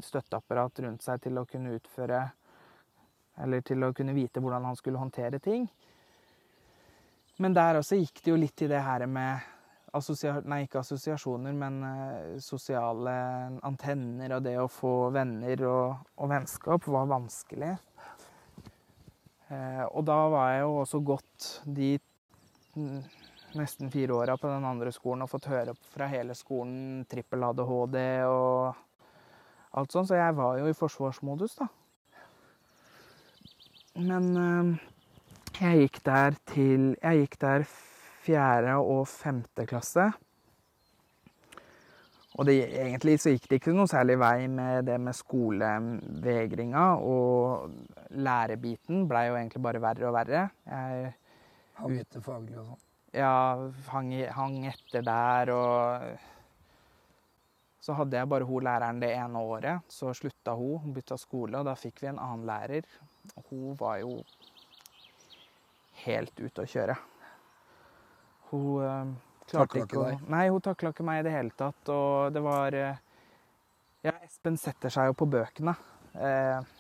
støtteapparat 0.04 0.80
rundt 0.86 1.04
seg 1.04 1.20
til 1.26 1.36
å 1.36 1.46
kunne 1.48 1.76
utføre 1.76 2.24
Eller 3.44 3.60
til 3.60 3.84
å 3.84 3.92
kunne 3.92 4.14
vite 4.16 4.40
hvordan 4.40 4.64
han 4.64 4.76
skulle 4.78 4.96
håndtere 4.96 5.38
ting. 5.44 5.66
Men 7.36 7.52
der 7.52 7.76
også 7.76 7.98
gikk 8.00 8.22
det 8.24 8.30
jo 8.30 8.38
litt 8.40 8.62
i 8.64 8.68
det 8.70 8.80
her 8.80 9.04
med 9.06 9.52
Nei, 9.96 10.58
ikke 10.66 10.82
assosiasjoner, 10.82 11.54
men 11.56 11.76
eh, 11.86 12.32
sosiale 12.44 13.12
antenner 13.64 14.34
og 14.36 14.42
det 14.44 14.56
å 14.60 14.66
få 14.68 15.08
venner 15.14 15.62
og, 15.64 16.10
og 16.20 16.28
vennskap 16.28 16.88
var 16.92 17.06
vanskelig. 17.08 17.70
Eh, 19.48 19.84
og 19.86 20.04
da 20.04 20.18
var 20.34 20.50
jeg 20.52 20.66
jo 20.66 20.74
også 20.82 21.00
gått 21.06 21.48
de 21.78 21.94
nesten 23.58 23.90
fire 23.92 24.14
åra 24.16 24.36
på 24.40 24.50
den 24.50 24.64
andre 24.68 24.92
skolen 24.94 25.24
og 25.24 25.32
fått 25.32 25.48
høre 25.50 25.74
fra 25.94 26.08
hele 26.10 26.36
skolen 26.38 27.04
trippel 27.10 27.44
ADHD 27.48 27.98
og 28.28 28.84
alt 29.76 29.92
sånt, 29.92 30.08
så 30.08 30.18
jeg 30.18 30.36
var 30.36 30.60
jo 30.60 30.68
i 30.70 30.76
forsvarsmodus, 30.76 31.58
da. 31.58 31.68
Men 33.96 34.30
eh, 34.36 34.70
jeg 35.56 35.86
gikk 35.86 36.02
der 36.04 36.34
til 36.52 36.82
Jeg 37.00 37.22
gikk 37.22 37.36
der 37.40 37.66
fjerde 38.26 38.76
og 38.76 39.06
femte 39.08 39.64
klasse. 39.68 40.10
Og 42.36 42.44
det, 42.44 42.56
egentlig 42.68 43.16
så 43.22 43.32
gikk 43.32 43.46
det 43.48 43.60
ikke 43.60 43.72
noe 43.72 43.88
særlig 43.88 44.18
vei 44.20 44.48
med 44.52 44.84
det 44.88 44.98
med 45.00 45.16
skolevegringa. 45.16 46.84
Og 47.00 48.10
lærebiten 48.12 49.06
blei 49.08 49.28
jo 49.30 49.38
egentlig 49.38 49.62
bare 49.64 49.80
verre 49.84 50.10
og 50.10 50.16
verre. 50.18 50.42
Jeg 50.68 51.14
Han 51.80 51.96
etter 52.02 52.24
faglig 52.24 52.58
og 52.60 52.68
sånn. 52.74 52.85
Ja, 53.16 53.56
hang, 53.88 54.12
hang 54.36 54.56
etter 54.68 55.04
der 55.04 55.52
og 55.54 56.24
Så 57.80 57.94
hadde 57.94 58.18
jeg 58.18 58.28
bare 58.28 58.46
hun 58.48 58.64
læreren 58.66 59.00
det 59.00 59.12
ene 59.14 59.38
året. 59.38 59.84
Så 59.88 60.10
slutta 60.14 60.56
hun, 60.58 60.80
hun 60.82 60.94
bytta 60.96 61.16
skole, 61.20 61.60
og 61.60 61.68
da 61.68 61.76
fikk 61.78 62.02
vi 62.02 62.08
en 62.10 62.18
annen 62.18 62.46
lærer. 62.48 62.88
Og 63.36 63.44
hun 63.52 63.76
var 63.78 64.00
jo 64.00 64.16
helt 66.02 66.40
ute 66.40 66.64
å 66.64 66.70
kjøre. 66.72 66.96
Hun 68.50 68.82
eh, 68.82 69.12
klarte 69.52 69.84
ikke 69.84 70.02
å? 70.02 70.08
Nei, 70.34 70.48
hun 70.50 70.64
takla 70.66 70.90
ikke 70.90 71.06
meg 71.06 71.20
i 71.22 71.26
det 71.28 71.34
hele 71.36 71.54
tatt. 71.54 71.92
Og 71.94 72.34
det 72.34 72.42
var 72.42 72.74
eh, 72.74 73.04
Ja, 74.06 74.16
Espen 74.26 74.58
setter 74.58 74.90
seg 74.90 75.12
jo 75.12 75.16
på 75.22 75.30
bøkene. 75.30 75.76
Eh, 76.18 76.74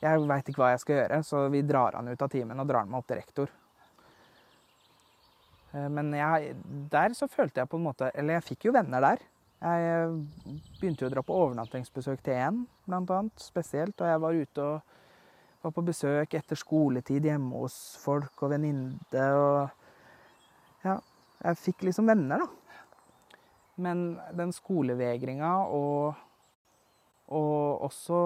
jeg 0.00 0.28
veit 0.30 0.46
ikke 0.48 0.62
hva 0.62 0.70
jeg 0.76 0.84
skal 0.84 0.96
gjøre, 1.02 1.24
så 1.26 1.42
vi 1.52 1.66
drar 1.66 1.98
han 1.98 2.08
ut 2.08 2.22
av 2.22 2.30
timen 2.32 2.62
og 2.62 2.70
drar 2.70 2.84
han 2.84 2.94
med 2.94 3.02
opp 3.02 3.10
til 3.10 3.20
rektor. 3.20 3.50
Eh, 5.72 5.88
Men 5.88 6.12
jeg, 6.14 6.54
der 6.90 7.14
så 7.14 7.28
følte 7.30 7.62
jeg 7.62 7.70
på 7.70 7.78
en 7.78 7.86
måte 7.86 8.10
Eller 8.14 8.38
jeg 8.38 8.48
fikk 8.52 8.68
jo 8.68 8.76
venner 8.76 9.04
der. 9.04 9.26
Jeg 9.60 9.90
eh, 9.90 10.14
begynte 10.80 11.04
jo 11.04 11.10
å 11.10 11.14
dra 11.14 11.24
på 11.26 11.36
overnattingsbesøk 11.36 12.22
til 12.24 12.38
en, 12.38 12.62
blant 12.86 13.10
annet, 13.16 13.42
spesielt. 13.42 13.98
Og 14.00 14.08
jeg 14.08 14.22
var 14.24 14.40
ute 14.40 14.64
og 14.64 14.96
var 15.60 15.74
på 15.76 15.84
besøk 15.84 16.34
etter 16.38 16.56
skoletid 16.56 17.26
hjemme 17.28 17.60
hos 17.60 17.76
folk 18.00 18.46
og 18.46 18.54
venninne. 18.54 18.96
Og 19.12 20.86
ja, 20.86 20.96
jeg 21.44 21.60
fikk 21.60 21.84
liksom 21.90 22.08
venner, 22.08 22.46
da. 22.46 22.48
Men 23.80 24.00
den 24.36 24.50
skolevegringa 24.52 25.52
og, 25.72 26.16
og 27.32 27.84
også 27.86 28.16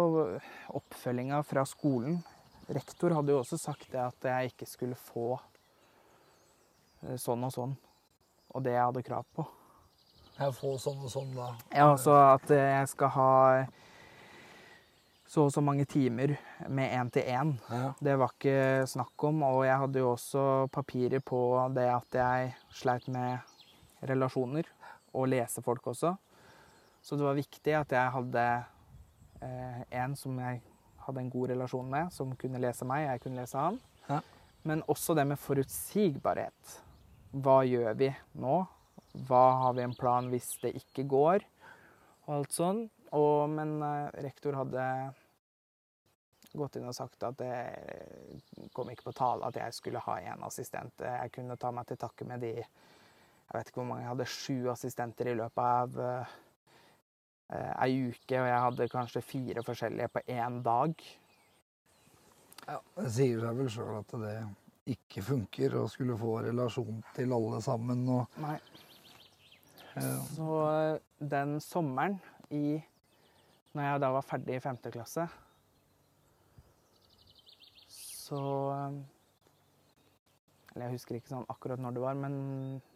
oppfølginga 0.74 1.38
fra 1.46 1.62
skolen 1.68 2.16
Rektor 2.64 3.12
hadde 3.12 3.34
jo 3.34 3.42
også 3.42 3.58
sagt 3.60 3.90
det 3.92 4.00
at 4.00 4.24
jeg 4.24 4.52
ikke 4.54 4.66
skulle 4.66 4.96
få 4.96 5.34
sånn 7.20 7.44
og 7.46 7.52
sånn. 7.54 7.76
Og 8.54 8.64
det 8.64 8.74
jeg 8.76 8.84
hadde 8.84 9.04
krav 9.06 9.26
på. 9.34 9.46
Jeg 10.34 10.54
får 10.56 10.78
sånn 10.82 11.02
og 11.06 11.10
sånn, 11.12 11.32
da. 11.36 11.48
Ja, 11.70 11.88
altså 11.92 12.14
at 12.18 12.50
jeg 12.50 12.90
skal 12.90 13.12
ha 13.14 13.32
så 15.34 15.48
og 15.48 15.52
så 15.54 15.62
mange 15.64 15.86
timer 15.90 16.36
med 16.70 16.92
én-til-én. 16.94 17.56
Ja. 17.70 17.92
Det 17.98 18.14
var 18.20 18.34
ikke 18.34 18.86
snakk 18.86 19.24
om. 19.26 19.42
Og 19.46 19.64
jeg 19.66 19.78
hadde 19.82 20.02
jo 20.02 20.12
også 20.12 20.44
papirer 20.74 21.22
på 21.26 21.40
det 21.74 21.88
at 21.90 22.18
jeg 22.20 22.52
sleit 22.74 23.08
med 23.10 23.42
relasjoner. 24.06 24.68
Og 25.14 25.30
lese 25.30 25.62
folk 25.62 25.86
også. 25.90 26.14
Så 27.02 27.18
det 27.18 27.26
var 27.26 27.36
viktig 27.38 27.74
at 27.78 27.92
jeg 27.94 28.14
hadde 28.14 28.44
eh, 29.42 29.82
en 30.02 30.14
som 30.18 30.38
jeg 30.40 30.62
hadde 31.04 31.20
en 31.20 31.30
god 31.30 31.50
relasjon 31.52 31.90
med, 31.90 32.12
som 32.14 32.32
kunne 32.38 32.62
lese 32.62 32.86
meg, 32.88 33.04
jeg 33.04 33.22
kunne 33.24 33.42
lese 33.42 33.60
han. 33.60 33.76
Ja. 34.08 34.20
Men 34.64 34.82
også 34.88 35.14
det 35.18 35.26
med 35.28 35.38
forutsigbarhet. 35.38 36.78
Hva 37.34 37.62
gjør 37.66 37.96
vi 37.98 38.12
nå? 38.38 38.56
Hva 39.26 39.44
har 39.62 39.74
vi 39.74 39.82
en 39.82 39.96
plan 39.98 40.28
hvis 40.30 40.52
det 40.62 40.74
ikke 40.78 41.06
går? 41.10 41.44
Og 42.26 42.32
alt 42.38 42.54
sånn. 42.54 42.84
Og, 43.14 43.50
men 43.50 43.76
eh, 43.82 44.22
rektor 44.24 44.56
hadde 44.58 44.84
gått 46.54 46.78
inn 46.78 46.86
og 46.86 46.94
sagt 46.94 47.22
at 47.26 47.38
det 47.40 48.68
kom 48.74 48.90
ikke 48.90 49.08
på 49.08 49.16
tale 49.18 49.48
at 49.48 49.58
jeg 49.58 49.74
skulle 49.74 50.02
ha 50.06 50.16
én 50.22 50.46
assistent. 50.46 51.02
Jeg 51.02 51.32
kunne 51.34 51.58
ta 51.58 51.72
meg 51.74 51.88
til 51.88 51.98
takke 52.00 52.26
med 52.28 52.44
de 52.46 52.54
Jeg 52.54 53.58
vet 53.58 53.68
ikke 53.68 53.80
hvor 53.82 53.90
mange 53.90 54.04
jeg 54.04 54.12
hadde. 54.12 54.30
Sju 54.30 54.70
assistenter 54.72 55.30
i 55.30 55.36
løpet 55.36 55.62
av 55.62 55.98
uh, 55.98 56.36
ei 57.84 57.98
uke, 58.08 58.38
og 58.40 58.48
jeg 58.48 58.62
hadde 58.66 58.88
kanskje 58.90 59.22
fire 59.22 59.62
forskjellige 59.66 60.08
på 60.14 60.22
én 60.32 60.62
dag. 60.64 61.04
Ja, 62.64 62.78
det 62.96 63.10
sier 63.12 63.42
seg 63.42 63.58
vel 63.60 63.68
sjøl 63.70 63.98
at 63.98 64.14
det 64.22 64.36
ikke 64.90 65.22
funker 65.24 65.78
å 65.80 65.86
skulle 65.88 66.16
få 66.20 66.38
relasjon 66.44 67.00
til 67.16 67.32
alle 67.32 67.60
sammen. 67.64 68.02
Og, 68.12 68.40
Nei. 68.42 68.58
Så 70.34 70.48
eh, 70.66 70.96
den 71.22 71.60
sommeren 71.62 72.18
i 72.50 72.82
Når 73.74 73.86
jeg 73.86 74.00
da 74.02 74.08
var 74.14 74.26
ferdig 74.26 74.56
i 74.56 74.62
femte 74.62 74.90
klasse, 74.94 75.24
så 77.90 78.40
eh, 78.74 78.98
Eller 80.74 80.88
jeg 80.88 80.96
husker 80.98 81.18
ikke 81.18 81.32
sånn 81.32 81.48
akkurat 81.50 81.82
når 81.82 81.96
det 81.96 82.02
var, 82.02 82.18
men 82.18 82.36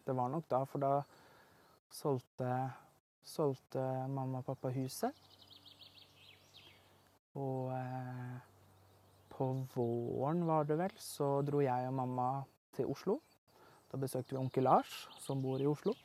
det 0.05 0.15
var 0.15 0.31
nok 0.31 0.47
da, 0.51 0.61
for 0.67 0.83
da 0.83 0.93
solgte, 1.95 2.51
solgte 3.23 3.83
mamma 4.11 4.41
og 4.41 4.49
pappa 4.51 4.71
huset. 4.75 5.15
Og 7.39 7.71
eh, 7.71 8.35
på 9.39 9.45
våren, 9.73 10.43
var 10.47 10.67
det 10.67 10.77
vel, 10.79 10.93
så 10.99 11.39
dro 11.47 11.61
jeg 11.63 11.87
og 11.87 11.95
mamma 11.95 12.29
til 12.75 12.89
Oslo. 12.91 13.19
Da 13.89 13.97
besøkte 13.97 14.35
vi 14.35 14.41
onkel 14.41 14.67
Lars, 14.67 15.07
som 15.23 15.41
bor 15.41 15.61
i 15.61 15.67
Oslo. 15.69 15.95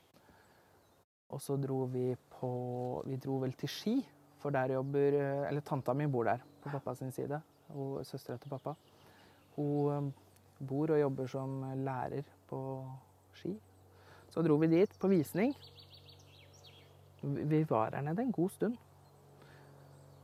Og 1.35 1.41
så 1.43 1.57
dro 1.59 1.85
vi 1.91 2.13
på 2.37 2.51
Vi 3.09 3.17
dro 3.19 3.41
vel 3.43 3.53
til 3.59 3.69
Ski, 3.69 3.95
for 4.39 4.55
der 4.55 4.77
jobber 4.77 5.17
Eller 5.49 5.61
tanta 5.61 5.93
mi 5.93 6.07
bor 6.07 6.25
der, 6.25 6.39
på 6.63 6.71
pappas 6.71 7.03
side. 7.11 7.41
Og 7.75 8.07
søstera 8.07 8.37
til 8.39 8.51
pappa. 8.51 8.75
Hun 9.57 9.93
eh, 9.93 10.13
bor 10.69 10.91
og 10.91 11.01
jobber 11.01 11.27
som 11.27 11.63
lærer 11.85 12.23
på 12.49 12.61
Ski. 13.35 13.55
Så 14.31 14.43
dro 14.43 14.57
vi 14.57 14.67
dit 14.67 14.99
på 15.01 15.09
visning. 15.09 15.55
Vi 17.23 17.65
var 17.69 17.95
her 17.95 18.03
nede 18.03 18.23
en 18.23 18.33
god 18.33 18.51
stund. 18.51 18.77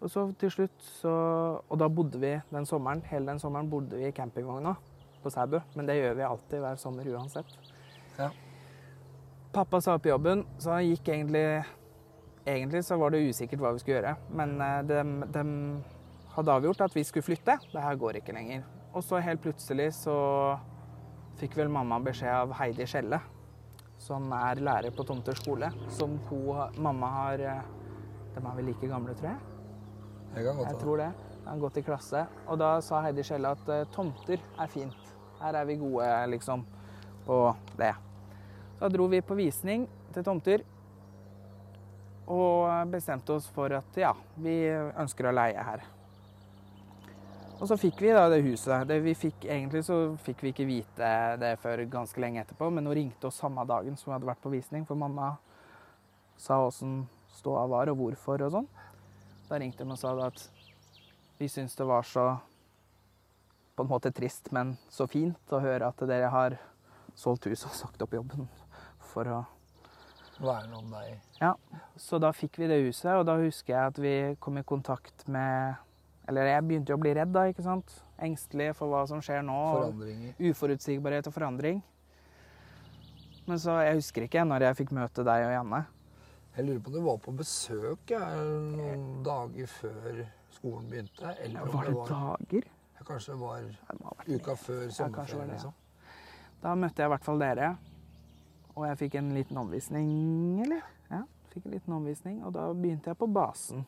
Og 0.01 0.11
så 0.11 0.25
til 0.41 0.53
slutt 0.53 0.85
så 1.01 1.11
Og 1.69 1.79
da 1.81 1.89
bodde 1.93 2.21
vi 2.21 2.33
den 2.51 2.67
sommeren, 2.67 3.03
hele 3.11 3.29
den 3.29 3.41
sommeren 3.43 3.69
bodde 3.71 3.99
vi 3.99 4.09
i 4.09 4.15
campingvogna 4.17 4.75
på 5.23 5.31
Sæbu. 5.31 5.61
Men 5.77 5.87
det 5.87 5.99
gjør 5.99 6.15
vi 6.17 6.29
alltid 6.29 6.63
hver 6.65 6.79
sommer 6.81 7.09
uansett. 7.13 7.59
Ja. 8.19 8.31
Pappa 9.53 9.81
sa 9.81 9.97
opp 9.99 10.07
jobben, 10.07 10.45
så 10.59 10.77
han 10.77 10.87
gikk 10.87 11.09
egentlig 11.09 11.65
Egentlig 12.47 12.81
så 12.87 12.97
var 12.97 13.13
det 13.13 13.21
usikkert 13.29 13.61
hva 13.61 13.75
vi 13.75 13.83
skulle 13.83 13.99
gjøre, 13.99 14.15
men 14.33 14.55
eh, 14.65 14.79
de, 14.89 15.01
de 15.29 15.43
hadde 16.33 16.55
avgjort 16.57 16.81
at 16.87 16.95
vi 16.97 17.03
skulle 17.05 17.27
flytte. 17.27 17.59
Det 17.69 17.83
her 17.85 17.99
går 18.01 18.17
ikke 18.19 18.33
lenger. 18.33 18.65
Og 18.97 19.05
så 19.05 19.21
helt 19.21 19.43
plutselig 19.45 19.91
så 19.99 20.15
fikk 21.39 21.59
vel 21.61 21.71
mamma 21.71 22.01
beskjed 22.03 22.33
av 22.33 22.55
Heidi 22.59 22.89
Skjelle, 22.89 23.21
som 24.01 24.33
er 24.35 24.65
lærer 24.65 24.97
på 24.97 25.05
Tomter 25.07 25.37
skole, 25.37 25.69
som 25.93 26.17
hun, 26.31 26.81
mamma 26.81 27.13
har 27.19 27.45
eh, 27.45 27.63
De 28.35 28.41
er 28.41 28.57
vel 28.57 28.71
like 28.71 28.89
gamle, 28.89 29.15
tror 29.21 29.35
jeg. 29.35 29.50
Jeg 30.35 30.79
tror 30.79 31.01
det. 31.01 31.11
Han 31.45 31.53
har 31.57 31.59
gått 31.59 31.81
i 31.81 31.83
klasse. 31.83 32.25
Og 32.47 32.59
da 32.61 32.77
sa 32.85 33.01
Heidi 33.03 33.25
Skjelle 33.27 33.51
at 33.57 33.71
eh, 33.73 33.87
tomter 33.95 34.39
er 34.39 34.71
fint. 34.71 35.15
Her 35.41 35.57
er 35.59 35.67
vi 35.67 35.79
gode, 35.81 36.11
liksom, 36.31 36.63
på 37.27 37.39
det. 37.81 37.95
Så 38.77 38.85
da 38.85 38.91
dro 38.93 39.09
vi 39.11 39.23
på 39.25 39.39
visning 39.39 39.89
til 40.15 40.27
tomter. 40.27 40.63
Og 42.31 42.93
bestemte 42.93 43.35
oss 43.35 43.49
for 43.51 43.73
at 43.75 43.99
ja, 43.99 44.13
vi 44.39 44.61
ønsker 44.71 45.27
å 45.27 45.35
leie 45.35 45.65
her. 45.67 45.83
Og 47.61 47.69
så 47.69 47.77
fikk 47.77 47.99
vi 48.01 48.13
da 48.15 48.29
det 48.33 48.41
huset. 48.47 48.87
Det 48.89 49.01
vi 49.05 49.13
fikk, 49.19 49.45
egentlig 49.45 49.83
så 49.85 49.99
fikk 50.25 50.45
vi 50.47 50.53
ikke 50.55 50.69
vite 50.69 51.11
det 51.43 51.57
før 51.61 51.83
ganske 51.93 52.23
lenge 52.23 52.41
etterpå, 52.45 52.71
men 52.73 52.87
hun 52.89 52.97
ringte 52.97 53.29
oss 53.29 53.41
samme 53.43 53.67
dagen 53.69 53.99
som 54.01 54.09
vi 54.09 54.15
hadde 54.15 54.31
vært 54.31 54.41
på 54.41 54.53
visning, 54.55 54.87
for 54.89 54.97
mamma 54.97 55.35
sa 56.41 56.63
åssen 56.65 57.03
ståa 57.37 57.67
var 57.69 57.91
og 57.93 57.99
hvorfor 58.01 58.47
og 58.47 58.55
sånn. 58.55 58.71
Da 59.51 59.59
ringte 59.59 59.83
de 59.83 59.91
og 59.91 59.99
sa 59.99 60.15
at 60.29 60.45
vi 61.41 61.49
syns 61.51 61.75
det 61.75 61.87
var 61.89 62.07
så 62.07 62.27
på 63.75 63.83
en 63.83 63.91
måte 63.91 64.13
trist, 64.15 64.53
men 64.55 64.77
så 64.93 65.09
fint 65.11 65.55
å 65.55 65.59
høre 65.63 65.89
at 65.89 66.03
dere 66.07 66.29
har 66.31 66.59
solgt 67.19 67.49
huset 67.51 67.71
og 67.71 67.75
sagt 67.79 68.05
opp 68.05 68.15
jobben 68.15 68.47
for 69.13 69.31
å 69.31 69.41
Verne 70.41 70.73
om 70.79 70.87
deg. 70.89 71.19
Ja. 71.37 71.51
Så 72.01 72.17
da 72.17 72.31
fikk 72.33 72.55
vi 72.63 72.69
det 72.71 72.79
huset, 72.87 73.11
og 73.13 73.27
da 73.29 73.35
husker 73.43 73.75
jeg 73.75 73.91
at 73.91 73.99
vi 74.01 74.15
kom 74.41 74.57
i 74.57 74.65
kontakt 74.65 75.27
med 75.29 75.77
Eller 76.31 76.47
jeg 76.47 76.65
begynte 76.65 76.95
jo 76.95 76.97
å 76.97 77.03
bli 77.03 77.13
redd, 77.13 77.33
da, 77.35 77.43
ikke 77.51 77.65
sant? 77.67 77.93
Engstelig 78.23 78.71
for 78.79 78.89
hva 78.89 79.03
som 79.11 79.21
skjer 79.21 79.43
nå. 79.45 79.57
Forandringer. 79.75 80.35
Uforutsigbarhet 80.39 81.29
og 81.29 81.35
forandring. 81.35 81.83
Men 83.49 83.59
så 83.59 83.81
Jeg 83.83 83.99
husker 83.99 84.29
ikke 84.29 84.47
når 84.47 84.69
jeg 84.69 84.79
fikk 84.81 84.95
møte 84.97 85.27
deg 85.27 85.49
og 85.49 85.53
Janne. 85.57 85.83
Jeg 86.61 86.67
lurer 86.69 86.81
på 86.85 86.91
om 86.91 86.95
du 86.99 87.01
var 87.07 87.21
på 87.25 87.33
besøk 87.33 88.11
ja, 88.13 88.21
noen 88.45 89.05
dager 89.25 89.71
før 89.73 90.19
skolen 90.53 90.91
begynte. 90.91 91.31
Eller 91.41 91.63
om 91.63 91.71
Var 91.73 91.87
det 91.89 91.95
var, 91.97 92.11
dager? 92.11 92.67
kanskje 93.09 93.33
det 93.33 93.41
var 93.41 93.63
det 93.65 94.35
uka 94.37 94.55
før 94.61 94.83
sommerferien. 94.93 95.39
det, 95.41 95.47
ja. 95.47 95.53
liksom. 95.55 95.73
Da 96.61 96.75
møtte 96.77 97.01
jeg 97.01 97.09
i 97.09 97.13
hvert 97.15 97.25
fall 97.25 97.41
dere. 97.41 97.71
Og 98.75 98.85
jeg 98.87 98.99
fikk 99.01 99.17
en 99.23 99.31
liten 99.35 99.57
omvisning, 99.63 100.11
eller? 100.67 100.85
Ja, 101.09 101.23
fikk 101.55 101.65
en 101.71 101.75
liten 101.79 101.97
omvisning, 101.97 102.43
og 102.45 102.53
da 102.59 102.67
begynte 102.77 103.09
jeg 103.15 103.19
på 103.23 103.31
basen. 103.33 103.87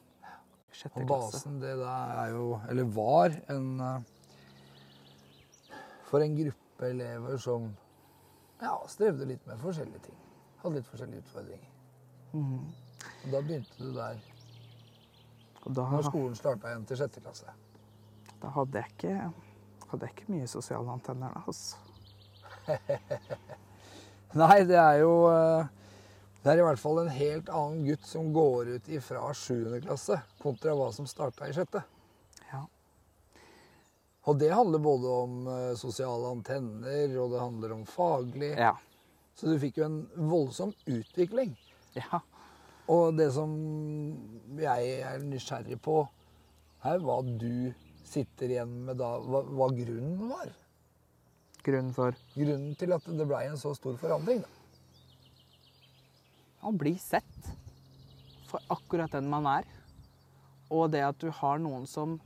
Sjette 0.72 1.02
Og 1.02 1.12
klasse. 1.12 1.42
basen, 1.42 1.60
det 1.60 1.74
der 1.76 2.14
er 2.22 2.30
jo 2.32 2.46
Eller 2.72 2.88
var 2.96 3.34
en 3.52 3.68
eh, 3.84 4.00
For 6.08 6.24
en 6.24 6.36
gruppe 6.40 6.88
elever 6.88 7.36
som 7.36 7.68
ja, 8.62 8.72
strevde 8.88 9.28
litt 9.28 9.44
med 9.46 9.60
forskjellige 9.60 10.06
ting. 10.08 10.16
Hadde 10.64 10.80
litt 10.80 10.88
forskjellige 10.88 11.26
utfordringer. 11.26 11.71
Mhm. 12.32 12.72
Og 13.24 13.30
da 13.32 13.40
begynte 13.42 13.78
du 13.78 13.92
der 13.94 14.18
Og 15.62 15.74
da, 15.74 15.84
når 15.90 16.02
skolen 16.08 16.34
starta 16.34 16.70
igjen 16.70 16.86
til 16.86 16.98
sjette 16.98 17.20
klasse. 17.22 17.52
da 18.42 18.50
hadde 18.50 18.78
jeg 18.80 18.94
ikke 18.96 19.32
hadde 19.92 20.08
jeg 20.08 20.16
ikke 20.16 20.32
mye 20.32 20.48
sosiale 20.48 20.88
antenner 20.88 21.34
da, 21.34 21.42
altså. 21.46 21.76
Nei, 24.40 24.62
det 24.64 24.78
er 24.78 25.00
jo 25.02 25.12
eh, 25.28 25.66
Det 26.40 26.52
er 26.52 26.60
i 26.62 26.64
hvert 26.64 26.80
fall 26.80 27.02
en 27.02 27.10
helt 27.12 27.50
annen 27.52 27.82
gutt 27.84 28.06
som 28.08 28.30
går 28.32 28.70
ut 28.76 28.88
ifra 28.88 29.26
sjuende 29.36 29.82
klasse, 29.84 30.16
kontra 30.40 30.74
hva 30.78 30.88
som 30.94 31.06
starta 31.06 31.46
i 31.46 31.52
sjette. 31.54 31.82
Ja. 32.48 32.62
Og 34.26 34.38
det 34.40 34.50
handler 34.54 34.82
både 34.82 35.12
om 35.26 35.36
eh, 35.52 35.74
sosiale 35.78 36.32
antenner, 36.32 37.12
og 37.20 37.34
det 37.34 37.44
handler 37.44 37.76
om 37.76 37.84
faglig. 37.86 38.54
Ja. 38.56 38.72
Så 39.36 39.52
du 39.52 39.58
fikk 39.60 39.82
jo 39.82 39.90
en 39.90 40.00
voldsom 40.32 40.72
utvikling. 40.86 41.52
Ja. 41.98 42.22
Og 42.92 43.14
det 43.16 43.28
som 43.34 43.52
jeg 44.58 44.96
er 45.06 45.22
nysgjerrig 45.24 45.78
på, 45.82 46.02
er 46.82 46.98
hva 47.02 47.20
du 47.22 47.72
sitter 48.04 48.50
igjen 48.50 48.72
med 48.88 48.98
da, 49.00 49.14
hva, 49.22 49.44
hva 49.46 49.68
grunnen 49.76 50.26
var. 50.32 50.50
Grunnen 51.62 51.92
for 51.94 52.16
Grunnen 52.34 52.74
til 52.78 52.92
at 52.96 53.06
det 53.06 53.28
blei 53.28 53.44
en 53.46 53.60
så 53.60 53.70
stor 53.78 53.94
forandring. 54.00 54.42
Da. 54.42 54.58
å 56.62 56.70
bli 56.78 56.94
sett 56.98 57.46
for 58.50 58.62
akkurat 58.70 59.14
den 59.14 59.30
man 59.30 59.46
er. 59.50 59.66
Og 60.72 60.90
det 60.92 61.02
at 61.04 61.18
du 61.20 61.30
har 61.34 61.58
noen 61.62 61.86
som 61.90 62.18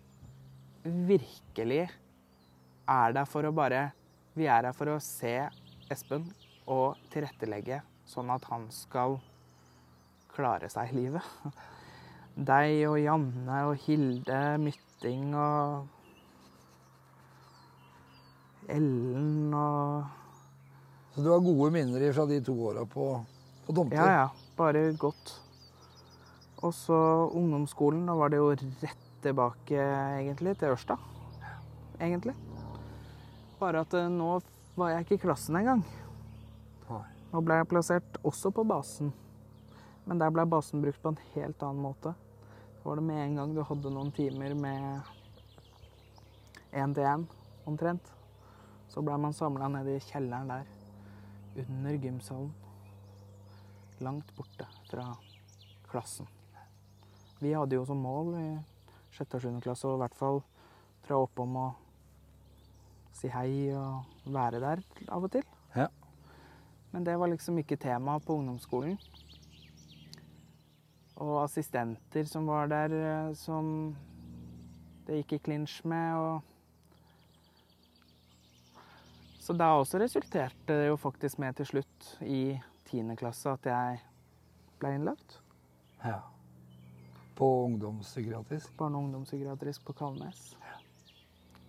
virkelig 0.85 1.87
er 2.87 3.14
der 3.16 3.26
for 3.29 3.46
å 3.48 3.55
bare 3.55 3.90
Vi 4.37 4.44
er 4.44 4.68
her 4.68 4.74
for 4.76 4.92
å 4.92 5.00
se 5.00 5.48
Espen 5.90 6.26
og 6.68 6.98
tilrettelegge 7.11 7.81
sånn 8.07 8.29
at 8.35 8.44
han 8.50 8.66
skal 8.74 9.16
klare 10.37 10.68
seg 10.72 10.92
i 10.92 11.01
livet. 11.01 11.25
Deg 12.37 12.83
og 12.90 12.99
Janne 13.01 13.61
og 13.70 13.79
Hilde 13.87 14.40
Mytting 14.61 15.33
og 15.33 15.87
Ellen 18.68 19.55
og 19.57 20.05
Så 21.14 21.25
du 21.25 21.31
har 21.31 21.40
gode 21.40 21.70
minner 21.72 22.05
fra 22.12 22.27
de 22.29 22.42
to 22.44 22.55
åra 22.68 22.85
på, 22.85 23.09
på 23.64 23.77
domter? 23.77 23.96
Ja, 23.96 24.27
ja. 24.27 24.46
Bare 24.57 24.90
godt. 25.01 25.33
Og 26.64 26.75
så 26.77 26.96
ungdomsskolen. 27.37 28.05
Da 28.09 28.16
var 28.16 28.33
det 28.33 28.40
jo 28.40 28.51
rett 28.57 29.05
tilbake, 29.25 29.81
egentlig, 30.20 30.57
til 30.61 30.75
Ørsta. 30.75 30.96
Egentlig. 31.96 32.35
Bare 33.61 33.85
at 33.87 33.96
eh, 33.96 34.11
nå 34.12 34.35
var 34.77 34.92
jeg 34.92 35.07
ikke 35.07 35.16
i 35.16 35.25
klassen 35.25 35.57
engang. 35.57 35.85
Nå 37.33 37.42
ble 37.44 37.59
jeg 37.59 37.68
plassert 37.68 38.18
også 38.25 38.53
på 38.55 38.64
basen. 38.68 39.11
Men 40.07 40.21
der 40.23 40.31
ble 40.31 40.45
basen 40.47 40.83
brukt 40.83 41.03
på 41.03 41.11
en 41.12 41.23
helt 41.35 41.62
annen 41.66 41.83
måte. 41.83 42.12
Da 42.14 42.88
var 42.88 43.01
det 43.01 43.07
med 43.09 43.23
en 43.23 43.40
gang 43.40 43.55
du 43.55 43.62
hadde 43.66 43.90
noen 43.90 44.12
timer 44.14 44.55
med 44.55 45.01
én 46.77 46.95
til 46.95 47.09
én, 47.11 47.25
omtrent. 47.66 48.12
Så 48.87 49.03
ble 49.03 49.16
man 49.19 49.35
samla 49.35 49.69
nede 49.73 49.97
i 49.97 50.05
kjelleren 50.07 50.53
der, 50.53 50.71
under 51.64 51.99
gymsalen. 51.99 52.55
Langt 54.05 54.31
borte 54.37 54.69
fra 54.90 55.09
klassen. 55.90 56.29
Vi 57.40 57.53
hadde 57.57 57.75
jo 57.75 57.85
som 57.88 57.99
mål 58.01 58.35
i 58.38 58.47
sjette 59.16 59.37
og 59.37 59.42
sjuende 59.42 59.64
klasse 59.64 59.88
å 59.88 59.97
i 59.97 60.03
hvert 60.05 60.16
fall 60.16 60.42
dra 61.07 61.19
oppom 61.25 61.59
å 61.59 61.66
si 63.16 63.31
hei 63.33 63.73
og 63.75 64.31
være 64.33 64.61
der 64.62 64.83
av 65.09 65.27
og 65.27 65.33
til. 65.33 65.45
Ja. 65.75 65.88
Men 66.92 67.05
det 67.05 67.16
var 67.19 67.33
liksom 67.33 67.59
ikke 67.61 67.81
tema 67.81 68.19
på 68.21 68.37
ungdomsskolen. 68.38 68.99
Og 71.16 71.44
assistenter 71.44 72.24
som 72.29 72.46
var 72.46 72.68
der, 72.68 72.92
eh, 72.92 73.33
som 73.35 73.96
det 75.07 75.22
gikk 75.22 75.33
i 75.33 75.38
klinsj 75.48 75.85
med. 75.88 76.14
og 76.16 76.42
Så 79.40 79.55
da 79.55 79.76
også 79.79 80.00
resulterte 80.02 80.66
det 80.66 80.88
jo 80.88 80.96
faktisk 80.98 81.38
med 81.38 81.55
til 81.57 81.66
slutt 81.66 82.07
i 82.26 82.61
tiende 82.88 83.16
klasse 83.16 83.52
at 83.52 83.66
jeg 83.70 84.00
ble 84.81 84.90
innlagt. 84.96 85.38
Ja. 86.02 86.20
På 87.38 87.64
ungdomspsykiatrisk? 87.68 88.76
Barne- 88.76 88.98
og 88.98 89.05
ungdomspsykiatrisk 89.05 89.85
på 89.87 89.92
Kalnes. 89.92 90.57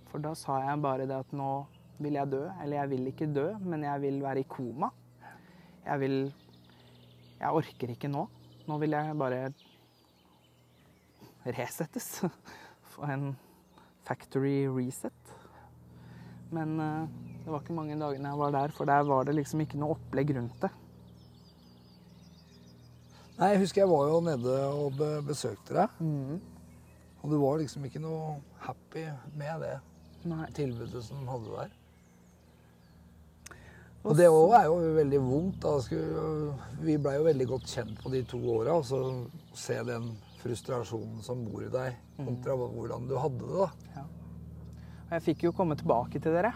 For 0.10 0.24
da 0.24 0.34
sa 0.34 0.58
jeg 0.64 0.82
bare 0.82 1.06
det 1.06 1.20
at 1.20 1.32
nå 1.36 1.68
vil 2.00 2.18
jeg 2.18 2.32
dø. 2.32 2.44
Eller 2.64 2.82
jeg 2.82 2.90
vil 2.90 3.08
ikke 3.12 3.34
dø, 3.34 3.48
men 3.60 3.84
jeg 3.84 4.02
vil 4.02 4.22
være 4.24 4.40
i 4.40 4.50
koma. 4.50 4.90
Jeg 5.86 6.00
vil 6.00 6.34
Jeg 7.38 7.54
orker 7.54 7.92
ikke 7.94 8.10
nå. 8.10 8.24
Nå 8.68 8.78
vil 8.82 8.96
jeg 8.98 9.18
bare 9.20 9.42
resettes. 11.58 12.10
Få 12.94 13.08
en 13.08 13.30
factory 14.08 14.66
reset. 14.72 15.34
Men 16.52 16.76
eh, 16.80 17.08
det 17.44 17.52
var 17.52 17.64
ikke 17.64 17.76
mange 17.78 17.96
dagene 18.00 18.32
jeg 18.32 18.40
var 18.42 18.54
der, 18.56 18.76
for 18.76 18.90
der 18.90 19.08
var 19.08 19.28
det 19.28 19.38
liksom 19.38 19.64
ikke 19.64 19.80
noe 19.80 19.96
opplegg 19.96 20.36
rundt 20.36 20.60
det. 20.64 20.72
Nei, 23.38 23.52
jeg 23.54 23.62
husker 23.62 23.84
jeg 23.84 23.92
var 23.92 24.08
jo 24.10 24.22
nede 24.26 24.54
og 24.74 25.02
besøkte 25.28 25.76
deg. 25.78 26.00
Og 27.22 27.30
du 27.30 27.38
var 27.42 27.60
liksom 27.62 27.86
ikke 27.86 28.02
noe 28.02 28.38
happy 28.64 29.04
med 29.38 29.62
det 29.62 29.76
Nei. 30.28 30.48
tilbudet 30.58 31.04
som 31.06 31.22
de 31.22 31.30
hadde 31.30 31.52
der. 31.54 31.76
Og 34.08 34.16
det 34.16 34.28
òg 34.32 34.54
er 34.56 34.66
jo 34.70 34.76
veldig 34.96 35.20
vondt. 35.20 35.60
da. 35.66 35.74
Vi 36.84 36.96
blei 37.02 37.16
jo 37.18 37.26
veldig 37.28 37.48
godt 37.50 37.68
kjent 37.68 38.00
på 38.00 38.12
de 38.14 38.22
to 38.24 38.40
åra. 38.56 38.78
Og 38.80 38.86
så 38.88 39.02
se 39.58 39.78
den 39.88 40.14
frustrasjonen 40.42 41.22
som 41.26 41.44
bor 41.48 41.66
i 41.66 41.72
deg, 41.74 41.98
kontra 42.22 42.56
hvordan 42.56 43.08
du 43.10 43.16
hadde 43.20 43.44
det. 43.44 43.66
da. 43.66 43.70
Ja. 43.98 44.06
Og 45.08 45.14
jeg 45.18 45.26
fikk 45.30 45.44
jo 45.48 45.54
komme 45.56 45.76
tilbake 45.80 46.22
til 46.24 46.36
dere. 46.36 46.54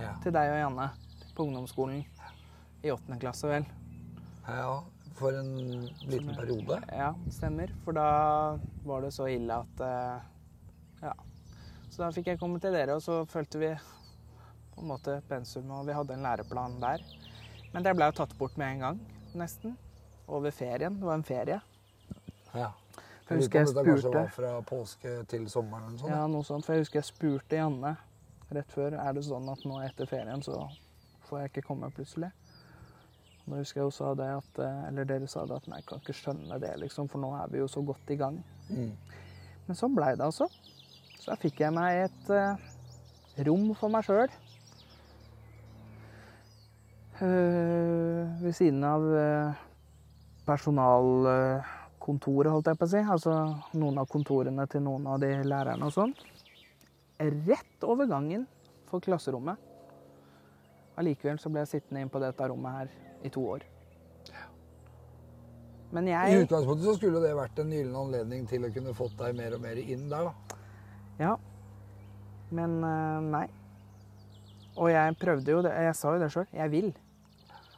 Ja. 0.00 0.14
Til 0.24 0.32
deg 0.36 0.52
og 0.54 0.60
Janne 0.60 0.88
på 1.36 1.44
ungdomsskolen 1.46 2.02
i 2.84 2.92
åttende 2.92 3.20
klasse, 3.20 3.48
vel. 3.48 3.66
ja, 4.48 4.80
For 5.20 5.36
en 5.36 5.50
liten 6.08 6.34
periode. 6.36 6.78
Ja, 6.96 7.10
stemmer. 7.32 7.72
For 7.84 7.92
da 7.96 8.58
var 8.88 9.02
det 9.04 9.12
så 9.16 9.28
ille 9.28 9.52
at 9.64 9.82
eh, 9.84 10.28
Ja. 11.04 11.12
Så 11.90 12.04
da 12.04 12.10
fikk 12.14 12.26
jeg 12.30 12.38
komme 12.40 12.60
til 12.62 12.72
dere, 12.72 12.94
og 12.96 13.02
så 13.02 13.24
følte 13.28 13.58
vi 13.60 13.70
på 14.80 14.86
en 14.86 14.92
måte 14.94 15.20
pensum, 15.28 15.70
og 15.76 15.86
vi 15.88 15.94
hadde 15.96 16.16
en 16.16 16.24
læreplan 16.24 16.78
der. 16.82 17.04
Men 17.74 17.86
det 17.86 17.94
ble 17.94 18.08
jo 18.10 18.16
tatt 18.18 18.32
bort 18.38 18.56
med 18.58 18.74
en 18.74 18.84
gang, 18.86 19.00
nesten. 19.38 19.76
Over 20.30 20.54
ferien. 20.54 20.96
Det 20.98 21.06
var 21.06 21.18
en 21.18 21.26
ferie. 21.26 21.60
Ja. 22.54 22.70
For 23.26 23.36
jeg 23.36 23.44
husker 23.44 23.60
jeg 23.60 23.70
spurte 23.70 23.86
kanskje 23.86 24.12
var 24.14 24.30
fra 24.34 24.52
påske 24.66 25.10
til 25.30 25.44
sommeren 25.50 25.84
eller 25.84 25.94
noe 25.94 26.02
sånt. 26.02 26.14
Ja, 26.14 26.22
noe 26.30 26.46
sånt. 26.46 26.66
For 26.66 26.74
jeg 26.74 26.86
husker 26.86 26.98
jeg 26.98 27.08
spurte 27.10 27.58
Janne 27.60 27.92
rett 28.50 28.72
før 28.74 28.96
er 28.98 29.14
det 29.14 29.22
sånn 29.26 29.46
at 29.52 29.62
nå 29.68 29.76
etter 29.86 30.08
ferien 30.10 30.42
så 30.42 30.56
får 31.28 31.44
jeg 31.44 31.52
ikke 31.52 31.66
komme 31.68 31.90
plutselig. 31.94 32.32
Og 33.44 33.52
Da 33.52 33.60
husker 33.60 33.80
jeg 33.80 33.86
hun 33.86 33.94
sa 33.94 34.10
det 34.18 34.28
at, 34.40 34.58
eh, 34.64 34.82
eller 34.88 35.06
dere 35.06 35.30
sa 35.30 35.44
det 35.46 35.60
at 35.60 35.70
nei, 35.70 35.78
jeg 35.78 35.86
kan 35.86 36.02
ikke 36.02 36.16
skjønne 36.18 36.58
det, 36.62 36.72
liksom, 36.82 37.10
for 37.10 37.22
nå 37.22 37.30
er 37.38 37.52
vi 37.52 37.62
jo 37.62 37.68
så 37.70 37.84
godt 37.86 38.10
i 38.10 38.18
gang. 38.18 38.42
Mm. 38.70 38.92
Men 39.68 39.78
sånn 39.78 39.94
blei 39.94 40.12
det 40.18 40.26
altså. 40.26 40.50
Så 41.20 41.30
da 41.30 41.38
fikk 41.38 41.62
jeg 41.62 41.74
meg 41.76 42.08
et 42.08 42.30
uh, 42.34 42.58
rom 43.46 43.70
for 43.78 43.92
meg 43.92 44.06
sjøl. 44.06 44.30
Ved 47.26 48.54
siden 48.56 48.84
av 48.86 49.16
eh, 49.16 49.52
personalkontoret, 50.46 52.52
holdt 52.52 52.66
jeg 52.70 52.78
på 52.80 52.86
å 52.88 52.92
si. 52.92 53.00
Altså 53.02 53.32
noen 53.78 53.98
av 54.00 54.06
kontorene 54.10 54.64
til 54.70 54.82
noen 54.86 55.04
av 55.10 55.16
de 55.22 55.30
lærerne 55.44 55.84
og 55.88 55.92
sånn. 55.96 56.12
Rett 57.20 57.80
over 57.84 58.06
gangen 58.10 58.42
for 58.88 58.98
klasserommet. 59.04 59.56
Allikevel 61.00 61.38
så 61.40 61.48
ble 61.52 61.60
jeg 61.64 61.72
sittende 61.76 62.00
inn 62.04 62.12
på 62.12 62.22
dette 62.22 62.48
rommet 62.48 62.72
her 62.78 62.88
i 63.24 63.28
to 63.32 63.42
år. 63.56 63.62
Men 65.90 66.06
I 66.06 66.38
utgangspunktet 66.38 66.86
så 66.86 66.94
skulle 66.94 67.18
det 67.22 67.32
vært 67.34 67.58
en 67.58 67.72
gyllen 67.74 67.96
anledning 67.98 68.44
til 68.46 68.62
å 68.62 68.70
kunne 68.70 68.92
fått 68.94 69.16
deg 69.18 69.34
mer 69.38 69.54
og 69.56 69.62
mer 69.64 69.76
inn 69.82 70.04
der, 70.10 70.24
da. 70.28 70.32
Ja. 71.18 71.34
Men 72.54 72.70
eh, 72.86 73.20
nei. 73.26 73.46
Og 74.78 74.88
jeg 74.92 75.16
prøvde 75.20 75.52
jo 75.52 75.62
det. 75.66 75.72
Jeg 75.88 75.96
sa 75.98 76.12
jo 76.14 76.20
det 76.22 76.30
sjøl. 76.32 76.46
Jeg 76.54 76.70
vil. 76.72 76.92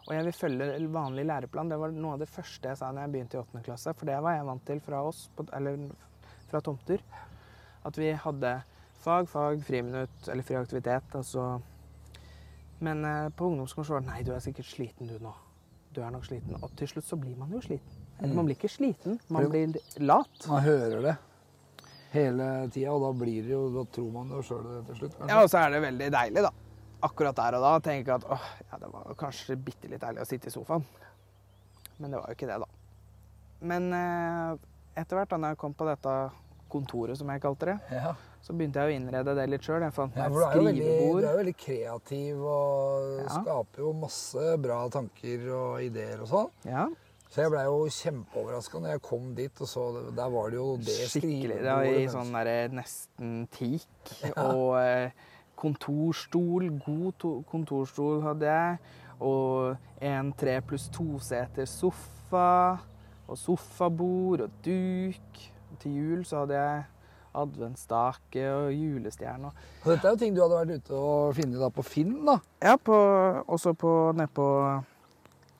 Og 0.09 0.15
jeg 0.17 0.25
vil 0.27 0.35
følge 0.35 0.88
vanlig 0.93 1.25
læreplan. 1.29 1.69
Det 1.71 1.79
var 1.79 1.93
noe 1.95 2.17
av 2.17 2.23
det 2.25 2.31
første 2.31 2.73
jeg 2.73 2.79
sa 2.81 2.91
når 2.91 3.05
jeg 3.07 3.12
begynte 3.15 3.38
i 3.38 3.43
8. 3.43 3.62
klasse. 3.69 3.95
For 3.95 4.09
det 4.11 4.19
var 4.25 4.35
jeg 4.35 4.49
vant 4.49 4.65
til 4.67 4.81
fra 4.83 5.03
oss, 5.07 5.21
eller 5.55 5.79
fra 6.51 6.61
tomter. 6.61 7.05
At 7.87 7.99
vi 7.99 8.11
hadde 8.25 8.53
fag, 9.03 9.29
fag, 9.31 9.62
friminutt 9.67 10.29
eller 10.31 10.47
fri 10.47 10.59
aktivitet. 10.59 11.15
Altså. 11.19 11.47
Men 12.83 13.05
eh, 13.07 13.29
på 13.31 13.47
ungdomsskolen 13.47 13.87
så 13.87 13.95
var 13.97 14.03
det 14.05 14.11
nei, 14.11 14.21
du 14.27 14.33
er 14.35 14.43
sikkert 14.43 14.67
sliten 14.71 15.11
du 15.11 15.19
nå. 15.23 15.33
Du 15.95 16.01
er 16.03 16.11
nok 16.11 16.25
sliten. 16.27 16.57
Og 16.62 16.73
til 16.79 16.88
slutt 16.91 17.07
så 17.07 17.19
blir 17.21 17.37
man 17.38 17.53
jo 17.55 17.61
sliten. 17.62 17.99
Eller 18.23 18.35
man 18.38 18.47
blir 18.49 18.57
ikke 18.59 18.71
sliten, 18.71 19.19
man 19.35 19.49
blir 19.51 19.77
lat. 20.03 20.47
Man 20.49 20.62
hører 20.62 21.01
det 21.05 21.15
hele 22.12 22.47
tida, 22.71 22.93
og 22.93 23.03
da 23.03 23.11
blir 23.17 23.47
det 23.47 23.55
jo 23.55 23.62
Da 23.73 23.83
tror 23.95 24.11
man 24.15 24.29
det 24.31 24.43
sjøl 24.47 24.62
det 24.69 24.83
til 24.91 24.99
slutt. 25.01 25.15
kanskje. 25.17 25.31
Ja, 25.33 25.43
og 25.43 25.51
så 25.51 25.62
er 25.62 25.73
det 25.75 25.81
veldig 25.83 26.09
deilig, 26.15 26.45
da. 26.45 26.51
Akkurat 27.03 27.35
der 27.37 27.57
og 27.59 27.65
da 27.67 27.73
tenker 27.83 28.12
jeg 28.12 28.21
at 28.23 28.29
åh, 28.31 28.45
ja, 28.71 28.79
det 28.79 28.91
var 28.93 29.15
kanskje 29.19 29.57
bitte 29.59 29.88
litt 29.91 30.01
deilig 30.05 30.23
å 30.23 30.29
sitte 30.29 30.47
i 30.51 30.55
sofaen. 30.55 30.85
Men 31.99 32.11
det 32.15 32.21
var 32.21 32.31
jo 32.31 32.37
ikke 32.37 32.47
det, 32.51 32.59
da. 32.62 32.69
Men 33.73 33.88
eh, 33.95 34.53
etter 35.03 35.19
hvert, 35.19 35.31
da 35.33 35.38
når 35.43 35.55
jeg 35.55 35.59
kom 35.62 35.75
på 35.79 35.87
dette 35.88 36.15
kontoret, 36.73 37.19
som 37.19 37.29
jeg 37.31 37.43
kalte 37.43 37.69
det, 37.69 37.77
Ja. 37.93 38.15
så 38.43 38.55
begynte 38.57 38.81
jeg 38.81 38.88
å 38.91 38.97
innrede 38.97 39.35
det 39.37 39.49
litt 39.51 39.62
sjøl. 39.67 39.83
Jeg 39.85 39.93
fant 39.95 40.15
meg 40.17 40.23
ja, 40.25 40.31
et 40.31 40.55
skrivebord. 40.55 41.21
du 41.21 41.27
er 41.27 41.33
jo 41.33 41.38
veldig 41.43 41.57
kreativ 41.61 42.41
og 42.47 43.19
Ja. 43.21 43.29
skaper 43.43 43.79
jo 43.85 43.93
masse 43.93 44.47
bra 44.62 44.79
tanker 44.88 45.45
og 45.59 45.83
ideer 45.83 46.23
og 46.23 46.29
sånn. 46.29 46.51
Ja, 46.65 46.88
Så 47.33 47.41
jeg 47.41 47.51
blei 47.51 47.65
jo 47.65 47.77
kjempeoverraska 47.88 48.79
når 48.81 48.91
jeg 48.93 49.03
kom 49.03 49.35
dit 49.35 49.61
og 49.65 49.67
så 49.67 49.85
det. 49.95 50.15
Der 50.17 50.29
var 50.29 50.51
det 50.51 50.57
jo 50.59 50.77
det 50.77 50.97
skikkelig. 51.09 51.62
Det 51.62 51.73
var 51.73 51.85
i 51.85 52.07
sånn 52.12 52.33
derre 52.35 52.69
nesten 52.69 53.49
teak. 53.49 54.35
Og 54.37 54.77
eh, 54.77 55.11
kontorstol. 55.62 56.68
God 56.85 57.12
to 57.22 57.33
kontorstol 57.51 58.22
hadde 58.27 58.48
jeg. 58.51 58.79
Og 59.22 59.77
en 60.03 60.33
tre 60.38 60.59
pluss 60.66 60.88
to-seter 60.92 61.68
sofa. 61.70 62.79
Og 63.31 63.38
sofabord 63.38 64.42
og 64.48 64.51
duk. 64.66 65.42
Og 65.72 65.79
til 65.85 65.94
jul 66.01 66.25
så 66.29 66.42
hadde 66.42 66.59
jeg 66.59 66.83
adventsstake 67.35 68.42
og 68.53 68.72
julestjerne. 68.77 69.46
og- 69.46 69.87
dette 69.88 70.05
er 70.07 70.11
jo 70.11 70.16
ting 70.20 70.35
du 70.37 70.42
hadde 70.42 70.59
vært 70.66 70.75
ute 70.83 70.92
og 70.98 71.35
funnet 71.35 71.72
på 71.75 71.83
Finn, 71.85 72.25
da. 72.27 72.35
Ja, 72.62 72.77
på, 72.77 72.92
også 73.48 73.72
på, 73.72 74.12
nede 74.14 74.29
på 74.29 74.48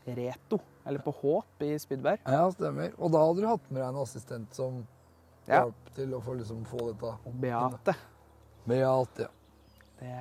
Reto. 0.07 0.59
Eller 0.85 0.99
på 1.01 1.13
Håp 1.15 1.63
i 1.63 1.77
Spydberg. 1.79 2.19
Ja, 2.27 2.49
stemmer. 2.51 2.91
Og 2.99 3.13
da 3.15 3.19
hadde 3.23 3.41
du 3.41 3.47
hatt 3.47 3.71
med 3.71 3.81
deg 3.83 3.89
en 3.89 4.01
assistent 4.03 4.53
som 4.55 4.83
Ja. 5.49 5.63
hjalp 5.65 5.95
til 5.95 6.11
å 6.15 6.21
få, 6.23 6.35
liksom, 6.39 6.65
få 6.67 6.79
dette 6.93 7.15
Beate. 7.41 7.95
Beate. 8.67 9.21
Ja. 9.21 9.29
Det... 10.03 10.17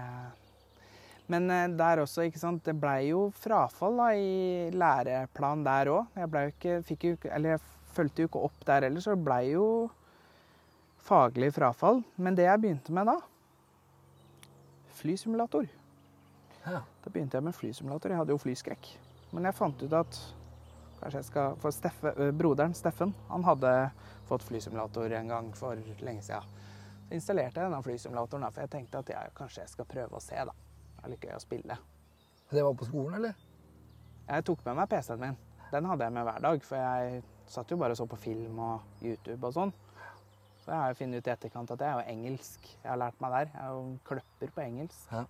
Men 1.32 1.50
eh, 1.52 1.68
der 1.80 2.04
også, 2.04 2.26
ikke 2.28 2.42
sant. 2.42 2.64
Det 2.66 2.76
blei 2.78 3.10
jo 3.10 3.30
frafall 3.42 3.98
da, 4.02 4.12
i 4.14 4.70
læreplan 4.76 5.66
der 5.66 5.92
òg. 5.94 6.22
Jeg 6.22 6.32
blei 6.32 6.46
jo 6.46 6.54
ikke, 6.56 6.78
fikk 6.88 7.08
jo 7.08 7.18
Eller 7.32 7.56
jeg 7.56 7.66
fulgte 7.96 8.24
jo 8.24 8.32
ikke 8.32 8.46
opp 8.48 8.64
der 8.68 8.88
heller, 8.88 9.04
så 9.04 9.16
det 9.16 9.26
blei 9.26 9.44
jo 9.52 9.66
faglig 11.02 11.52
frafall. 11.56 12.04
Men 12.16 12.38
det 12.38 12.48
jeg 12.48 12.64
begynte 12.64 12.96
med 12.96 13.10
da 13.10 13.20
Flysimulator. 15.02 15.66
Ja. 16.62 16.84
Da 17.02 17.10
begynte 17.10 17.40
jeg 17.40 17.46
med 17.48 17.56
flysimulator. 17.58 18.12
Jeg 18.14 18.22
hadde 18.22 18.36
jo 18.36 18.42
flyskrekk. 18.42 18.92
Men 19.34 19.48
jeg 19.48 19.58
fant 19.58 19.82
ut 19.82 19.96
at 19.98 20.20
kanskje 21.02 21.22
jeg 21.24 21.30
skal 21.32 21.56
For 21.64 21.74
Steffe, 21.74 22.12
broderen 22.38 22.76
Steffen 22.78 23.16
han 23.32 23.46
hadde 23.48 23.72
fått 24.30 24.46
flysimulator 24.46 25.16
en 25.18 25.32
gang 25.32 25.50
for 25.58 25.80
lenge 26.06 26.22
siden. 26.28 26.46
Installerte 27.12 27.60
jeg 27.60 27.68
denne 27.70 27.84
flysimulatoren, 27.84 28.46
for 28.52 28.62
jeg 28.64 28.72
tenkte 28.72 29.02
at 29.04 29.10
jeg, 29.12 29.32
kanskje 29.36 29.62
jeg 29.66 29.70
skal 29.74 29.86
prøve 29.90 30.16
å 30.18 30.24
se. 30.24 30.36
da. 30.36 30.54
Det 30.96 31.04
er 31.04 31.10
litt 31.16 31.26
gøy 31.28 31.36
å 31.36 31.42
spille. 31.44 31.78
Det 32.52 32.64
var 32.64 32.74
på 32.80 32.88
skolen, 32.88 33.16
eller? 33.20 33.36
Jeg 34.30 34.46
tok 34.48 34.66
med 34.66 34.76
meg 34.80 34.90
PC-en 34.92 35.20
min. 35.20 35.38
Den 35.72 35.86
hadde 35.88 36.04
jeg 36.08 36.14
med 36.14 36.24
hver 36.28 36.42
dag, 36.44 36.64
for 36.68 36.76
jeg 36.78 37.24
satt 37.52 37.72
jo 37.72 37.78
bare 37.80 37.96
og 37.96 38.00
så 38.00 38.06
på 38.08 38.20
film 38.20 38.60
og 38.60 39.04
YouTube 39.04 39.48
og 39.48 39.54
sånn. 39.56 39.74
Så 40.62 40.70
jeg 40.72 40.78
har 40.78 40.92
jo 40.92 40.98
funnet 41.00 41.20
ut 41.24 41.28
i 41.28 41.32
etterkant 41.34 41.72
at 41.74 41.82
jeg 41.82 41.90
er 41.90 42.00
jo 42.00 42.12
engelsk 42.16 42.68
jeg 42.70 42.90
har 42.92 43.00
lært 43.02 43.22
meg 43.24 43.32
der. 43.34 43.48
Jeg 43.56 43.62
er 43.64 43.72
jo 43.76 43.86
kløpper 44.08 44.52
på 44.56 44.62
engelsk. 44.66 45.08
Ja. 45.12 45.24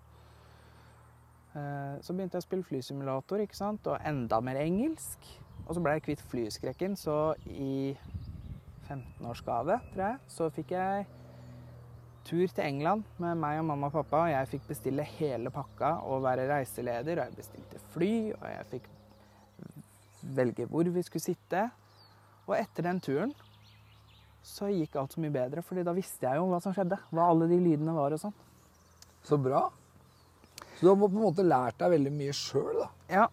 Eh, 1.56 1.96
Så 2.02 2.14
begynte 2.14 2.38
jeg 2.38 2.44
å 2.44 2.48
spille 2.50 2.68
flysimulator, 2.68 3.40
ikke 3.46 3.56
sant? 3.58 3.88
og 3.88 3.98
enda 4.06 4.42
mer 4.42 4.60
engelsk. 4.62 5.30
Og 5.68 5.76
så 5.76 5.82
ble 5.84 5.94
jeg 5.98 6.04
kvitt 6.10 6.22
flyskrekken, 6.32 6.98
så 6.98 7.34
i 7.46 7.96
15-årsgave, 8.90 9.78
tror 9.94 10.06
jeg, 10.08 10.20
så 10.28 10.50
fikk 10.52 10.74
jeg 10.76 11.06
tur 12.28 12.48
til 12.48 12.64
England 12.66 13.06
med 13.22 13.40
meg 13.42 13.60
og 13.62 13.68
mamma 13.70 13.90
og 13.90 13.96
pappa. 14.00 14.24
og 14.26 14.32
Jeg 14.32 14.50
fikk 14.54 14.68
bestille 14.70 15.06
hele 15.18 15.52
pakka 15.54 15.94
og 16.08 16.24
være 16.26 16.48
reiseleder. 16.50 17.20
Og 17.20 17.30
jeg 17.30 17.38
bestilte 17.38 17.82
fly, 17.94 18.12
og 18.38 18.48
jeg 18.50 18.68
fikk 18.76 18.90
velge 20.38 20.68
hvor 20.70 20.90
vi 20.90 21.04
skulle 21.08 21.26
sitte. 21.26 21.66
Og 22.48 22.56
etter 22.58 22.88
den 22.88 23.02
turen 23.04 23.34
så 24.42 24.72
gikk 24.74 24.96
alt 24.98 25.14
så 25.14 25.22
mye 25.22 25.34
bedre, 25.34 25.62
fordi 25.62 25.84
da 25.86 25.94
visste 25.94 26.26
jeg 26.26 26.40
jo 26.40 26.48
hva 26.50 26.62
som 26.64 26.74
skjedde. 26.74 26.98
Hva 27.14 27.28
alle 27.30 27.50
de 27.52 27.60
lydene 27.62 27.94
var 27.94 28.16
og 28.16 28.24
sånn. 28.24 28.34
Så 29.24 29.38
bra. 29.38 29.68
Så 30.78 30.88
du 30.88 30.90
har 30.90 30.98
på 30.98 31.12
en 31.12 31.20
måte 31.22 31.46
lært 31.46 31.78
deg 31.78 31.94
veldig 31.94 32.14
mye 32.16 32.34
sjøl, 32.34 32.80
da. 32.80 32.88
Ja. 33.12 33.28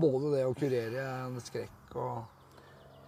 Både 0.00 0.34
det 0.34 0.44
å 0.44 0.52
kurere 0.56 1.06
en 1.24 1.40
skrekk 1.42 1.96
og 1.96 2.39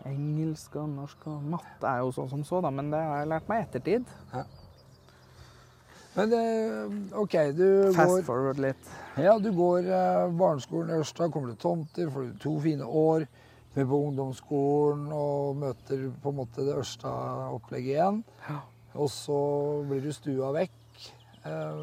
Engelsk 0.09 0.75
og 0.81 0.89
norsk 0.97 1.27
og 1.31 1.43
matte 1.55 1.87
er 1.89 2.01
jo 2.03 2.11
sånn 2.17 2.29
som 2.31 2.43
så, 2.45 2.61
da, 2.65 2.71
men 2.75 2.91
det 2.91 2.99
har 3.01 3.21
jeg 3.23 3.29
lært 3.33 3.49
meg 3.51 3.61
i 3.63 3.67
ettertid. 3.69 4.09
Men 6.17 6.33
eh, 6.37 6.97
OK, 7.17 7.37
du 7.57 7.67
Fast 7.97 8.11
går 8.11 8.25
forward 8.27 8.59
litt. 8.61 8.91
Ja, 9.17 9.39
du 9.41 9.49
går 9.57 9.87
eh, 9.89 10.27
barneskolen 10.37 10.91
i 10.93 10.99
Ørsta, 11.01 11.31
kommer 11.33 11.55
til 11.55 11.61
tomter, 11.63 12.11
får 12.13 12.27
to 12.43 12.59
fine 12.61 12.85
år. 12.85 13.25
Med 13.73 13.87
på 13.89 13.99
ungdomsskolen 14.11 15.07
og 15.17 15.55
møter 15.57 16.03
på 16.21 16.29
en 16.29 16.37
måte 16.43 16.67
det 16.67 16.75
Ørsta-opplegget 16.77 17.95
igjen. 17.95 18.19
Ja. 18.51 18.59
Og 19.01 19.09
så 19.09 19.39
blir 19.89 20.03
du 20.05 20.11
stua 20.13 20.51
vekk. 20.59 20.75
Eh, 21.47 21.81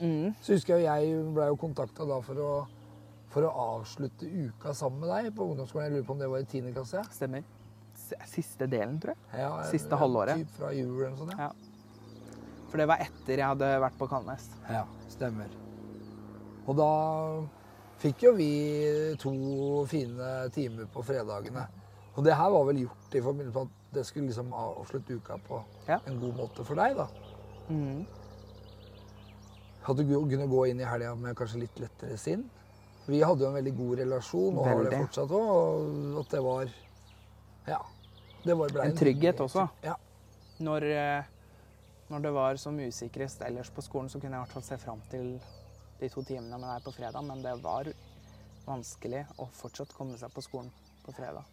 Mm. 0.00 0.34
så 0.42 0.52
husker 0.54 0.76
jeg 0.76 0.84
jeg 0.84 1.24
ble 1.34 1.46
jo 1.48 1.56
kontakta 1.60 2.04
da 2.08 2.20
for 2.24 2.36
å, 2.44 2.50
for 3.32 3.48
å 3.48 3.54
avslutte 3.78 4.28
uka 4.28 4.74
sammen 4.76 5.00
med 5.00 5.10
deg 5.14 5.32
på 5.36 5.48
ungdomsskolen. 5.48 5.88
Jeg 5.88 5.96
lurer 5.96 6.06
på 6.10 6.12
om 6.12 6.20
det 6.20 6.28
var 6.30 6.44
i 6.44 6.44
10. 6.44 6.74
klasse? 6.76 7.02
Stemmer. 7.16 7.42
Siste 8.26 8.66
delen, 8.70 8.98
tror 9.00 9.14
jeg. 9.14 9.40
Ja, 9.40 9.62
Siste 9.70 9.96
halvåret. 9.96 10.36
Typ 10.42 10.50
fra 10.58 10.72
jul 10.74 10.92
eller 10.98 11.10
noe 11.10 11.16
sånt. 11.24 11.38
Ja. 11.38 11.50
For 12.70 12.78
det 12.78 12.86
var 12.86 13.00
etter 13.02 13.36
jeg 13.40 13.46
hadde 13.46 13.70
vært 13.82 13.96
på 13.98 14.06
Kalnes. 14.08 14.48
ja, 14.70 14.84
stemmer. 15.10 15.48
Og 16.68 16.76
da 16.78 16.90
fikk 17.98 18.22
jo 18.28 18.32
vi 18.36 18.50
to 19.18 19.32
fine 19.90 20.28
timer 20.54 20.86
på 20.92 21.02
fredagene. 21.04 21.66
Og 22.16 22.24
det 22.24 22.34
her 22.36 22.50
var 22.50 22.64
vel 22.68 22.82
gjort 22.84 23.14
i 23.14 23.20
forbindelse 23.22 23.54
med 23.54 23.66
at 23.66 23.94
det 23.94 24.04
skulle 24.06 24.26
liksom 24.30 24.52
avslutte 24.54 25.16
uka 25.18 25.36
på 25.48 25.62
Ja. 25.88 25.98
en 26.06 26.20
god 26.20 26.36
måte 26.36 26.64
for 26.64 26.74
deg, 26.78 26.96
da. 26.96 27.08
Mm. 27.68 28.06
At 29.88 29.96
du 29.96 30.04
kunne 30.04 30.46
gå 30.50 30.64
inn 30.70 30.80
i 30.80 30.84
helga 30.86 31.14
med 31.18 31.34
kanskje 31.38 31.60
litt 31.64 31.78
lettere 31.80 32.16
sinn. 32.20 32.44
Vi 33.06 33.20
hadde 33.24 33.42
jo 33.42 33.48
en 33.48 33.56
veldig 33.56 33.72
god 33.76 33.98
relasjon, 33.98 34.58
og 34.58 34.66
har 34.68 34.84
det 34.84 34.98
fortsatt 35.00 35.32
òg. 35.34 36.14
Og 36.14 36.20
at 36.20 36.28
det 36.30 36.42
var 36.44 36.68
Ja. 37.66 37.78
Det 38.42 38.54
var, 38.56 38.76
En 38.84 38.96
trygghet 38.96 39.40
også. 39.40 39.68
Ja. 39.84 39.96
Når, 40.58 40.82
eh, 40.82 41.24
når 42.08 42.22
det 42.24 42.30
var 42.32 42.56
som 42.56 42.78
usikrest 42.80 43.42
ellers 43.42 43.70
på 43.70 43.82
skolen, 43.84 44.08
så 44.08 44.20
kunne 44.20 44.36
jeg 44.36 44.42
i 44.42 44.44
hvert 44.46 44.56
fall 44.56 44.64
se 44.64 44.78
fram 44.80 45.02
til 45.10 45.34
de 46.00 46.08
to 46.08 46.24
timene 46.24 46.58
med 46.58 46.68
deg 46.68 46.84
på 46.84 46.94
fredag, 46.96 47.24
men 47.24 47.42
det 47.44 47.52
var 47.60 47.90
vanskelig 48.64 49.26
å 49.38 49.48
fortsatt 49.52 49.92
komme 49.96 50.16
seg 50.20 50.32
på 50.32 50.44
skolen 50.44 50.72
på 51.04 51.12
fredag. 51.12 51.44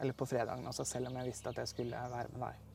Eller 0.00 0.16
på 0.16 0.26
fredagen 0.28 0.66
også, 0.68 0.86
selv 0.88 1.10
om 1.10 1.20
jeg 1.20 1.28
visste 1.28 1.52
at 1.52 1.60
jeg 1.60 1.68
skulle 1.68 2.04
være 2.12 2.32
med 2.32 2.46
deg. 2.46 2.66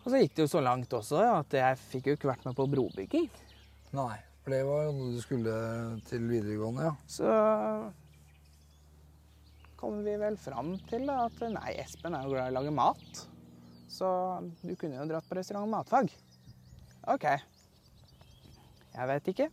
Og 0.00 0.08
så 0.08 0.20
gikk 0.20 0.36
det 0.36 0.44
jo 0.44 0.50
så 0.50 0.60
langt 0.64 0.92
også 0.96 1.20
at 1.20 1.56
jeg 1.56 1.80
fikk 1.90 2.08
jo 2.08 2.16
ikke 2.16 2.30
vært 2.30 2.44
med 2.48 2.56
på 2.56 2.68
brobygging. 2.72 3.28
Nei, 3.96 4.16
for 4.44 4.54
det 4.54 4.60
var 4.68 4.86
jo 4.86 4.92
noe 4.96 5.14
du 5.16 5.20
skulle 5.20 5.56
til 6.08 6.28
videregående, 6.28 6.88
ja. 6.88 6.94
Så 7.08 7.32
kom 9.80 10.02
vi 10.04 10.14
vel 10.20 10.36
fram 10.36 10.74
til 10.90 11.06
da, 11.08 11.22
at 11.26 11.40
nei, 11.54 11.72
Espen 11.80 12.14
er 12.14 12.26
jo 12.26 12.34
glad 12.34 12.50
i 12.50 12.52
å 12.52 12.56
lage 12.58 12.74
mat. 12.76 13.22
Så 13.90 14.06
du 14.62 14.74
kunne 14.78 15.00
jo 15.00 15.06
dratt 15.10 15.26
på 15.28 15.38
restaurant 15.38 15.66
og 15.66 15.72
matfag. 15.72 16.12
OK. 17.10 17.24
Jeg 18.94 19.08
vet 19.08 19.30
ikke. 19.32 19.48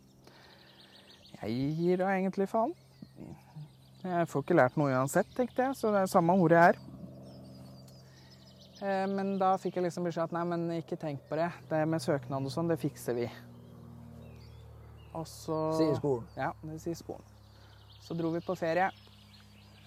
Jeg 1.37 1.71
gir 1.79 2.01
da 2.03 2.11
egentlig 2.17 2.47
faen. 2.51 2.73
Jeg 4.03 4.27
får 4.29 4.43
ikke 4.45 4.55
lært 4.57 4.77
noe 4.79 4.93
uansett, 4.93 5.29
tenkte 5.35 5.65
jeg, 5.65 5.75
så 5.79 5.89
det 5.93 6.03
er 6.03 6.11
samme 6.11 6.35
ordet 6.39 6.59
jeg 6.59 6.75
er. 6.75 6.83
Eh, 8.85 9.07
Men 9.09 9.35
da 9.41 9.55
fikk 9.59 9.79
jeg 9.79 9.87
liksom 9.87 10.05
beskjed 10.05 10.27
at 10.29 10.35
nei, 10.37 10.43
men 10.47 10.67
ikke 10.77 10.99
tenk 11.01 11.23
på 11.29 11.39
det. 11.39 11.49
Det 11.71 11.81
med 11.89 12.03
søknad 12.03 12.45
og 12.45 12.53
sånn, 12.53 12.69
det 12.71 12.77
fikser 12.81 13.17
vi. 13.17 13.25
Og 15.17 15.25
så 15.25 15.57
Sier 15.79 15.95
skolen. 15.97 16.27
ja, 16.37 16.51
det 16.61 16.77
sier 16.83 16.97
skolen. 16.99 17.25
Så 18.05 18.13
dro 18.15 18.29
vi 18.35 18.39
på 18.45 18.53
ferie. 18.55 18.91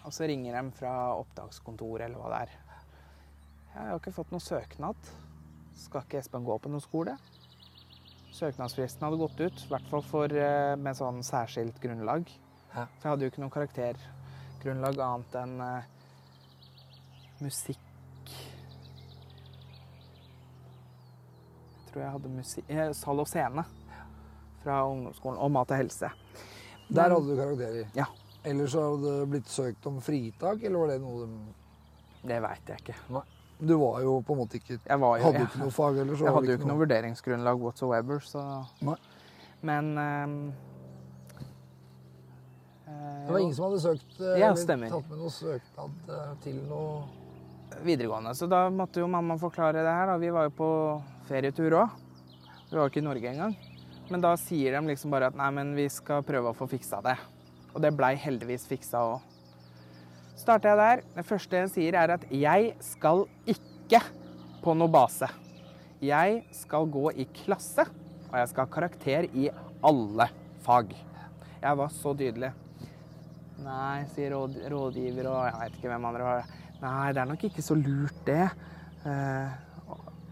Og 0.05 0.15
så 0.17 0.29
ringer 0.31 0.57
de 0.57 0.77
fra 0.77 0.93
opptakskontoret 1.19 2.07
eller 2.07 2.21
hva 2.21 2.31
det 2.33 2.41
er. 2.47 2.55
Jeg 3.71 3.87
har 3.87 3.99
ikke 4.01 4.15
fått 4.15 4.33
noen 4.33 4.43
søknad. 4.43 5.11
Skal 5.79 6.05
ikke 6.05 6.21
Espen 6.21 6.47
gå 6.47 6.57
på 6.59 6.73
noen 6.73 6.83
skole? 6.85 7.17
Søknadsfristen 8.35 9.05
hadde 9.05 9.19
gått 9.21 9.41
ut, 9.41 9.65
i 9.65 9.71
hvert 9.71 9.89
fall 9.91 10.03
for, 10.07 10.33
eh, 10.33 10.77
med 10.77 10.97
sånn 10.97 11.21
særskilt 11.27 11.81
grunnlag. 11.83 12.31
For 12.71 13.03
jeg 13.03 13.11
hadde 13.11 13.27
jo 13.27 13.31
ikke 13.33 13.43
noe 13.43 13.55
karaktergrunnlag 13.55 15.01
annet 15.03 15.37
enn 15.41 15.55
uh, 15.59 15.89
musikk 17.43 17.87
Jeg 21.81 21.91
tror 21.91 22.05
jeg 22.05 22.13
hadde 22.15 22.31
musikk 22.31 22.69
eh, 22.71 22.93
Sal 22.95 23.19
og 23.19 23.27
scene 23.27 23.65
fra 24.63 24.85
ungdomsskolen. 24.87 25.41
Og 25.43 25.51
mat 25.51 25.73
og 25.75 25.81
helse. 25.81 26.13
Der 26.87 27.11
hadde 27.11 27.27
du 27.27 27.35
karakterer. 27.35 27.89
Ja. 27.99 28.07
Ellers 28.45 28.73
så 28.73 28.87
hadde 28.87 29.19
det 29.19 29.29
blitt 29.35 29.51
søkt 29.53 29.87
om 29.91 30.01
fritak, 30.01 30.63
eller 30.65 30.81
var 30.81 30.95
det 30.95 30.99
noe 31.03 31.27
de 31.27 32.31
Det 32.31 32.41
veit 32.41 32.73
jeg 32.73 32.83
ikke. 32.83 32.97
Du 33.61 33.75
var 33.77 34.01
jo 34.01 34.17
på 34.25 34.33
en 34.33 34.41
måte 34.41 34.57
ikke 34.57 34.79
Jeg 34.79 35.01
var 35.03 35.19
jo 35.19 35.25
Hadde 35.27 35.43
du 35.43 35.45
ikke 35.45 35.61
noe 35.61 35.75
fag 35.75 35.99
Eller 36.01 36.17
så 36.17 36.25
jeg 36.25 36.35
hadde 36.37 36.49
jo 36.49 36.59
ikke 36.59 36.69
noe 36.71 36.81
vurderingsgrunnlag 36.81 37.61
whatsoever, 37.61 38.23
så 38.25 38.45
Nei. 38.87 38.97
Men 39.69 39.91
um, 39.99 40.37
eh, 42.89 43.25
Det 43.27 43.35
var 43.35 43.41
ingen 43.43 43.57
som 43.59 43.67
hadde 43.69 43.81
søkt 43.85 44.21
eh, 44.21 44.39
Ja, 44.41 44.51
eller 44.51 44.63
stemmer. 44.63 44.95
tatt 44.95 45.11
med 45.13 45.21
noe 45.21 45.33
søknad 45.35 46.15
eh, 46.17 46.31
til 46.45 46.63
noe 46.71 47.03
videregående. 47.85 48.33
Så 48.35 48.49
da 48.51 48.65
måtte 48.73 49.03
jo 49.03 49.07
mamma 49.07 49.37
forklare 49.39 49.85
det 49.85 49.93
her. 49.95 50.09
da. 50.11 50.17
Vi 50.19 50.33
var 50.35 50.49
jo 50.49 50.55
på 50.59 50.71
ferietur 51.29 51.77
òg. 51.85 51.93
Vi 52.71 52.77
var 52.77 52.83
jo 52.83 52.91
ikke 52.91 53.03
i 53.03 53.07
Norge 53.07 53.31
engang. 53.31 53.55
Men 54.11 54.25
da 54.25 54.33
sier 54.41 54.75
de 54.75 54.91
liksom 54.91 55.13
bare 55.13 55.29
at 55.31 55.37
nei, 55.39 55.51
men 55.55 55.71
vi 55.77 55.87
skal 55.93 56.25
prøve 56.27 56.51
å 56.51 56.57
få 56.57 56.67
fiksa 56.73 56.99
det. 57.05 57.15
Og 57.75 57.83
det 57.85 57.93
blei 57.97 58.15
heldigvis 58.19 58.67
fiksa 58.71 59.03
òg. 59.13 59.27
Starter 60.41 60.73
jeg 60.73 60.81
der. 60.81 61.03
Det 61.19 61.27
første 61.29 61.61
jeg 61.61 61.73
sier, 61.75 61.99
er 62.01 62.15
at 62.17 62.25
jeg 62.33 62.73
skal 62.83 63.27
ikke 63.51 64.01
på 64.65 64.75
noe 64.77 64.91
base. 64.93 65.29
Jeg 66.01 66.41
skal 66.57 66.89
gå 66.89 67.11
i 67.13 67.27
klasse, 67.43 67.85
og 68.31 68.37
jeg 68.41 68.49
skal 68.53 68.65
ha 68.65 68.73
karakter 68.73 69.29
i 69.37 69.51
alle 69.85 70.31
fag. 70.65 70.95
Jeg 71.61 71.77
var 71.77 71.93
så 71.93 72.15
tydelig. 72.17 72.55
Nei, 73.61 74.07
sier 74.15 74.33
råd, 74.33 74.57
rådgiver 74.73 75.29
og 75.29 75.43
jeg 75.45 75.59
veit 75.61 75.75
ikke 75.77 75.91
hvem 75.93 76.07
andre 76.09 76.29
var. 76.31 76.55
Nei, 76.81 77.11
det 77.13 77.21
er 77.21 77.29
nok 77.29 77.43
ikke 77.51 77.65
så 77.65 77.77
lurt, 77.77 78.23
det. 78.25 78.47
Eh, 79.05 79.59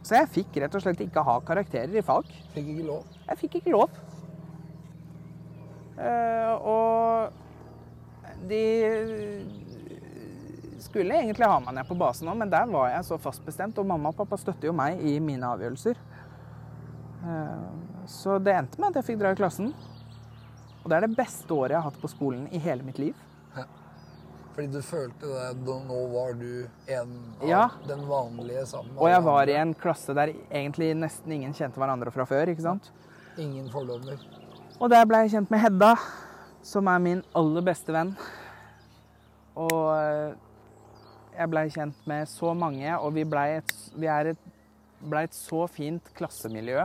så 0.01 0.23
jeg 0.23 0.31
fikk 0.39 0.57
rett 0.63 0.77
og 0.79 0.85
slett 0.85 1.03
ikke 1.05 1.25
ha 1.27 1.35
karakterer 1.45 2.01
i 2.01 2.05
fag. 2.05 2.31
Fikk 2.55 2.71
ikke 2.73 2.87
lov. 2.89 3.05
Jeg 3.27 3.41
fikk 3.43 3.59
ikke 3.61 3.75
lov. 3.75 3.99
Eh, 5.99 6.53
og 6.63 7.33
de 8.49 8.63
skulle 10.79 11.17
egentlig 11.19 11.47
ha 11.51 11.59
meg 11.61 11.75
ned 11.75 11.89
på 11.89 11.97
basen 11.99 12.29
òg, 12.31 12.37
men 12.39 12.51
der 12.53 12.67
var 12.71 12.91
jeg 12.93 13.05
så 13.09 13.19
fast 13.21 13.45
bestemt. 13.47 13.79
Og 13.83 13.87
mamma 13.89 14.13
og 14.13 14.17
pappa 14.21 14.39
støtter 14.41 14.71
jo 14.71 14.75
meg 14.77 15.01
i 15.05 15.19
mine 15.23 15.47
avgjørelser. 15.55 15.99
Eh, 17.27 17.69
så 18.09 18.39
det 18.43 18.55
endte 18.57 18.81
med 18.81 18.93
at 18.93 19.01
jeg 19.03 19.09
fikk 19.13 19.21
dra 19.25 19.33
i 19.35 19.39
klassen. 19.41 19.73
Og 20.85 20.91
det 20.93 20.97
er 21.01 21.07
det 21.09 21.17
beste 21.19 21.51
året 21.53 21.75
jeg 21.75 21.83
har 21.83 21.91
hatt 21.91 22.01
på 22.01 22.09
skolen 22.13 22.47
i 22.55 22.61
hele 22.63 22.87
mitt 22.87 22.99
liv. 23.03 23.15
Fordi 24.59 24.73
du 24.75 24.81
følte 24.83 25.29
det 25.31 25.67
Nå 25.87 25.99
var 26.11 26.33
du 26.35 26.67
en 26.91 27.11
av 27.39 27.47
Ja. 27.47 27.69
den 27.87 28.01
vanlige 28.09 28.65
sammen 28.67 28.91
med 28.91 28.99
Og 29.05 29.09
jeg 29.09 29.23
var 29.23 29.47
i 29.47 29.55
en 29.55 29.75
klasse 29.75 30.15
der 30.19 30.33
egentlig 30.51 30.97
nesten 30.99 31.31
ingen 31.37 31.53
kjente 31.55 31.79
hverandre 31.79 32.11
fra 32.11 32.25
før. 32.27 32.49
ikke 32.51 32.63
sant? 32.65 32.91
Ingen 33.39 33.69
fordommer. 33.71 34.19
Og 34.79 34.87
der 34.93 35.07
ble 35.11 35.25
jeg 35.25 35.33
kjent 35.33 35.51
med 35.51 35.59
Hedda, 35.59 35.95
som 36.63 36.87
er 36.87 37.01
min 37.03 37.23
aller 37.37 37.65
beste 37.67 37.91
venn. 37.91 38.13
Og 39.59 39.89
eh, 39.91 40.37
jeg 41.35 41.51
blei 41.51 41.65
kjent 41.75 42.05
med 42.07 42.31
så 42.31 42.53
mange, 42.55 42.93
og 42.95 43.11
vi 43.17 43.25
blei 43.27 43.57
et, 43.57 43.73
ble 43.99 45.25
et 45.27 45.35
så 45.35 45.65
fint 45.67 46.13
klassemiljø. 46.15 46.85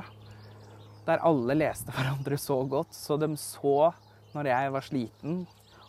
Der 1.05 1.21
alle 1.29 1.57
leste 1.59 1.93
hverandre 1.95 2.39
så 2.41 2.57
godt, 2.65 2.97
så 2.97 3.19
de 3.21 3.29
så 3.37 3.91
når 4.33 4.49
jeg 4.49 4.73
var 4.73 4.89
sliten, 4.89 5.37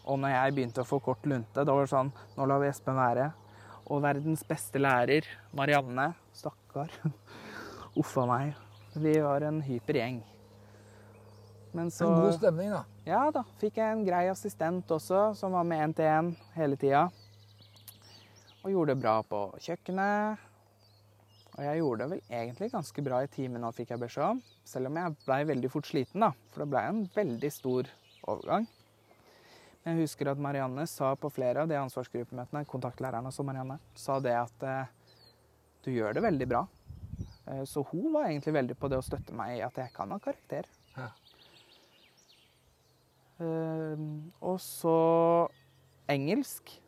og 0.04 0.20
når 0.20 0.34
jeg 0.34 0.56
begynte 0.58 0.84
å 0.84 0.90
få 0.90 1.00
kort 1.00 1.24
lunte. 1.24 1.64
Da 1.64 1.72
var 1.72 1.88
det 1.88 1.94
sånn 1.94 2.12
Nå 2.36 2.50
lar 2.50 2.60
vi 2.60 2.68
Espen 2.68 3.00
være. 3.00 3.30
Og 3.88 4.04
verdens 4.04 4.44
beste 4.44 4.76
lærer, 4.80 5.24
Marianne, 5.56 6.10
stakkar. 6.36 6.92
Uff 8.00 8.12
a 8.20 8.28
meg. 8.28 8.54
Vi 8.92 9.16
var 9.24 9.48
en 9.48 9.64
hyper 9.64 10.02
gjeng. 10.02 10.22
Men 11.74 11.90
så 11.90 12.06
En 12.06 12.20
god 12.22 12.36
stemning, 12.38 12.70
da. 12.70 12.84
ja 13.08 13.20
da, 13.34 13.42
fikk 13.58 13.80
jeg 13.80 13.96
en 13.96 14.04
grei 14.06 14.24
assistent 14.30 14.90
også, 14.94 15.32
som 15.34 15.56
var 15.56 15.66
med 15.66 15.82
én 15.88 15.94
til 15.98 16.06
én 16.06 16.28
hele 16.54 16.78
tida. 16.78 17.08
Og 18.62 18.70
gjorde 18.70 18.94
det 18.94 19.02
bra 19.02 19.16
på 19.26 19.40
kjøkkenet. 19.60 20.44
Og 21.54 21.62
jeg 21.62 21.80
gjorde 21.80 21.98
det 22.00 22.10
vel 22.12 22.38
egentlig 22.38 22.70
ganske 22.72 23.04
bra 23.06 23.18
i 23.22 23.30
timen 23.30 23.62
nå, 23.62 23.72
fikk 23.74 23.92
jeg 23.92 24.02
beskjed 24.02 24.36
om. 24.36 24.40
Selv 24.66 24.90
om 24.90 24.96
jeg 24.98 25.16
blei 25.26 25.40
veldig 25.50 25.70
fort 25.70 25.90
sliten, 25.90 26.24
da. 26.24 26.30
For 26.54 26.64
det 26.64 26.70
blei 26.72 26.84
en 26.90 27.02
veldig 27.14 27.50
stor 27.54 27.90
overgang. 28.30 28.66
Men 29.84 29.98
jeg 29.98 30.06
husker 30.06 30.30
at 30.32 30.40
Marianne 30.40 30.86
sa 30.88 31.10
på 31.20 31.30
flere 31.34 31.62
av 31.62 31.68
de 31.70 31.76
ansvarsgruppemøtene, 31.76 32.64
kontaktlæreren 32.70 33.28
også, 33.28 33.44
Marianne, 33.46 33.76
sa 33.98 34.16
det 34.22 34.32
at 34.38 34.64
eh, 34.64 35.20
du 35.84 35.90
gjør 35.92 36.16
det 36.16 36.24
veldig 36.24 36.48
bra. 36.54 36.62
Eh, 37.50 37.62
så 37.68 37.84
hun 37.90 38.08
var 38.14 38.30
egentlig 38.30 38.56
veldig 38.56 38.78
på 38.80 38.90
det 38.90 39.02
å 39.02 39.04
støtte 39.04 39.36
meg 39.36 39.58
i 39.58 39.62
at 39.66 39.76
jeg 39.82 39.92
kan 39.94 40.14
ha 40.14 40.18
karakter. 40.22 40.70
Ja. 43.44 43.94
Eh, 43.94 44.06
og 44.40 44.58
så 44.62 44.96
engelsk. 46.10 46.80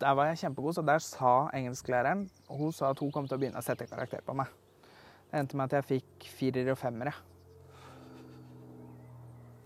Der 0.00 0.14
var 0.16 0.30
jeg 0.30 0.40
kjempegod, 0.40 0.74
så 0.74 0.82
der 0.82 1.02
sa 1.04 1.50
engelsklæreren 1.54 2.24
og 2.48 2.56
Hun 2.56 2.72
sa 2.72 2.90
at 2.90 2.98
hun 2.98 3.12
kom 3.12 3.28
til 3.28 3.36
å 3.36 3.40
begynne 3.42 3.60
å 3.60 3.64
sette 3.64 3.86
karakter 3.86 4.24
på 4.24 4.34
meg. 4.34 4.48
Det 5.30 5.38
endte 5.38 5.58
med 5.58 5.68
at 5.68 5.76
jeg 5.78 5.88
fikk 5.90 6.30
firer 6.38 6.72
og 6.72 6.78
femmere. 6.80 7.12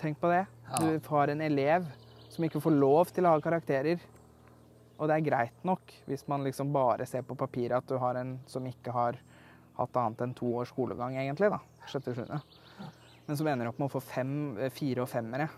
Tenk 0.03 0.19
på 0.21 0.29
det. 0.29 0.43
Du 0.83 0.99
har 1.09 1.31
en 1.33 1.41
elev 1.41 1.87
som 2.29 2.45
ikke 2.45 2.61
får 2.61 2.75
lov 2.75 3.13
til 3.15 3.25
å 3.25 3.37
ha 3.37 3.41
karakterer. 3.41 4.03
Og 4.99 5.09
det 5.09 5.17
er 5.17 5.27
greit 5.27 5.65
nok 5.67 5.95
hvis 6.09 6.27
man 6.29 6.45
liksom 6.45 6.75
bare 6.75 7.07
ser 7.09 7.25
på 7.27 7.39
papiret 7.39 7.79
at 7.79 7.89
du 7.89 7.97
har 8.03 8.19
en 8.21 8.37
som 8.51 8.67
ikke 8.69 8.93
har 8.95 9.17
hatt 9.79 9.97
annet 9.97 10.21
enn 10.27 10.35
to 10.37 10.51
års 10.59 10.71
skolegang, 10.71 11.17
egentlig. 11.19 11.51
da, 11.51 11.63
sjette 11.91 12.15
sjuende. 12.15 12.43
Men 13.25 13.39
som 13.41 13.49
ender 13.49 13.71
opp 13.71 13.81
med 13.81 13.89
å 13.89 13.95
få 13.95 14.03
fem, 14.05 14.35
eh, 14.59 14.73
fire 14.73 15.05
og 15.05 15.11
femmere 15.11 15.49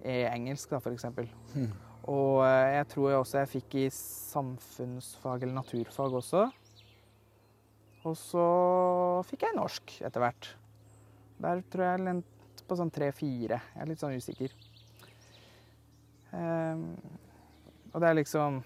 i 0.00 0.22
engelsk, 0.30 0.70
da, 0.72 0.80
f.eks. 0.80 1.06
Hmm. 1.52 1.70
Og 2.08 2.40
eh, 2.46 2.78
jeg 2.78 2.88
tror 2.94 3.10
jeg 3.10 3.20
også 3.20 3.42
jeg 3.42 3.52
fikk 3.56 3.76
i 3.82 3.86
samfunnsfag 3.94 5.44
eller 5.44 5.58
naturfag 5.60 6.16
også. 6.22 6.46
Og 8.08 8.16
så 8.16 8.46
fikk 9.28 9.44
jeg 9.44 9.58
norsk 9.58 9.98
etter 10.08 10.24
hvert. 10.24 10.54
Der 11.40 11.60
tror 11.68 11.84
jeg 11.84 11.98
jeg 11.98 12.06
lente 12.06 12.66
på 12.68 12.78
sånn 12.78 12.92
tre-fire. 12.94 13.60
Jeg 13.74 13.82
er 13.84 13.90
litt 13.90 14.00
sånn 14.00 14.16
usikker. 14.16 14.54
Um, 16.30 16.84
og 17.90 17.98
det 18.00 18.08
er 18.08 18.16
liksom 18.20 18.60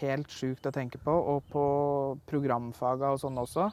helt 0.00 0.32
sjukt 0.32 0.68
å 0.68 0.72
tenke 0.74 1.00
på. 1.02 1.12
Og 1.12 1.44
på 1.52 1.66
programfaga 2.30 3.12
og 3.12 3.20
sånn 3.20 3.40
også, 3.42 3.68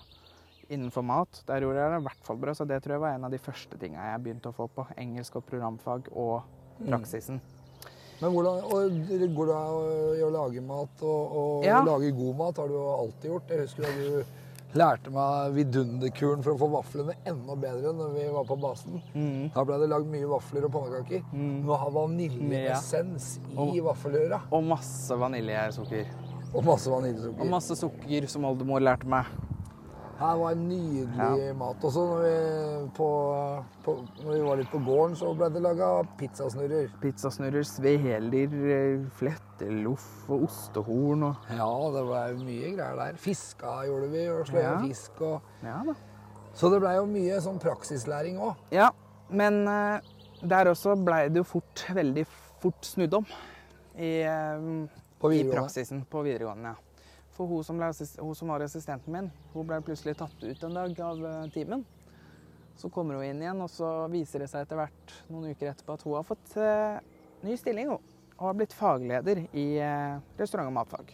innenfor 0.70 1.04
mat, 1.06 1.42
der 1.48 1.62
gjorde 1.66 1.82
jeg 1.82 1.92
det 1.94 2.00
i 2.02 2.06
hvert 2.08 2.24
fall 2.28 2.38
bra. 2.38 2.54
Så 2.54 2.68
det 2.68 2.82
tror 2.84 2.96
jeg 2.98 3.04
var 3.04 3.16
en 3.18 3.26
av 3.28 3.32
de 3.34 3.42
første 3.42 3.80
tinga 3.82 4.12
jeg 4.12 4.24
begynte 4.24 4.52
å 4.52 4.56
få 4.56 4.68
på. 4.68 4.86
Engelsk 4.98 5.36
og 5.40 5.46
programfag 5.50 6.08
og 6.12 6.42
praksisen. 6.88 7.42
Men 8.22 8.32
hvordan 8.32 8.62
går 9.36 9.50
det 9.50 9.58
i 10.20 10.24
å 10.24 10.30
lage 10.32 10.62
mat 10.64 11.02
og, 11.04 11.36
og 11.36 11.66
Ja. 11.66 11.82
lage 11.84 12.12
god 12.16 12.38
mat? 12.38 12.58
har 12.58 12.68
du 12.68 12.78
alltid 12.78 13.32
gjort. 13.32 13.50
Jeg 13.50 13.60
husker 13.66 13.84
da 13.84 13.92
du 13.98 14.24
lærte 14.74 15.12
meg 15.14 15.54
vidunderkuren 15.54 16.42
for 16.44 16.56
å 16.56 16.58
få 16.58 16.70
vaflene 16.72 17.14
enda 17.30 17.56
bedre 17.56 17.92
når 17.94 18.14
vi 18.16 18.28
var 18.34 18.46
på 18.50 18.58
basen. 18.60 19.02
Mm. 19.14 19.52
Da 19.54 19.64
ble 19.68 19.78
det 19.82 19.90
lagd 19.92 20.08
mye 20.10 20.30
vafler 20.32 20.66
og 20.66 20.72
pannekaker. 20.72 21.26
Nå 21.34 21.78
har 21.78 21.92
vaniljeessens 21.92 23.40
i 23.76 23.84
vaffelrøra. 23.86 24.42
Og 24.52 24.64
masse 24.64 25.14
vaniljesukker. 25.20 26.08
Og 26.54 26.64
masse 26.64 26.90
Og 26.90 27.48
masse 27.50 27.76
sukker, 27.76 28.28
som 28.30 28.46
oldemor 28.46 28.80
lærte 28.82 29.10
meg. 29.10 29.26
Her 30.20 30.36
var 30.38 30.52
en 30.54 30.68
nydelig 30.70 31.56
mat. 31.58 31.82
Også 31.84 32.04
når 32.06 32.20
vi, 32.24 32.34
på, 32.96 33.08
på, 33.84 33.96
når 34.22 34.34
vi 34.36 34.42
var 34.46 34.60
litt 34.60 34.70
på 34.72 34.82
gården, 34.86 35.16
så 35.20 35.32
ble 35.36 35.50
det 35.56 35.62
laga 35.66 35.88
pizzasnurrer. 36.20 36.92
Pizzasnurrer, 37.02 37.66
sveler, 37.68 38.54
eh, 38.76 39.02
fletteloff 39.18 40.06
og 40.30 40.46
ostehorn 40.48 41.26
og 41.32 41.50
Ja, 41.50 41.70
det 41.96 42.06
ble 42.12 42.22
mye 42.46 42.72
greier 42.78 43.00
der. 43.02 43.18
Fiska 43.26 43.74
gjorde 43.90 44.12
vi, 44.14 44.28
og 44.30 44.46
slå 44.48 44.62
Ja. 44.62 44.76
fisk 44.86 45.22
og 45.22 45.42
Ja 45.66 45.82
da. 45.90 45.96
Så 46.54 46.70
det 46.70 46.80
blei 46.84 46.96
jo 47.00 47.06
mye 47.10 47.42
sånn 47.42 47.58
praksislæring 47.60 48.38
òg. 48.38 48.56
Ja, 48.72 48.92
men 49.34 49.68
eh, 49.68 50.00
der 50.46 50.70
også 50.70 50.94
blei 51.04 51.28
det 51.30 51.42
jo 51.42 51.44
fort, 51.44 51.88
veldig 51.90 52.28
fort 52.62 52.86
snudd 52.86 53.14
om 53.18 53.26
i, 53.98 54.22
eh, 54.22 54.88
På 55.20 55.34
i 55.34 55.42
praksisen 55.50 56.06
på 56.06 56.22
videregående. 56.24 56.76
ja. 56.76 56.76
For 57.34 57.50
hun 57.50 57.64
som, 57.66 57.82
hun 58.20 58.36
som 58.36 58.52
var 58.54 58.62
assistenten 58.62 59.14
min, 59.14 59.30
hun 59.54 59.68
ble 59.68 59.80
plutselig 59.86 60.16
tatt 60.20 60.44
ut 60.44 60.64
en 60.64 60.78
dag 60.78 61.00
av 61.02 61.24
eh, 61.26 61.46
timen. 61.54 61.86
Så 62.78 62.90
kommer 62.94 63.18
hun 63.18 63.26
inn 63.26 63.42
igjen, 63.42 63.62
og 63.62 63.70
så 63.70 63.90
viser 64.14 64.44
det 64.44 64.50
seg 64.52 64.66
etter 64.66 64.78
hvert 64.78 65.16
noen 65.34 65.54
uker 65.54 65.72
etterpå 65.72 65.96
at 65.98 66.06
hun 66.06 66.18
har 66.18 66.28
fått 66.28 66.54
eh, 66.62 67.00
ny 67.46 67.58
stilling. 67.58 67.94
Hun. 67.94 68.12
og 68.38 68.48
har 68.50 68.58
blitt 68.58 68.74
fagleder 68.74 69.44
i 69.52 69.66
eh, 69.82 70.20
restaurant- 70.38 70.70
og 70.70 70.78
matfag. 70.78 71.14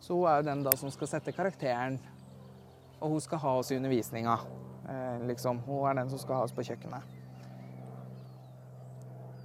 Så 0.00 0.16
hun 0.16 0.26
er 0.30 0.40
jo 0.40 0.48
den 0.48 0.66
da 0.66 0.74
som 0.78 0.90
skal 0.90 1.10
sette 1.10 1.34
karakteren, 1.36 2.00
og 3.00 3.14
hun 3.14 3.22
skal 3.22 3.42
ha 3.42 3.54
oss 3.60 3.70
i 3.70 3.78
undervisninga. 3.78 4.36
Liksom. 5.28 5.60
Hun 5.68 5.84
er 5.86 6.00
den 6.00 6.10
som 6.10 6.18
skal 6.18 6.40
ha 6.40 6.46
oss 6.46 6.54
på 6.56 6.64
kjøkkenet. 6.66 7.04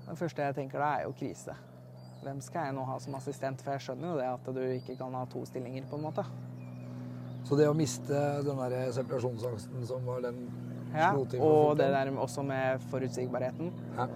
Det 0.07 0.17
første 0.17 0.47
jeg 0.47 0.55
tenker 0.57 0.81
da, 0.81 0.88
er 0.95 1.05
jo 1.05 1.13
krise. 1.17 1.53
Hvem 2.26 2.39
skal 2.41 2.65
jeg 2.65 2.73
nå 2.73 2.84
ha 2.88 2.95
som 2.97 3.15
assistent? 3.19 3.59
For 3.61 3.76
jeg 3.76 3.86
skjønner 3.86 4.09
jo 4.09 4.15
det 4.17 4.30
at 4.32 4.47
du 4.55 4.61
ikke 4.63 4.95
kan 4.97 5.13
ha 5.13 5.26
to 5.30 5.43
stillinger, 5.45 5.84
på 5.89 5.99
en 5.99 6.05
måte. 6.07 6.23
Så 7.45 7.57
det 7.59 7.67
å 7.69 7.76
miste 7.78 8.21
den 8.47 8.61
der 8.63 8.89
separasjonsangsten 8.95 9.86
som 9.86 10.07
var 10.09 10.23
den 10.26 10.47
Ja, 10.95 11.11
og 11.13 11.76
det 11.78 11.91
der 11.93 12.09
også 12.17 12.41
med 12.47 12.82
forutsigbarheten. 12.89 13.69
Ja. 13.99 14.07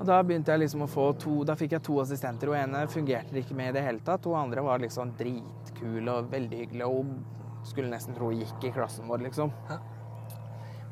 Og 0.00 0.08
da 0.08 0.18
begynte 0.26 0.50
jeg 0.50 0.64
liksom 0.64 0.82
å 0.82 0.90
få 0.90 1.04
to 1.20 1.44
Da 1.46 1.54
fikk 1.54 1.76
jeg 1.76 1.84
to 1.86 2.00
assistenter, 2.02 2.50
og 2.50 2.58
ene 2.58 2.82
fungerte 2.90 3.38
ikke 3.38 3.54
med 3.54 3.70
i 3.70 3.76
det 3.78 3.86
hele 3.86 4.02
tatt. 4.02 4.26
Og 4.26 4.34
andre 4.40 4.66
var 4.66 4.82
liksom 4.82 5.14
dritkule 5.20 6.18
og 6.18 6.32
veldig 6.32 6.62
hyggelig 6.64 6.88
og 6.90 7.14
skulle 7.70 7.92
nesten 7.92 8.18
tro 8.18 8.32
hun 8.32 8.42
gikk 8.42 8.66
i 8.66 8.74
klassen 8.74 9.06
vår, 9.06 9.22
liksom. 9.28 9.54
Hæ? 9.68 9.78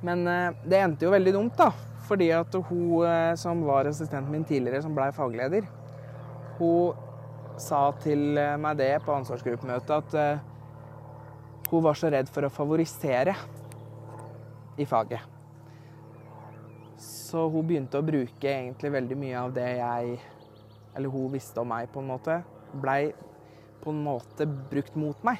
Men 0.07 0.27
eh, 0.31 0.61
det 0.63 0.79
endte 0.79 1.09
jo 1.09 1.17
veldig 1.17 1.33
dumt, 1.35 1.59
da. 1.59 1.73
Fordi 2.11 2.33
at 2.35 2.57
hun 2.67 3.05
eh, 3.07 3.37
som 3.39 3.63
var 3.63 3.87
assistenten 3.87 4.33
min 4.35 4.45
tidligere, 4.45 4.83
som 4.83 4.95
blei 4.97 5.13
fagleder, 5.15 5.69
hun 6.59 6.97
sa 7.61 7.85
til 8.03 8.39
eh, 8.41 8.57
meg 8.59 8.81
det 8.81 8.97
på 9.05 9.15
ansvarsgruppemøtet 9.15 9.93
at 9.95 10.17
eh, 10.19 10.47
hun 11.71 11.85
var 11.85 11.95
så 11.95 12.11
redd 12.11 12.31
for 12.35 12.43
å 12.43 12.51
favorisere 12.51 13.37
i 14.81 14.87
faget. 14.91 15.23
Så 17.01 17.45
hun 17.53 17.69
begynte 17.69 18.01
å 18.01 18.05
bruke 18.05 18.51
egentlig 18.51 18.91
veldig 18.91 19.19
mye 19.21 19.39
av 19.39 19.53
det 19.55 19.69
jeg 19.79 20.19
Eller 20.99 21.13
hun 21.15 21.31
visste 21.31 21.63
om 21.63 21.69
meg, 21.71 21.87
på 21.95 22.03
en 22.03 22.09
måte. 22.11 22.41
Blei 22.83 23.13
på 23.81 23.93
en 23.95 24.01
måte 24.03 24.49
brukt 24.73 24.97
mot 24.99 25.23
meg. 25.23 25.39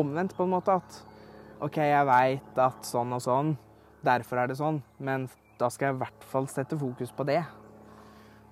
Omvendt, 0.00 0.32
på 0.34 0.46
en 0.46 0.54
måte. 0.54 0.78
At 0.80 1.02
OK, 1.60 1.76
jeg 1.76 2.08
veit 2.08 2.62
at 2.64 2.88
sånn 2.88 3.12
og 3.12 3.20
sånn, 3.20 3.52
derfor 4.00 4.40
er 4.40 4.48
det 4.48 4.56
sånn, 4.56 4.80
men 5.04 5.26
da 5.58 5.68
skal 5.72 5.90
jeg 5.90 5.96
i 5.96 6.02
hvert 6.04 6.26
fall 6.30 6.46
sette 6.50 6.78
fokus 6.78 7.10
på 7.14 7.26
det. 7.26 7.40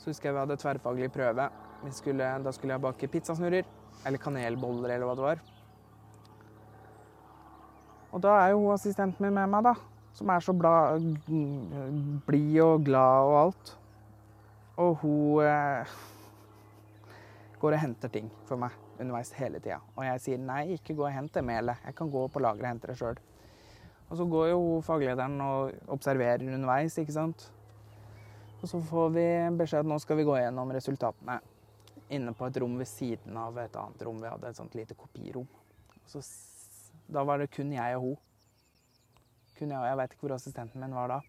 Så 0.00 0.10
husker 0.10 0.28
jeg 0.28 0.36
vi 0.36 0.42
hadde 0.42 0.58
tverrfaglig 0.60 1.10
prøve. 1.14 1.48
Skulle, 1.94 2.30
da 2.42 2.52
skulle 2.54 2.74
jeg 2.74 2.82
bake 2.82 3.10
pizzasnurrer. 3.12 3.68
Eller 4.06 4.22
kanelboller, 4.22 4.90
eller 4.94 5.06
hva 5.08 5.14
det 5.18 5.26
var. 5.26 5.44
Og 8.12 8.22
da 8.24 8.34
er 8.40 8.52
jo 8.52 8.62
hun 8.64 8.74
assistenten 8.74 9.22
min 9.24 9.34
med 9.36 9.50
meg, 9.52 9.66
da. 9.66 9.74
Som 10.16 10.30
er 10.32 10.40
så 10.40 10.54
blid 12.26 12.60
og 12.64 12.84
glad 12.86 13.30
og 13.30 13.36
alt. 13.40 13.72
Og 14.82 14.98
hun 15.02 15.44
eh, 15.44 15.94
går 17.60 17.76
og 17.76 17.80
henter 17.80 18.12
ting 18.12 18.30
for 18.48 18.60
meg 18.60 18.74
underveis 19.00 19.32
hele 19.36 19.60
tida. 19.60 19.78
Og 19.96 20.04
jeg 20.06 20.22
sier 20.24 20.40
nei, 20.40 20.76
ikke 20.76 20.96
gå 20.96 21.04
og 21.06 21.12
hent 21.12 21.34
det 21.36 21.44
melet. 21.44 21.82
Jeg 21.84 21.96
kan 21.98 22.10
gå 22.12 22.26
på 22.32 22.42
lageret 22.42 22.64
og 22.64 22.72
hente 22.72 22.90
det 22.90 22.98
sjøl. 23.00 23.20
Og 24.06 24.18
så 24.20 24.26
går 24.30 24.50
jo 24.52 24.60
faglederen 24.86 25.40
og 25.42 25.90
observerer 25.90 26.44
underveis, 26.46 26.98
ikke 27.00 27.14
sant. 27.16 27.48
Og 28.62 28.70
så 28.70 28.80
får 28.82 29.12
vi 29.14 29.26
beskjed 29.58 29.84
at 29.84 29.90
nå 29.90 29.98
skal 30.02 30.20
vi 30.20 30.26
gå 30.26 30.36
gjennom 30.38 30.70
resultatene 30.74 31.40
inne 32.14 32.32
på 32.38 32.46
et 32.46 32.58
rom 32.62 32.76
ved 32.78 32.88
siden 32.88 33.36
av 33.38 33.58
et 33.58 33.76
annet 33.76 34.04
rom. 34.06 34.20
Vi 34.22 34.30
hadde 34.30 34.52
et 34.52 34.58
sånt 34.58 34.76
lite 34.78 34.94
kopirom. 34.98 35.48
Så, 36.06 36.22
da 37.10 37.24
var 37.26 37.42
det 37.42 37.50
kun 37.54 37.72
jeg 37.74 37.98
og 37.98 38.04
hun. 38.04 38.16
Kun 39.58 39.72
jeg, 39.72 39.80
og 39.80 39.88
jeg 39.88 39.98
veit 39.98 40.14
ikke 40.14 40.26
hvor 40.26 40.36
assistenten 40.36 40.82
min 40.82 40.94
var 40.94 41.10
da. 41.16 41.20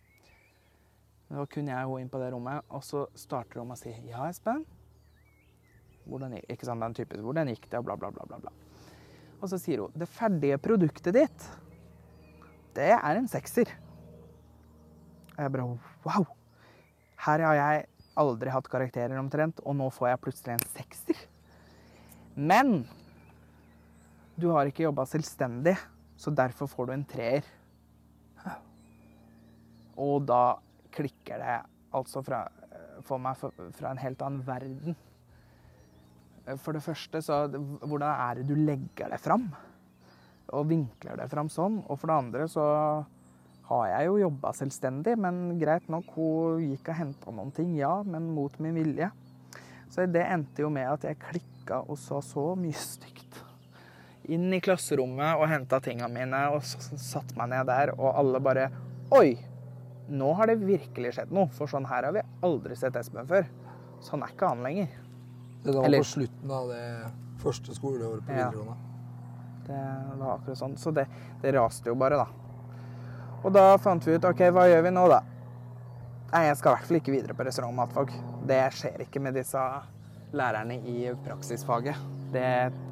Men 1.27 1.35
det 1.35 1.41
var 1.41 1.51
kun 1.51 1.69
jeg 1.71 1.87
og 1.87 1.93
hun 1.93 2.03
inn 2.03 2.11
på 2.13 2.21
det 2.21 2.31
rommet. 2.33 2.73
Og 2.77 2.85
så 2.85 3.05
starter 3.17 3.61
hun 3.61 3.71
med 3.71 3.79
å 3.79 3.81
si 3.81 3.95
Ja, 4.11 4.27
Espen. 4.29 4.65
Hvordan, 6.07 6.37
ikke 6.45 6.69
sant, 6.69 6.83
den 6.85 6.95
typen, 6.95 7.25
hvordan 7.25 7.49
gikk 7.51 7.65
det, 7.67 7.81
og 7.81 7.89
bla, 7.89 7.97
bla, 7.99 8.13
bla, 8.13 8.37
bla. 8.39 8.53
Og 9.41 9.49
så 9.51 9.59
sier 9.59 9.83
hun 9.83 9.97
det 9.97 10.07
ferdige 10.09 10.59
produktet 10.61 11.17
ditt, 11.17 11.47
det 12.77 12.93
er 12.95 13.17
en 13.17 13.29
sekser. 13.29 13.71
Og 15.35 15.43
jeg 15.43 15.53
bare 15.53 15.67
wow. 16.05 16.27
Her 17.25 17.43
har 17.45 17.57
jeg 17.57 17.87
aldri 18.17 18.53
hatt 18.53 18.69
karakterer 18.69 19.17
omtrent, 19.19 19.61
og 19.65 19.77
nå 19.77 19.89
får 19.93 20.11
jeg 20.11 20.21
plutselig 20.23 20.55
en 20.55 20.67
sekser. 20.73 21.19
Men 22.37 22.83
du 24.37 24.51
har 24.53 24.69
ikke 24.69 24.85
jobba 24.85 25.07
selvstendig, 25.09 25.73
så 26.17 26.33
derfor 26.33 26.69
får 26.69 26.89
du 26.89 26.93
en 26.93 27.07
treer. 27.09 27.45
Og 29.97 30.21
da 30.29 30.59
klikker 30.93 31.41
det 31.41 31.57
altså 31.97 32.21
fra, 32.25 32.43
for 33.05 33.21
meg 33.21 33.37
fra, 33.37 33.89
en 33.89 34.01
helt 34.01 34.21
annen 34.21 34.43
verden. 34.45 34.97
For 36.61 36.77
det 36.77 36.83
første, 36.85 37.21
så 37.25 37.47
hvordan 37.49 38.11
er 38.11 38.37
det 38.37 38.45
du 38.49 38.53
legger 38.61 39.09
det 39.11 39.19
fram? 39.23 39.49
Og 40.55 40.67
vinkler 40.69 41.17
det 41.19 41.29
fram 41.31 41.49
sånn. 41.51 41.81
Og 41.87 41.99
for 41.99 42.07
det 42.07 42.17
andre 42.17 42.47
så 42.51 42.65
har 43.67 43.87
jeg 43.91 44.07
jo 44.07 44.19
jobba 44.21 44.53
selvstendig, 44.55 45.17
men 45.19 45.57
greit 45.59 45.89
nok, 45.91 46.13
hun 46.15 46.61
gikk 46.63 46.87
og 46.93 46.99
henta 47.01 47.33
noen 47.35 47.51
ting, 47.55 47.73
ja, 47.75 47.97
men 48.07 48.29
mot 48.35 48.53
min 48.63 48.77
vilje. 48.79 49.09
Så 49.91 50.05
det 50.11 50.23
endte 50.23 50.63
jo 50.63 50.69
med 50.71 50.87
at 50.87 51.03
jeg 51.07 51.19
klikka 51.19 51.81
og 51.83 51.99
sa 51.99 52.21
så 52.23 52.53
mye 52.59 52.75
stygt. 52.79 53.41
Inn 54.31 54.51
i 54.55 54.59
klasserommet 54.63 55.39
og 55.39 55.47
henta 55.51 55.79
tinga 55.83 56.07
mine 56.11 56.39
og 56.51 56.63
så 56.67 56.95
satte 56.99 57.35
meg 57.39 57.51
ned 57.53 57.67
der, 57.69 57.93
og 57.97 58.15
alle 58.15 58.41
bare 58.43 58.69
Oi! 59.15 59.37
Nå 60.07 60.33
har 60.39 60.47
det 60.47 60.57
virkelig 60.61 61.13
skjedd 61.15 61.31
noe, 61.35 61.47
for 61.51 61.67
sånn 61.67 61.87
her 61.87 62.07
har 62.07 62.15
vi 62.15 62.23
aldri 62.43 62.75
sett 62.79 62.95
Espen 62.99 63.27
før. 63.27 63.47
Sånn 64.03 64.23
er 64.23 64.31
ikke 64.31 64.47
han 64.51 64.63
lenger. 64.63 64.87
Det 65.63 65.73
var 65.75 65.87
Eller- 65.87 66.03
på 66.03 66.11
slutten 66.11 66.51
av 66.51 66.67
det 66.71 66.83
første 67.43 67.75
skoleåret 67.75 68.23
på 68.27 68.35
Ja. 68.35 68.51
Det 69.67 69.79
var 70.19 70.37
akkurat 70.37 70.57
sånn. 70.59 70.77
Så 70.79 70.91
det, 70.95 71.07
det 71.43 71.51
raste 71.57 71.91
jo 71.91 71.95
bare, 71.99 72.17
da. 72.17 72.27
Og 73.43 73.51
da 73.53 73.65
fant 73.77 74.05
vi 74.07 74.15
ut 74.17 74.25
OK, 74.25 74.45
hva 74.55 74.67
gjør 74.69 74.85
vi 74.87 74.93
nå, 74.95 75.03
da? 75.11 75.21
Nei, 76.31 76.45
jeg 76.49 76.57
skal 76.59 76.71
i 76.71 76.75
hvert 76.75 76.87
fall 76.89 76.99
ikke 76.99 77.13
videre 77.13 77.35
på 77.37 77.45
restaurant- 77.47 77.71
og 77.71 77.79
matfag. 77.81 78.13
Det 78.47 78.61
skjer 78.75 79.03
ikke 79.05 79.21
med 79.23 79.37
disse 79.37 79.61
lærerne 80.35 80.79
i 80.83 81.11
praksisfaget. 81.23 81.99
Det 82.33 82.47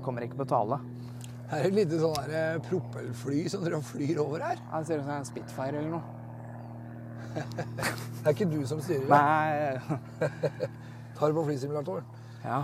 kommer 0.05 0.23
ikke 0.23 0.37
på 0.39 0.47
tale. 0.47 0.77
Her 1.49 1.59
er 1.61 1.67
et 1.67 1.75
lite 1.75 1.97
sånn 2.01 2.15
der, 2.15 2.31
eh, 2.55 2.61
propellfly 2.69 3.41
som 3.51 3.63
dere 3.65 3.81
flyr 3.85 4.21
over 4.23 4.39
her. 4.41 4.55
Ja, 4.61 4.79
Det 4.79 4.87
ser 4.87 5.01
ut 5.01 5.03
som 5.05 5.11
en 5.17 5.25
Spitfire 5.27 5.77
eller 5.81 5.91
noe. 5.91 6.03
Det 7.35 8.25
er 8.25 8.31
ikke 8.31 8.47
du 8.49 8.61
som 8.65 8.79
styrer 8.81 9.03
det. 9.03 9.09
Nei, 9.11 10.29
Tar 11.19 11.35
på 11.35 11.43
flysimulatoren. 11.45 12.07
ja. 12.43 12.63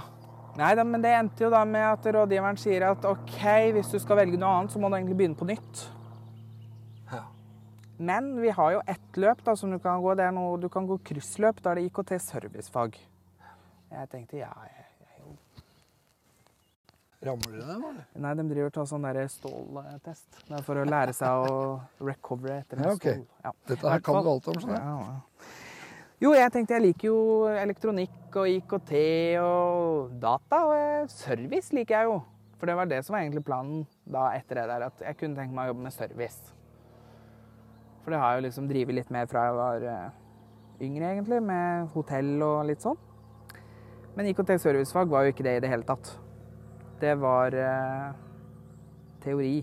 Nei 0.61 0.75
da, 0.77 0.83
men 0.85 1.01
det 1.01 1.09
endte 1.17 1.41
jo 1.41 1.49
da 1.49 1.63
med 1.65 1.81
at 1.81 2.05
rådgiveren 2.13 2.59
sier 2.61 2.83
at 2.91 3.05
OK, 3.09 3.39
hvis 3.73 3.89
du 3.89 3.97
skal 4.01 4.19
velge 4.19 4.37
noe 4.37 4.51
annet, 4.59 4.73
så 4.73 4.81
må 4.81 4.91
du 4.91 4.97
egentlig 4.99 5.17
begynne 5.17 5.39
på 5.39 5.47
nytt. 5.49 5.85
Ja. 7.09 7.23
Men 7.97 8.35
vi 8.43 8.51
har 8.53 8.75
jo 8.75 8.83
ett 8.93 9.17
løp 9.23 9.41
da, 9.47 9.55
som 9.57 9.73
du 9.73 9.79
kan 9.81 10.03
gå. 10.03 10.13
Det 10.19 10.27
er 10.27 10.35
noe, 10.35 10.59
du 10.61 10.69
kan 10.69 10.85
gå 10.89 10.99
kryssløp. 11.09 11.63
Da 11.65 11.73
er 11.73 11.81
det 11.81 11.87
IKT 11.89 12.13
servicefag. 12.21 12.99
Jeg 13.91 14.11
tenkte 14.13 14.37
ja, 14.37 14.51
jeg, 14.67 14.85
jeg, 15.01 15.33
Ramler 17.25 17.57
det 17.57 17.65
dem, 17.65 17.81
eller? 17.89 18.05
Nei, 18.21 18.35
de 18.37 18.45
driver 18.53 18.69
og 18.69 18.77
tar 18.77 18.87
sånn 18.89 19.09
der 19.09 19.19
ståltest. 19.29 20.39
Det 20.45 20.55
er 20.57 20.63
for 20.65 20.81
å 20.81 20.85
lære 20.87 21.17
seg 21.17 21.49
å 21.49 21.57
recovere 22.05 22.61
etter 22.61 22.79
en 22.79 22.87
Ja, 22.87 22.93
okay. 22.95 23.17
stål. 23.17 23.27
Ja. 23.43 23.51
Dette 23.73 23.91
her 23.95 24.05
kan 24.05 24.21
du 24.21 24.31
alt 24.31 24.53
om, 24.53 24.61
jeg. 24.61 24.77
Ja, 24.77 24.95
ja. 25.09 25.51
Jo, 26.21 26.35
jeg 26.37 26.51
tenkte 26.53 26.75
jeg 26.75 26.83
liker 26.83 27.07
jo 27.07 27.21
elektronikk 27.57 28.35
og 28.37 28.45
IKT 28.45 28.91
og 29.41 30.11
data, 30.21 30.59
og 30.67 30.73
eh, 30.75 31.07
service 31.09 31.73
liker 31.73 31.95
jeg 31.95 32.09
jo. 32.11 32.19
For 32.61 32.69
det 32.69 32.75
var 32.77 32.85
det 32.91 32.99
som 33.01 33.15
var 33.15 33.23
egentlig 33.23 33.41
planen 33.47 33.87
da 34.05 34.27
etter 34.37 34.59
det 34.59 34.67
der, 34.69 34.85
at 34.91 35.01
jeg 35.01 35.17
kunne 35.17 35.39
tenke 35.39 35.57
meg 35.57 35.65
å 35.65 35.71
jobbe 35.71 35.87
med 35.87 35.95
service. 35.95 36.53
For 38.03 38.13
det 38.13 38.21
har 38.21 38.35
jeg 38.35 38.43
jo 38.43 38.45
liksom 38.45 38.69
drevet 38.69 38.99
litt 38.99 39.09
med 39.17 39.33
fra 39.33 39.47
jeg 39.47 39.57
var 39.57 39.87
eh, 39.95 40.13
yngre, 40.85 41.09
egentlig, 41.09 41.41
med 41.49 41.89
hotell 41.95 42.31
og 42.51 42.69
litt 42.69 42.85
sånn. 42.85 43.01
Men 44.13 44.29
IKT 44.29 44.53
servicefag 44.61 45.09
var 45.09 45.25
jo 45.25 45.33
ikke 45.33 45.49
det 45.49 45.57
i 45.57 45.65
det 45.65 45.73
hele 45.73 45.89
tatt. 45.89 46.13
Det 47.01 47.17
var 47.17 47.57
eh, 47.65 48.07
teori. 49.25 49.55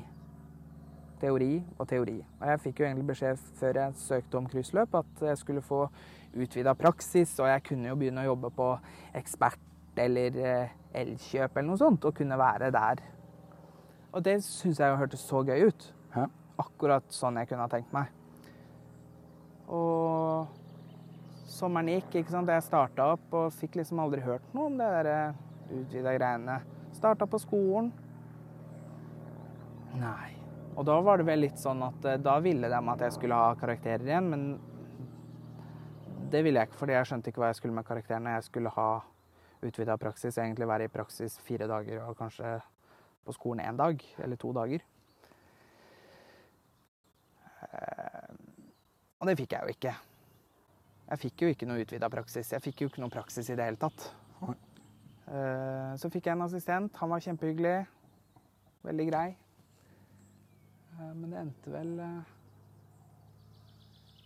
Teori 1.22 1.54
og 1.78 1.86
teori. 1.86 2.18
Og 2.42 2.46
jeg 2.50 2.66
fikk 2.66 2.82
jo 2.82 2.90
egentlig 2.90 3.12
beskjed 3.14 3.50
før 3.62 3.84
jeg 3.84 3.98
søkte 4.10 4.42
om 4.42 4.50
kryssløp 4.50 5.04
at 5.06 5.28
jeg 5.30 5.44
skulle 5.46 5.62
få 5.62 5.84
utvida 6.36 6.74
praksis, 6.78 7.32
og 7.40 7.48
jeg 7.50 7.64
kunne 7.70 7.90
jo 7.90 7.96
begynne 7.98 8.24
å 8.24 8.30
jobbe 8.32 8.50
på 8.56 8.68
ekspert 9.18 9.64
eller 9.98 10.36
eh, 10.42 10.74
Elkjøp 10.98 11.56
eller 11.56 11.68
noe 11.68 11.80
sånt, 11.80 12.04
og 12.08 12.16
kunne 12.16 12.38
være 12.40 12.70
der. 12.74 13.02
Og 14.14 14.22
det 14.24 14.38
syns 14.46 14.80
jeg 14.80 14.92
jo 14.92 15.00
hørtes 15.00 15.24
så 15.28 15.42
gøy 15.44 15.68
ut. 15.68 15.88
Hæ? 16.14 16.24
Akkurat 16.58 17.12
sånn 17.12 17.38
jeg 17.40 17.50
kunne 17.50 17.66
ha 17.66 17.72
tenkt 17.72 17.92
meg. 17.94 18.08
Og 19.68 20.48
sommeren 21.48 21.92
gikk, 21.92 22.20
ikke 22.22 22.32
sant. 22.32 22.50
Jeg 22.50 22.64
starta 22.64 23.12
opp 23.14 23.36
og 23.36 23.52
fikk 23.56 23.76
liksom 23.80 24.00
aldri 24.00 24.24
hørt 24.24 24.48
noe 24.56 24.70
om 24.70 24.80
det 24.80 24.88
der 24.96 25.36
utvida 25.68 26.16
greiene. 26.16 26.60
Starta 26.96 27.28
på 27.28 27.40
skolen. 27.42 27.92
Nei. 29.98 30.34
Og 30.78 30.86
da 30.86 30.96
var 31.02 31.18
det 31.18 31.26
vel 31.26 31.42
litt 31.42 31.58
sånn 31.58 31.82
at 31.82 32.04
eh, 32.06 32.20
da 32.22 32.36
ville 32.42 32.70
de 32.70 32.78
at 32.78 33.00
jeg 33.02 33.16
skulle 33.16 33.38
ha 33.38 33.54
karakterer 33.58 34.06
igjen, 34.06 34.28
men 34.30 34.44
det 36.30 36.42
ville 36.44 36.60
jeg 36.60 36.68
ikke, 36.68 36.78
fordi 36.80 36.92
jeg 36.96 37.08
skjønte 37.10 37.30
ikke 37.32 37.40
hva 37.42 37.48
jeg 37.52 37.58
skulle 37.60 37.74
med 37.76 37.86
karakterene. 37.88 38.34
Jeg 38.36 38.46
skulle 38.48 38.70
ha 38.74 38.88
utvida 39.62 39.96
praksis, 39.98 40.36
egentlig 40.38 40.68
være 40.68 40.86
i 40.86 40.92
praksis 40.92 41.38
fire 41.42 41.66
dager 41.70 42.04
og 42.04 42.16
kanskje 42.18 42.52
på 43.26 43.34
skolen 43.36 43.64
én 43.64 43.76
dag 43.76 44.02
eller 44.22 44.36
to 44.40 44.52
dager. 44.56 44.84
Eh, 47.68 48.34
og 49.18 49.26
det 49.28 49.36
fikk 49.40 49.56
jeg 49.56 49.62
jo 49.66 49.74
ikke. 49.74 49.94
Jeg 51.08 51.22
fikk 51.24 51.42
jo 51.42 51.50
ikke 51.52 51.66
noe 51.68 51.82
utvida 51.82 52.08
praksis. 52.12 52.52
Jeg 52.52 52.62
fikk 52.64 52.82
jo 52.84 52.88
ikke 52.90 53.02
noe 53.02 53.12
praksis 53.12 53.48
i 53.50 53.56
det 53.58 53.64
hele 53.64 53.80
tatt. 53.80 54.10
Eh, 55.28 55.94
Så 55.98 56.10
fikk 56.12 56.26
jeg 56.28 56.36
en 56.36 56.44
assistent. 56.46 56.96
Han 57.00 57.10
var 57.10 57.20
kjempehyggelig. 57.24 57.86
Veldig 58.84 59.06
grei. 59.10 59.28
Eh, 60.98 61.12
Men 61.14 61.30
det 61.30 61.38
endte 61.40 61.72
vel 61.72 61.94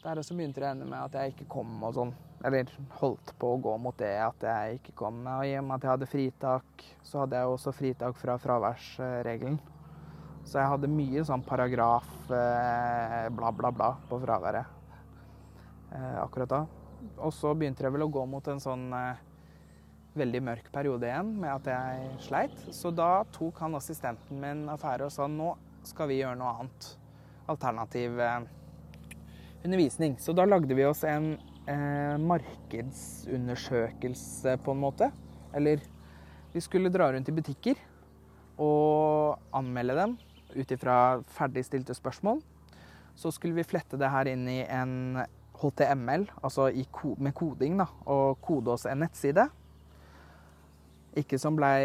Der 0.02 0.18
også 0.18 0.34
begynte 0.34 0.58
det 0.58 0.66
å 0.66 0.72
ende 0.74 0.86
med 0.90 0.98
at 0.98 1.14
jeg 1.14 1.32
ikke 1.32 1.48
kom 1.52 1.76
og 1.86 1.94
sånn. 1.94 2.12
Eller 2.42 2.70
holdt 2.98 3.30
på 3.38 3.52
å 3.54 3.60
gå 3.62 3.76
mot 3.78 3.94
det 4.00 4.16
at 4.18 4.42
jeg 4.48 4.80
ikke 4.80 4.96
kom. 4.98 5.20
Og 5.30 5.46
i 5.46 5.54
og 5.60 5.66
med 5.68 5.76
at 5.76 5.86
jeg 5.86 5.92
hadde 5.92 6.08
fritak, 6.10 6.86
så 7.06 7.22
hadde 7.22 7.38
jeg 7.38 7.52
også 7.52 7.74
fritak 7.76 8.18
fra 8.18 8.34
fraværsregelen. 8.42 9.60
Så 10.42 10.58
jeg 10.58 10.72
hadde 10.72 10.90
mye 10.90 11.22
sånn 11.22 11.44
paragraf 11.46 12.08
eh, 12.34 13.28
bla, 13.30 13.52
bla, 13.54 13.70
bla 13.70 13.92
på 14.08 14.18
fraværet 14.24 14.66
eh, 15.94 16.16
akkurat 16.18 16.50
da. 16.50 16.62
Og 17.22 17.30
så 17.34 17.52
begynte 17.54 17.86
jeg 17.86 17.94
vel 17.94 18.08
å 18.08 18.10
gå 18.10 18.24
mot 18.26 18.48
en 18.50 18.62
sånn 18.62 18.88
eh, 18.98 19.20
veldig 20.18 20.40
mørk 20.44 20.72
periode 20.74 21.06
igjen 21.08 21.30
med 21.44 21.52
at 21.54 21.70
jeg 21.70 22.24
sleit. 22.26 22.58
Så 22.74 22.90
da 22.90 23.22
tok 23.34 23.62
han 23.62 23.78
assistenten 23.78 24.42
min 24.42 24.66
affære 24.72 25.06
og 25.06 25.14
sa 25.14 25.28
nå 25.30 25.54
skal 25.86 26.10
vi 26.10 26.18
gjøre 26.20 26.38
noe 26.42 26.56
annet. 26.56 26.90
Alternativ 27.54 28.18
eh, 28.18 28.50
undervisning. 29.64 30.18
Så 30.18 30.32
da 30.36 30.44
lagde 30.46 30.74
vi 30.74 30.84
oss 30.86 31.04
en 31.06 31.38
eh, 31.66 32.18
markedsundersøkelse, 32.18 34.56
på 34.64 34.70
en 34.74 34.80
måte. 34.82 35.10
Eller 35.54 35.80
vi 36.52 36.60
skulle 36.60 36.88
dra 36.92 37.12
rundt 37.12 37.28
i 37.28 37.32
butikker 37.36 37.74
og 38.60 39.38
anmelde 39.56 39.94
dem 39.96 40.18
ut 40.52 40.70
ifra 40.74 41.22
ferdigstilte 41.32 41.94
spørsmål. 41.96 42.42
Så 43.16 43.30
skulle 43.32 43.54
vi 43.56 43.68
flette 43.68 43.96
det 44.00 44.10
her 44.12 44.26
inn 44.28 44.48
i 44.48 44.64
en 44.64 45.18
HTML, 45.62 46.30
altså 46.42 46.70
ko 46.90 47.16
med 47.22 47.34
koding, 47.38 47.78
da, 47.78 47.86
og 48.10 48.40
kode 48.44 48.70
oss 48.74 48.86
en 48.88 48.98
nettside. 49.04 49.44
Ikke 51.20 51.38
som 51.38 51.56
blei 51.58 51.80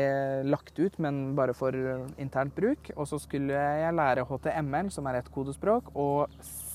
lagt 0.47 0.79
ut, 0.79 0.99
men 1.03 1.35
bare 1.35 1.53
for 1.55 1.71
internt 2.17 2.55
bruk. 2.55 2.91
Og 2.95 3.07
så 3.11 3.19
skulle 3.19 3.53
jeg 3.53 3.93
lære 3.93 4.25
HTML, 4.27 4.91
som 4.91 5.05
er 5.07 5.15
et 5.19 5.31
kodespråk, 5.31 5.83
og 5.95 6.29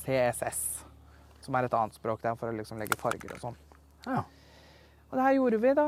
CSS, 0.04 0.84
som 1.44 1.56
er 1.58 1.66
et 1.68 1.74
annet 1.76 1.96
språk 1.98 2.22
der 2.24 2.38
for 2.38 2.50
å 2.50 2.56
liksom 2.56 2.80
legge 2.80 2.98
farger 3.00 3.34
og 3.36 3.42
sånn. 3.42 3.58
Ja. 4.06 4.22
Og 5.10 5.18
det 5.18 5.26
her 5.26 5.36
gjorde 5.36 5.60
vi, 5.62 5.74
da. 5.76 5.86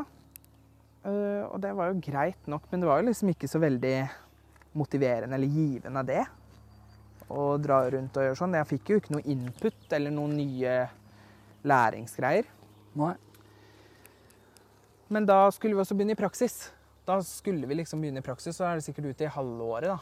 Eh, 1.05 1.43
og 1.49 1.59
det 1.65 1.73
var 1.77 1.91
jo 1.93 2.01
greit 2.05 2.47
nok, 2.51 2.67
men 2.71 2.83
det 2.83 2.89
var 2.89 3.01
jo 3.01 3.09
liksom 3.11 3.33
ikke 3.33 3.51
så 3.51 3.61
veldig 3.63 3.97
motiverende 4.75 5.37
eller 5.39 5.53
givende, 5.53 6.03
det. 6.09 6.25
Å 7.33 7.45
dra 7.63 7.81
rundt 7.95 8.17
og 8.21 8.27
gjøre 8.27 8.39
sånn. 8.39 8.57
Jeg 8.59 8.71
fikk 8.75 8.91
jo 8.93 9.01
ikke 9.01 9.15
noe 9.17 9.27
input 9.33 9.95
eller 9.97 10.13
noen 10.13 10.37
nye 10.37 10.75
læringsgreier. 11.65 12.49
Nei. 13.01 13.15
Men 15.15 15.27
da 15.29 15.47
skulle 15.55 15.77
vi 15.77 15.83
også 15.85 15.97
begynne 15.97 16.17
i 16.17 16.21
praksis. 16.21 16.71
Da 17.05 17.19
skulle 17.25 17.69
vi 17.69 17.77
liksom 17.79 18.01
begynne 18.01 18.21
i 18.23 18.25
praksis, 18.25 18.57
så 18.57 18.67
er 18.69 18.79
det 18.79 18.87
sikkert 18.87 19.13
ute 19.13 19.27
i 19.27 19.33
halvåret, 19.33 19.93
da. 19.93 19.99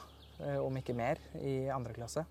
eh, 0.46 0.58
Om 0.62 0.76
ikke 0.78 0.94
mer, 0.98 1.18
i 1.42 1.68
andre 1.74 1.94
klasse. 1.96 2.24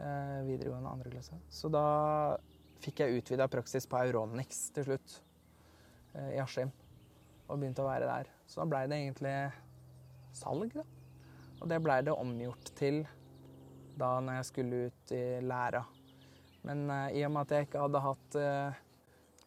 Eh, 0.00 0.42
videregående 0.46 0.88
andre 0.88 1.10
klasse. 1.12 1.36
Så 1.52 1.68
da 1.68 2.38
fikk 2.80 3.02
jeg 3.02 3.20
utvida 3.20 3.48
praksis 3.52 3.84
på 3.88 3.98
Euronix 4.00 4.70
til 4.72 4.86
slutt. 4.86 5.20
eh, 6.14 6.36
I 6.36 6.40
Askim. 6.40 6.70
Og 7.48 7.58
begynte 7.58 7.82
å 7.82 7.88
være 7.90 8.06
der. 8.08 8.30
Så 8.46 8.62
da 8.62 8.66
blei 8.70 8.86
det 8.88 8.96
egentlig 8.96 9.52
salg, 10.32 10.72
da. 10.72 10.84
Og 11.60 11.68
det 11.68 11.82
blei 11.82 12.00
det 12.02 12.14
omgjort 12.16 12.72
til 12.74 13.02
da 13.98 14.20
når 14.20 14.38
jeg 14.38 14.48
skulle 14.48 14.86
ut 14.86 15.12
i 15.12 15.40
læra. 15.44 15.84
Men 16.64 16.88
eh, 16.90 17.18
i 17.20 17.24
og 17.26 17.34
med 17.34 17.42
at 17.42 17.50
jeg 17.50 17.68
ikke 17.68 17.82
hadde 17.84 18.04
hatt 18.06 18.38
eh, 18.40 18.80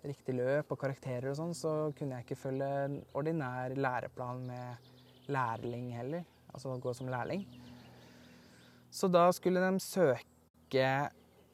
riktig 0.04 0.36
løp 0.38 0.72
og 0.72 0.80
karakterer 0.80 1.32
og 1.32 1.40
sånn, 1.40 1.56
så 1.58 1.74
kunne 1.98 2.20
jeg 2.20 2.28
ikke 2.28 2.42
følge 2.44 2.70
en 2.86 3.00
ordinær 3.16 3.74
læreplan 3.74 4.46
med 4.46 5.32
lærling 5.34 5.90
heller. 5.96 6.28
Altså 6.54 6.78
gå 6.78 6.94
som 6.94 7.10
lærling. 7.10 7.48
Så 8.94 9.10
da 9.10 9.32
skulle 9.34 9.64
de 9.64 9.82
søke 9.82 10.33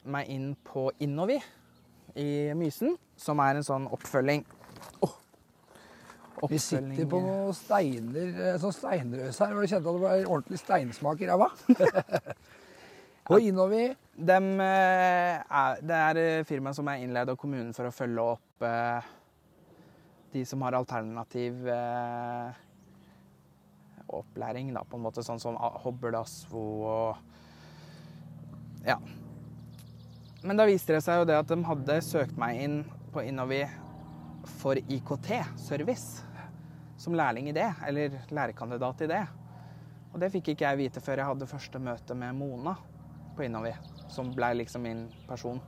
meg 0.10 0.30
inn 0.32 0.54
på 0.66 0.90
Innovi 1.04 1.38
i 2.20 2.30
Mysen, 2.58 2.96
som 3.20 3.42
er 3.44 3.60
en 3.60 3.68
sånn 3.68 3.90
oppfølging 3.92 4.46
Oppfølging. 6.40 6.54
Vi 6.54 6.60
sitter 6.64 7.08
på 7.12 7.20
noen 7.20 7.56
steiner, 7.56 8.28
eh, 8.40 8.58
sånn 8.62 8.72
steinrøs 8.72 9.40
her, 9.44 9.54
Var 9.54 9.62
det 9.62 9.72
kjente 9.74 9.90
at 9.90 9.98
det 9.98 10.04
var 10.04 10.22
ordentlig 10.24 10.60
steinsmak 10.62 11.22
i 11.22 11.28
ræva. 11.28 11.50
Og 13.34 13.42
innover 13.44 13.96
Dem, 14.16 14.48
eh, 14.60 15.36
er, 15.40 15.82
det 15.84 15.98
er 15.98 16.20
eh, 16.20 16.46
firmaet 16.48 16.76
som 16.76 16.88
er 16.88 17.04
innleid 17.04 17.30
av 17.32 17.38
kommunen 17.40 17.74
for 17.76 17.88
å 17.88 17.94
følge 17.96 18.24
opp 18.36 18.66
eh, 18.68 19.12
de 20.34 20.46
som 20.46 20.64
har 20.64 20.76
alternativ 20.78 21.68
eh, 21.68 22.58
opplæring, 24.08 24.74
da, 24.76 24.84
på 24.84 24.98
en 24.98 25.06
måte. 25.06 25.24
Sånn 25.24 25.40
som 25.40 25.56
Hobbelasvo 25.60 26.20
Asvo 26.20 26.66
og 26.90 27.39
Ja. 28.86 29.00
Men 30.44 30.60
da 30.60 30.68
viste 30.70 30.96
det 30.96 31.04
seg 31.04 31.22
jo 31.22 31.28
det 31.28 31.38
at 31.40 31.50
de 31.52 31.58
hadde 31.68 32.00
søkt 32.06 32.38
meg 32.40 32.62
inn 32.64 32.78
på 33.14 33.24
Innovi 33.28 33.64
for 34.60 34.80
IKT-service. 34.80 36.24
Som 37.00 37.16
lærling 37.16 37.50
i 37.50 37.56
det, 37.56 37.68
eller 37.88 38.16
lærekandidat 38.32 39.06
i 39.06 39.10
det. 39.12 39.24
Og 40.14 40.20
det 40.20 40.32
fikk 40.34 40.54
ikke 40.54 40.66
jeg 40.66 40.80
vite 40.80 41.04
før 41.04 41.22
jeg 41.22 41.30
hadde 41.30 41.50
første 41.50 41.80
møte 41.84 42.16
med 42.18 42.36
Mona 42.36 42.76
på 43.38 43.46
Innovi, 43.46 43.72
som 44.12 44.32
ble 44.36 44.52
liksom 44.60 44.84
min 44.84 45.06
person. 45.28 45.62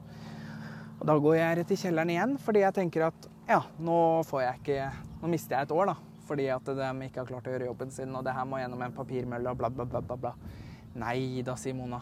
Og 0.99 1.05
da 1.07 1.15
går 1.17 1.37
jeg 1.37 1.57
rett 1.59 1.71
i 1.73 1.79
kjelleren 1.81 2.11
igjen, 2.13 2.33
fordi 2.41 2.63
jeg 2.65 2.75
tenker 2.77 3.07
at 3.07 3.27
ja, 3.49 3.61
nå 3.81 3.97
får 4.27 4.43
jeg 4.45 4.61
ikke 4.61 4.91
Nå 5.21 5.29
mister 5.29 5.53
jeg 5.53 5.67
et 5.67 5.73
år, 5.75 5.91
da. 5.91 5.93
Fordi 6.25 6.47
at 6.49 6.65
de 6.65 6.85
ikke 7.05 7.21
har 7.21 7.27
klart 7.29 7.45
å 7.45 7.51
gjøre 7.53 7.67
jobben 7.67 7.91
sin, 7.93 8.13
og 8.17 8.23
det 8.25 8.33
her 8.33 8.45
må 8.49 8.57
gjennom 8.57 8.81
en 8.81 8.93
papirmølle 8.95 9.51
og 9.51 9.59
bla, 9.59 9.69
bla, 9.69 9.85
bla, 9.85 9.99
bla. 10.01 10.15
bla. 10.17 10.31
Nei 10.97 11.43
da, 11.45 11.53
sier 11.59 11.75
Mona. 11.77 11.99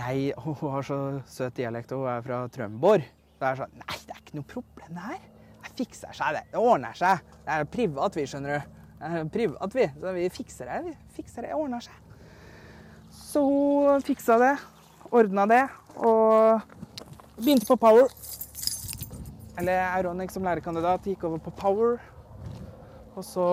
Nei, 0.00 0.32
hun 0.40 0.56
har 0.72 0.86
så 0.86 0.98
søt 1.28 1.56
dialekt, 1.58 1.92
og 1.92 2.06
hun 2.06 2.12
er 2.14 2.24
fra 2.24 2.40
Trømborg. 2.52 3.04
Det 3.40 3.48
er 3.48 3.58
sånn 3.58 3.72
Nei, 3.80 3.96
det 4.06 4.14
er 4.14 4.22
ikke 4.22 4.38
noe 4.38 4.48
problem, 4.48 4.92
det 4.96 5.06
her. 5.06 5.24
Det 5.60 5.72
fikser 5.76 6.16
seg, 6.16 6.36
det. 6.36 6.44
Det 6.52 6.60
ordner 6.60 6.96
seg. 6.96 7.24
Det 7.44 7.56
er 7.56 7.66
privat, 7.74 8.16
vi, 8.16 8.24
skjønner 8.28 8.56
du. 8.56 8.78
Det 9.00 9.10
er 9.10 9.28
privat, 9.34 9.76
vi. 9.76 9.88
Så 10.00 10.14
vi 10.16 10.24
fikser 10.32 10.70
det. 10.70 10.78
Vi 10.86 10.94
fikser 11.18 11.44
det. 11.44 11.52
Det 11.52 11.58
ordner 11.58 11.84
seg. 11.84 12.06
Så 13.10 13.42
hun 13.44 14.04
fiksa 14.06 14.38
det, 14.40 14.54
ordna 15.10 15.46
det, 15.50 15.64
og 15.98 16.62
begynte 17.36 17.68
på 17.68 17.76
Power. 17.80 18.08
Eller 19.60 19.82
Euronic 19.98 20.32
som 20.32 20.46
lærerkandidat. 20.46 21.06
gikk 21.06 21.24
over 21.28 21.42
på 21.44 21.52
Power. 21.60 21.98
Og 23.16 23.24
så 23.26 23.48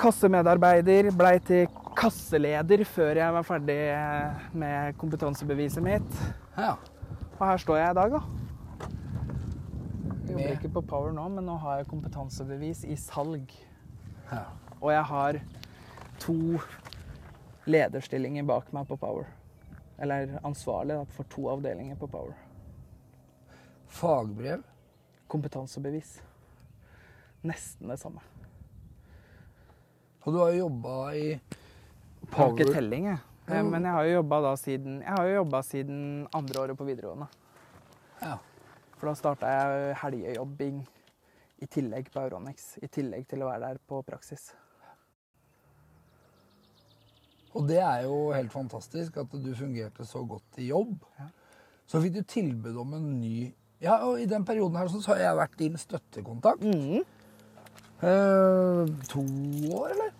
kassemedarbeider, 0.00 1.10
blei 1.16 1.38
til 1.44 1.66
kasseleder 2.00 2.84
før 2.88 3.18
jeg 3.20 3.34
var 3.36 3.44
ferdig 3.44 3.78
med 4.56 4.96
kompetansebeviset 5.00 5.84
mitt. 5.84 6.20
Ja. 6.56 6.74
Og 7.36 7.42
her 7.44 7.60
står 7.60 7.80
jeg 7.80 7.90
i 7.92 7.98
dag, 7.98 8.14
da. 8.14 8.20
Jeg 10.30 10.36
jobber 10.36 10.54
ikke 10.54 10.72
på 10.76 10.82
Power 10.92 11.12
nå, 11.12 11.26
men 11.34 11.44
nå 11.48 11.56
har 11.60 11.80
jeg 11.80 11.90
kompetansebevis 11.90 12.84
i 12.88 12.96
salg. 13.00 13.52
ja. 14.30 14.46
Og 14.80 14.94
jeg 14.94 15.04
har 15.04 15.36
to 16.22 16.56
lederstillinger 17.68 18.46
bak 18.48 18.70
meg 18.72 18.86
på 18.88 18.96
Power. 18.96 19.26
Eller 20.00 20.38
ansvarlig 20.40 20.96
da, 20.96 21.04
for 21.12 21.28
to 21.28 21.50
avdelinger 21.52 21.98
på 22.00 22.08
Power. 22.08 22.32
Fagbrev. 23.92 24.62
Kompetansebevis. 25.28 26.22
Nesten 27.44 27.92
det 27.92 27.98
samme. 28.00 28.24
Og 30.24 30.32
du 30.32 30.38
har 30.38 30.54
jo 30.54 30.64
jobba 30.64 30.96
i 31.16 31.26
Jeg 32.30 32.38
har 32.38 32.54
ikke 32.54 32.72
telling, 32.72 33.10
jeg. 33.10 33.18
Eh, 33.50 33.64
Men 33.64 33.84
jeg 33.84 33.92
har 33.92 34.06
jo 34.06 34.14
jobba 34.20 34.54
siden 34.56 35.02
jo 35.26 35.34
siden 35.66 36.00
andre 36.32 36.60
året 36.60 36.78
på 36.78 36.86
videregående. 36.86 37.26
Ja. 38.22 38.36
For 38.96 39.10
da 39.10 39.14
starta 39.18 39.50
jeg 39.50 39.94
helgejobbing 40.02 40.80
i 41.60 41.66
tillegg 41.66 42.10
på 42.12 42.22
Euronics. 42.22 42.76
I 42.84 42.88
tillegg 42.92 43.26
til 43.28 43.42
å 43.42 43.50
være 43.50 43.72
der 43.72 43.80
på 43.88 44.02
praksis. 44.06 44.52
Og 47.50 47.66
det 47.66 47.80
er 47.82 48.04
jo 48.06 48.30
helt 48.30 48.52
fantastisk 48.52 49.16
at 49.18 49.32
du 49.34 49.50
fungerte 49.58 50.06
så 50.06 50.22
godt 50.22 50.60
i 50.62 50.68
jobb. 50.70 51.00
Ja. 51.18 51.26
Så 51.90 51.98
fikk 52.04 52.20
du 52.20 52.22
tilbud 52.22 52.76
om 52.78 52.94
en 52.94 53.08
ny 53.20 53.50
Ja, 53.80 53.96
og 54.04 54.20
i 54.20 54.26
den 54.28 54.44
perioden 54.44 54.76
her 54.76 54.90
så 54.92 55.00
har 55.14 55.22
jeg 55.22 55.36
vært 55.38 55.54
din 55.56 55.76
støttekontakt. 55.80 56.60
Mm. 56.60 57.00
Eh, 58.04 58.90
to 59.08 59.22
år, 59.72 59.94
eller? 59.94 60.10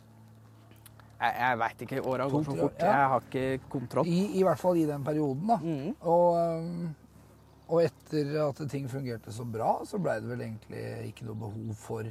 Jeg, 1.20 1.34
jeg 1.36 1.58
veit 1.60 1.82
ikke. 1.84 2.00
Åra 2.08 2.26
går 2.32 2.44
så 2.46 2.56
fort. 2.56 2.80
ja. 2.80 2.92
Jeg 2.96 3.08
har 3.12 3.26
ikke 3.28 3.68
kontroll. 3.72 4.08
I, 4.08 4.20
I 4.40 4.44
hvert 4.46 4.60
fall 4.62 4.80
i 4.80 4.86
den 4.88 5.04
perioden, 5.04 5.46
da. 5.50 5.58
Mm. 5.60 5.94
Og, 6.00 6.28
eh, 6.40 7.68
og 7.70 7.82
etter 7.84 8.32
at 8.46 8.62
ting 8.72 8.88
fungerte 8.90 9.34
så 9.34 9.44
bra, 9.44 9.74
så 9.86 10.00
blei 10.02 10.16
det 10.22 10.30
vel 10.32 10.46
egentlig 10.46 10.84
ikke 11.10 11.28
noe 11.28 11.38
behov 11.44 11.74
for 11.78 12.08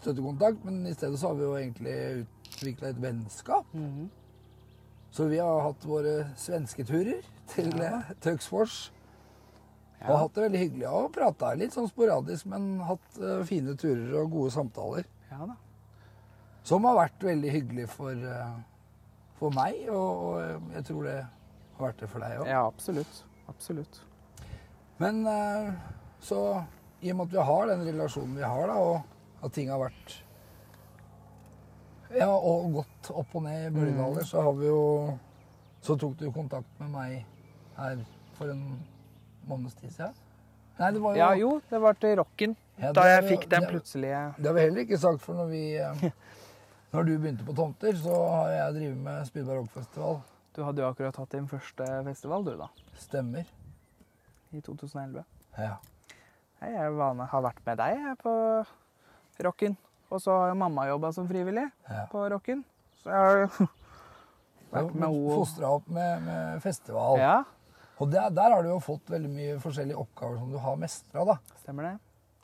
støttekontakt. 0.00 0.64
Men 0.64 0.86
i 0.88 0.94
stedet 0.96 1.20
så 1.20 1.32
har 1.32 1.38
vi 1.38 1.46
jo 1.46 1.56
egentlig 1.60 1.98
utvikla 2.54 2.94
et 2.94 3.02
vennskap. 3.02 3.74
Mm. 3.76 4.08
Så 5.10 5.28
vi 5.28 5.38
har 5.40 5.62
hatt 5.68 5.84
våre 5.88 6.30
svensketurer 6.36 7.20
til 7.52 7.70
Ja. 7.76 7.98
ja. 8.00 8.16
Tuxfors. 8.24 8.88
Ja. 9.98 10.12
Og 10.12 10.18
hatt 10.22 10.34
det 10.36 10.42
veldig 10.46 10.58
hyggelig 10.62 10.90
og 10.94 11.08
prata 11.12 11.52
litt 11.58 11.74
sånn 11.74 11.88
sporadisk, 11.90 12.46
men 12.46 12.76
hatt 12.86 13.16
uh, 13.18 13.40
fine 13.48 13.72
turer 13.74 14.12
og 14.20 14.30
gode 14.30 14.52
samtaler. 14.54 15.08
Ja 15.28 15.44
da. 15.48 15.56
Som 16.68 16.84
har 16.88 16.98
vært 16.98 17.24
veldig 17.24 17.52
hyggelig 17.54 17.86
for, 17.92 18.12
eh, 18.12 18.56
for 19.38 19.54
meg, 19.56 19.86
og, 19.88 20.24
og 20.28 20.72
jeg 20.76 20.84
tror 20.90 21.06
det 21.08 21.18
har 21.22 21.86
vært 21.86 22.02
det 22.02 22.08
for 22.12 22.24
deg 22.24 22.42
òg. 22.42 22.50
Ja, 22.50 22.64
absolutt. 22.68 23.22
Absolutt. 23.48 24.00
Men 25.00 25.22
eh, 25.30 25.70
så 26.20 26.40
i 27.00 27.12
og 27.12 27.20
med 27.20 27.28
at 27.30 27.36
vi 27.36 27.46
har 27.50 27.70
den 27.70 27.84
relasjonen 27.86 28.36
vi 28.36 28.42
har, 28.44 28.66
da, 28.68 28.76
og 28.82 29.46
at 29.46 29.54
ting 29.54 29.70
har 29.70 29.80
vært 29.80 30.16
Ja, 32.16 32.30
og 32.32 32.72
gått 32.72 33.10
opp 33.12 33.34
og 33.36 33.44
ned 33.44 33.66
i 33.68 33.72
bølgedaler, 33.74 34.24
så 34.26 34.42
har 34.42 34.54
vi 34.58 34.66
jo 34.66 34.80
Så 35.84 35.94
tok 36.00 36.16
du 36.18 36.30
kontakt 36.34 36.80
med 36.80 36.90
meg 36.90 37.18
her 37.78 38.00
for 38.34 38.50
en 38.50 38.62
måneds 39.46 39.76
tid 39.78 39.92
siden. 39.94 40.16
Nei, 40.78 40.88
det 40.94 41.02
var 41.04 41.14
jo 41.14 41.20
Ja, 41.20 41.28
jo, 41.38 41.50
det 41.70 41.80
var 41.82 41.96
til 42.00 42.16
rocken. 42.18 42.56
Ja, 42.78 42.90
Da 42.96 43.04
jeg 43.12 43.28
fikk 43.28 43.46
den 43.50 43.66
plutselige 43.70 44.22
Det 44.38 44.46
har 44.50 44.56
vi 44.56 44.64
heller 44.66 44.84
ikke 44.86 44.98
sagt, 44.98 45.22
for 45.22 45.38
når 45.38 45.52
vi 45.52 45.62
eh, 45.78 46.02
Når 46.88 47.04
du 47.04 47.10
begynte 47.20 47.44
på 47.44 47.52
Tomter, 47.52 47.96
så 48.00 48.14
har 48.32 48.50
jeg 48.54 48.74
drevet 48.78 49.00
med 49.04 49.24
Spillbar 49.28 49.58
rockfestival. 49.60 50.22
Du 50.56 50.62
hadde 50.64 50.80
jo 50.80 50.86
akkurat 50.88 51.16
hatt 51.20 51.34
din 51.34 51.48
første 51.48 51.88
festival, 52.06 52.46
du, 52.46 52.54
da. 52.56 52.68
Stemmer. 52.96 53.48
I 54.56 54.62
2011. 54.64 55.20
Ja. 55.58 55.74
Jeg 56.64 56.94
med, 56.96 57.26
har 57.28 57.42
vært 57.44 57.60
med 57.66 57.76
deg 57.78 58.06
på 58.22 58.32
rocken. 59.44 59.76
Og 60.08 60.22
så 60.24 60.32
har 60.32 60.54
jo 60.54 60.56
mamma 60.62 60.86
jobba 60.88 61.10
som 61.12 61.28
frivillig 61.28 61.66
ja. 61.68 62.06
på 62.08 62.22
rocken. 62.32 62.62
Så 63.02 63.12
jeg 63.12 63.20
har 63.20 63.42
vært 64.72 64.94
med 64.94 65.04
henne. 65.04 65.34
Fostra 65.34 65.74
opp 65.76 65.90
med, 65.92 66.24
med 66.24 66.62
festival. 66.64 67.20
Ja, 67.20 67.42
Og 67.98 68.08
der, 68.14 68.30
der 68.32 68.54
har 68.54 68.64
du 68.64 68.70
jo 68.70 68.78
fått 68.80 69.12
veldig 69.12 69.34
mye 69.34 69.58
forskjellige 69.60 70.00
oppgaver 70.06 70.40
som 70.40 70.54
du 70.54 70.56
har 70.62 70.80
mestra, 70.80 71.26
da. 71.34 71.36
stemmer 71.60 71.90
det. 71.90 71.92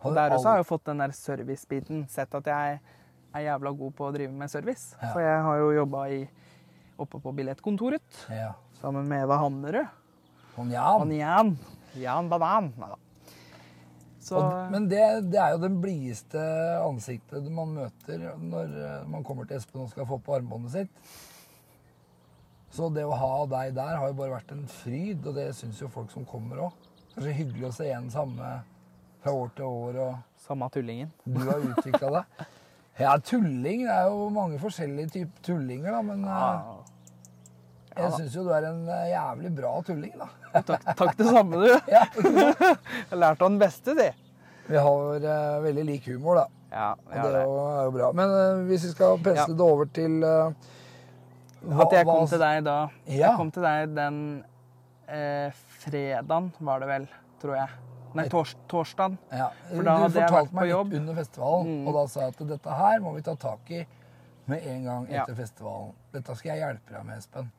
Og 0.05 0.13
der 0.13 0.37
også 0.37 0.51
har 0.51 0.59
jeg 0.59 0.67
jo 0.67 0.69
fått 0.69 0.85
den 0.91 1.01
der 1.01 1.17
servicebiten. 1.17 2.05
Sett 2.13 2.37
at 2.37 2.53
jeg 2.53 2.79
er 3.35 3.47
jævla 3.49 3.73
god 3.77 3.95
på 3.99 4.07
å 4.09 4.13
drive 4.15 4.33
med 4.33 4.51
service. 4.53 4.95
Ja. 5.03 5.13
For 5.13 5.21
jeg 5.25 5.43
har 5.47 5.59
jo 5.61 5.71
jobba 5.81 6.05
oppe 7.03 7.19
på 7.21 7.33
billettkontoret 7.35 8.21
Ja. 8.31 8.53
sammen 8.81 9.09
med 9.11 9.25
Eva 9.27 9.39
Hamnerud. 9.43 9.87
Og 10.57 10.69
Jan. 10.71 11.03
Og 11.03 11.15
Jan. 11.19 11.55
Jan 11.99 12.29
Banan. 12.31 12.73
Ja. 12.79 12.95
Så 14.25 14.39
Og, 14.41 14.71
men 14.73 14.87
det, 14.89 15.03
det 15.29 15.37
er 15.43 15.51
jo 15.53 15.59
det 15.67 15.73
blideste 15.83 16.41
ansiktet 16.81 17.45
man 17.53 17.75
møter 17.77 18.23
når 18.41 18.71
eh, 18.73 19.03
man 19.11 19.25
kommer 19.27 19.45
til 19.45 19.59
Espen 19.59 19.83
og 19.83 19.91
skal 19.93 20.07
få 20.09 20.17
på 20.25 20.37
armbåndet 20.39 20.73
sitt. 20.73 21.17
Så 22.75 22.89
det 22.95 23.05
å 23.07 23.13
ha 23.15 23.35
deg 23.51 23.75
der 23.77 23.99
har 24.01 24.09
jo 24.11 24.17
bare 24.19 24.33
vært 24.39 24.55
en 24.55 24.65
fryd, 24.67 25.27
og 25.29 25.37
det 25.37 25.51
syns 25.55 25.83
jo 25.83 25.91
folk 25.93 26.11
som 26.11 26.25
kommer 26.27 26.65
òg. 26.71 26.89
Så 27.15 27.29
hyggelig 27.31 27.69
å 27.69 27.75
se 27.77 27.85
igjen 27.87 28.09
samme 28.11 28.49
fra 29.23 29.35
år 29.37 29.53
til 29.55 29.69
år, 29.69 29.99
og 30.09 30.41
samme 30.43 30.67
tullingen. 30.75 31.13
du 31.25 31.39
har 31.45 31.61
utvikla 31.63 32.11
deg. 32.17 32.49
Ja, 33.01 33.17
tulling. 33.19 33.85
Det 33.89 33.95
er 33.95 34.09
jo 34.11 34.29
mange 34.31 34.59
forskjellige 34.63 35.11
typer 35.17 35.43
tullinger, 35.49 35.91
da, 35.97 36.03
men 36.07 36.25
eh, 36.25 36.83
Ja. 37.95 38.03
jeg 38.05 38.13
syns 38.19 38.35
jo 38.37 38.43
du 38.47 38.51
er 38.55 38.65
en 38.71 38.85
eh, 38.91 39.09
jævlig 39.13 39.51
bra 39.57 39.73
tulling, 39.87 40.13
da. 40.19 40.29
Takk, 40.67 40.85
takk 40.99 41.17
det 41.19 41.27
samme, 41.27 41.59
du. 41.63 41.73
Ja? 41.95 42.05
Jeg 43.11 43.19
lærte 43.19 43.43
av 43.43 43.51
den 43.51 43.59
beste, 43.63 43.95
si. 43.99 44.09
Vi 44.69 44.79
har 44.81 45.27
uh, 45.27 45.63
veldig 45.65 45.85
lik 45.91 46.07
humor, 46.09 46.39
da. 46.41 46.47
Ja, 46.75 46.87
det 47.11 47.19
er 47.21 47.35
det. 47.37 47.43
jo, 47.45 47.57
er 47.71 47.83
jo 47.85 47.91
bra. 47.99 48.13
Men 48.17 48.31
uh, 48.33 48.63
hvis 48.71 48.87
vi 48.89 48.93
skal 48.95 49.19
pensle 49.23 49.51
Ja. 49.53 49.59
det 49.59 49.67
over 49.67 49.91
til 49.95 50.15
uh, 50.25 50.55
hva- 51.67 51.85
At 51.87 51.93
jeg 51.99 52.07
kom 52.09 52.23
hva- 52.23 52.31
til 52.31 52.43
deg 52.43 52.63
da 52.67 52.77
Ja. 53.07 53.19
Jeg 53.19 53.37
kom 53.39 53.51
til 53.55 53.63
deg 53.67 53.93
den 53.99 54.19
eh, 55.09 55.51
fredagen, 55.85 56.49
var 56.65 56.81
det 56.83 56.89
vel, 56.89 57.05
tror 57.43 57.55
jeg. 57.59 57.69
Nei, 58.15 58.29
tors, 58.31 58.55
torsdagen. 58.69 59.19
Ja. 59.33 59.49
For 59.69 59.83
da 59.83 59.97
du 59.97 60.03
hadde 60.03 60.15
jeg 60.15 60.23
vært 60.23 60.31
fortalte 60.31 60.51
på 60.51 60.61
meg 60.61 60.69
jobb. 60.71 60.91
litt 60.93 61.01
under 61.01 61.15
festivalen, 61.15 61.67
Mm. 61.67 61.89
og 61.89 61.95
da 61.95 62.07
sa 62.07 62.21
jeg 62.21 62.29
at 62.29 62.47
dette 62.49 62.71
her 62.79 63.01
må 63.01 63.15
vi 63.15 63.23
ta 63.23 63.35
tak 63.35 63.71
i 63.71 63.87
med 64.47 64.63
en 64.67 64.85
gang 64.85 65.07
Ja. 65.11 65.23
etter 65.23 65.35
festivalen. 65.35 65.93
Dette 66.13 66.37
skal 66.37 66.51
jeg 66.57 66.59
hjelpe 66.63 66.93
deg 66.93 67.05
med, 67.07 67.19
Espen. 67.19 67.51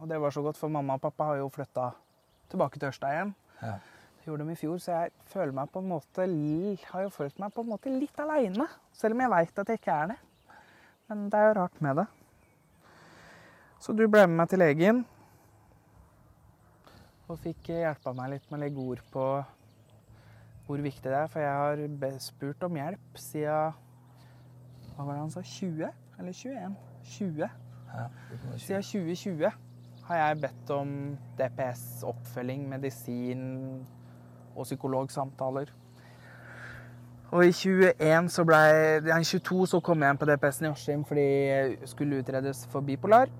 Og 0.00 0.08
det 0.08 0.20
var 0.20 0.30
så 0.30 0.42
godt, 0.42 0.56
for 0.56 0.68
mamma 0.68 0.94
og 0.94 1.00
pappa 1.00 1.24
har 1.24 1.36
jo 1.36 1.48
flytta 1.48 1.92
tilbake 2.50 2.78
til 2.78 2.88
Ørsta 2.90 3.08
igjen. 3.08 3.34
Ja. 3.62 3.72
Det 4.18 4.26
gjorde 4.26 4.46
de 4.46 4.52
i 4.52 4.54
fjor, 4.56 4.76
så 4.78 4.86
jeg 5.02 5.10
føler 5.26 5.52
meg 5.52 5.70
på 5.72 5.78
en 5.80 5.88
måte 5.88 6.84
har 6.92 7.02
jo 7.02 7.08
følt 7.10 7.38
meg 7.38 7.52
på 7.54 7.60
en 7.60 7.68
måte 7.68 7.86
litt 8.00 8.16
aleine. 8.18 8.66
Selv 8.92 9.12
om 9.14 9.20
jeg 9.20 9.30
veit 9.30 9.58
at 9.58 9.66
jeg 9.68 9.78
ikke 9.80 9.92
er 10.02 10.06
det. 10.08 10.16
Men 11.08 11.28
det 11.30 11.34
er 11.38 11.52
jo 11.54 11.60
rart 11.60 11.80
med 11.82 11.96
det. 11.96 12.06
Så 13.80 13.94
du 13.94 14.06
ble 14.08 14.26
med 14.26 14.36
meg 14.36 14.48
til 14.48 14.58
legen. 14.58 15.04
Og 17.28 17.38
fikk 17.40 17.70
hjelpa 17.72 18.12
meg 18.16 18.34
litt 18.34 18.48
med 18.50 18.58
å 18.58 18.62
legge 18.64 18.82
ord 18.84 19.04
på 19.12 19.26
hvor 20.66 20.80
viktig 20.84 21.10
det 21.10 21.18
er. 21.18 21.30
For 21.32 21.40
jeg 21.40 21.52
har 21.60 22.18
spurt 22.20 22.64
om 22.66 22.76
hjelp 22.76 23.20
siden 23.20 23.80
Hva 24.94 25.06
var 25.06 25.14
det 25.14 25.20
han 25.22 25.32
sa? 25.34 25.42
20? 25.42 25.88
Eller 26.20 26.32
21? 26.32 26.74
20. 27.04 27.46
Ja. 27.94 28.08
Siden 28.56 28.82
2020 28.82 29.50
har 30.04 30.20
jeg 30.20 30.40
bedt 30.42 30.70
om 30.70 30.90
DPS, 31.38 32.02
oppfølging, 32.04 32.68
medisin 32.68 33.44
og 34.54 34.66
psykologsamtaler. 34.68 35.72
Og 37.34 37.46
i 37.46 37.52
21 37.52 38.28
så 38.30 38.44
ble, 38.46 38.58
nei, 39.08 39.22
22 39.26 39.66
så 39.72 39.80
kom 39.82 40.04
jeg 40.04 40.14
inn 40.14 40.20
på 40.20 40.28
DPS-en 40.28 40.68
i 40.68 40.70
Askim 40.70 41.06
fordi 41.08 41.24
jeg 41.24 41.88
skulle 41.90 42.20
utredes 42.22 42.66
for 42.70 42.84
bipolar. 42.84 43.32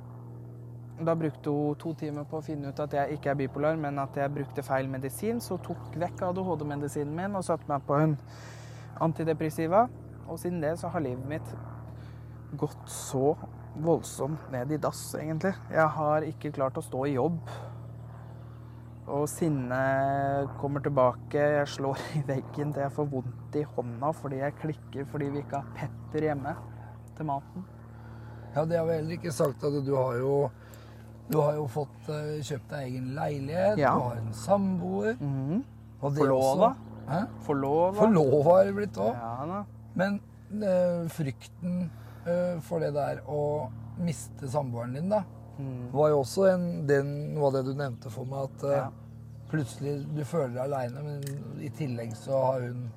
Da 1.00 1.14
brukte 1.18 1.50
hun 1.50 1.74
to 1.74 1.90
timer 1.98 2.26
på 2.30 2.38
å 2.38 2.44
finne 2.44 2.70
ut 2.70 2.80
at 2.80 2.92
jeg 2.94 3.16
ikke 3.16 3.32
er 3.32 3.38
bipolar, 3.40 3.78
men 3.80 3.98
at 3.98 4.14
jeg 4.18 4.30
brukte 4.30 4.62
feil 4.62 4.86
medisin. 4.90 5.40
Så 5.42 5.58
tok 5.64 5.96
vekk 5.98 6.22
ADHD-medisinen 6.28 7.14
min 7.16 7.34
og 7.34 7.46
satte 7.46 7.66
meg 7.70 7.82
på 7.88 7.98
en 7.98 8.14
antidepressiva. 9.02 9.88
Og 10.28 10.38
siden 10.40 10.62
det 10.62 10.76
så 10.80 10.92
har 10.94 11.02
livet 11.04 11.26
mitt 11.28 11.54
gått 12.60 12.86
så 12.90 13.34
voldsomt 13.82 14.50
ned 14.54 14.70
i 14.70 14.78
dass, 14.78 15.02
egentlig. 15.18 15.54
Jeg 15.72 15.90
har 15.96 16.26
ikke 16.28 16.54
klart 16.54 16.78
å 16.78 16.84
stå 16.84 17.04
i 17.10 17.16
jobb. 17.16 17.40
Og 19.04 19.26
sinnet 19.28 20.54
kommer 20.62 20.80
tilbake. 20.84 21.42
Jeg 21.58 21.68
slår 21.74 22.00
i 22.20 22.22
veggen 22.30 22.72
til 22.72 22.86
jeg 22.86 22.94
får 22.94 23.10
vondt 23.18 23.58
i 23.58 23.66
hånda 23.74 24.14
fordi 24.16 24.40
jeg 24.40 24.60
klikker 24.62 25.10
fordi 25.10 25.32
vi 25.34 25.42
ikke 25.42 25.60
har 25.60 25.74
pepper 25.76 26.30
hjemme 26.30 26.54
til 27.18 27.28
maten. 27.28 27.66
Ja, 28.54 28.62
det 28.62 28.78
har 28.78 28.86
vi 28.86 29.00
heller 29.00 29.18
ikke 29.18 29.34
sagt 29.34 29.66
at 29.66 29.76
du 29.84 29.96
har 29.98 30.14
jo 30.22 30.34
du 31.30 31.38
har 31.40 31.54
jo 31.56 31.66
fått 31.72 32.08
eh, 32.12 32.40
kjøpt 32.44 32.68
deg 32.70 32.88
egen 32.90 33.14
leilighet, 33.16 33.78
Ja. 33.80 33.94
du 33.94 34.00
har 34.08 34.16
en 34.20 34.32
samboer. 34.32 35.16
Mm. 35.20 35.62
Forlova. 36.00 36.74
Forlova. 37.46 37.92
Forlova 37.98 38.42
har 38.58 38.64
det 38.68 38.74
blitt 38.76 38.98
òg. 39.00 39.14
Ja. 39.14 39.64
Men 39.96 40.20
eh, 40.62 41.08
frykten 41.08 41.90
eh, 42.26 42.58
for 42.60 42.80
det 42.80 42.92
der 42.96 43.22
å 43.28 43.70
miste 43.98 44.48
samboeren 44.48 44.94
din, 44.94 45.08
da, 45.08 45.22
Mm. 45.54 45.92
var 45.92 46.08
jo 46.10 46.16
også 46.24 46.48
en, 46.50 46.62
den, 46.86 47.10
noe 47.36 47.46
av 47.46 47.52
det 47.54 47.60
du 47.68 47.74
nevnte 47.78 48.10
for 48.10 48.24
meg, 48.26 48.48
at 48.48 48.64
eh, 48.64 48.72
Ja. 48.74 48.88
plutselig 49.52 50.00
du 50.16 50.24
føler 50.26 50.48
deg 50.56 50.64
aleine, 50.64 51.02
men 51.04 51.60
i 51.62 51.68
tillegg 51.70 52.16
så 52.18 52.40
har 52.44 52.60
hun 52.64 52.88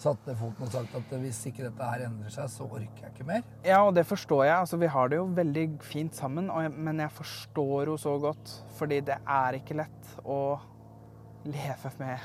satt 0.00 0.26
ned 0.28 0.36
foten 0.38 0.66
og 0.66 0.72
sagt 0.72 0.94
at 0.98 1.14
hvis 1.22 1.38
ikke 1.48 1.64
dette 1.64 1.88
her 1.88 2.04
endrer 2.06 2.32
seg, 2.32 2.50
så 2.52 2.66
orker 2.68 3.02
jeg 3.06 3.12
ikke 3.14 3.26
mer. 3.28 3.44
Ja, 3.64 3.80
og 3.86 3.94
det 3.96 4.04
forstår 4.08 4.44
jeg. 4.44 4.54
Altså, 4.58 4.78
vi 4.80 4.90
har 4.92 5.10
det 5.10 5.20
jo 5.20 5.26
veldig 5.36 5.66
fint 5.86 6.16
sammen, 6.16 6.50
men 6.76 7.00
jeg 7.00 7.14
forstår 7.16 7.86
henne 7.86 7.98
så 8.02 8.16
godt. 8.22 8.54
Fordi 8.76 9.00
det 9.08 9.18
er 9.22 9.58
ikke 9.58 9.78
lett 9.80 10.14
å 10.24 10.38
leve 11.46 11.92
med 12.00 12.18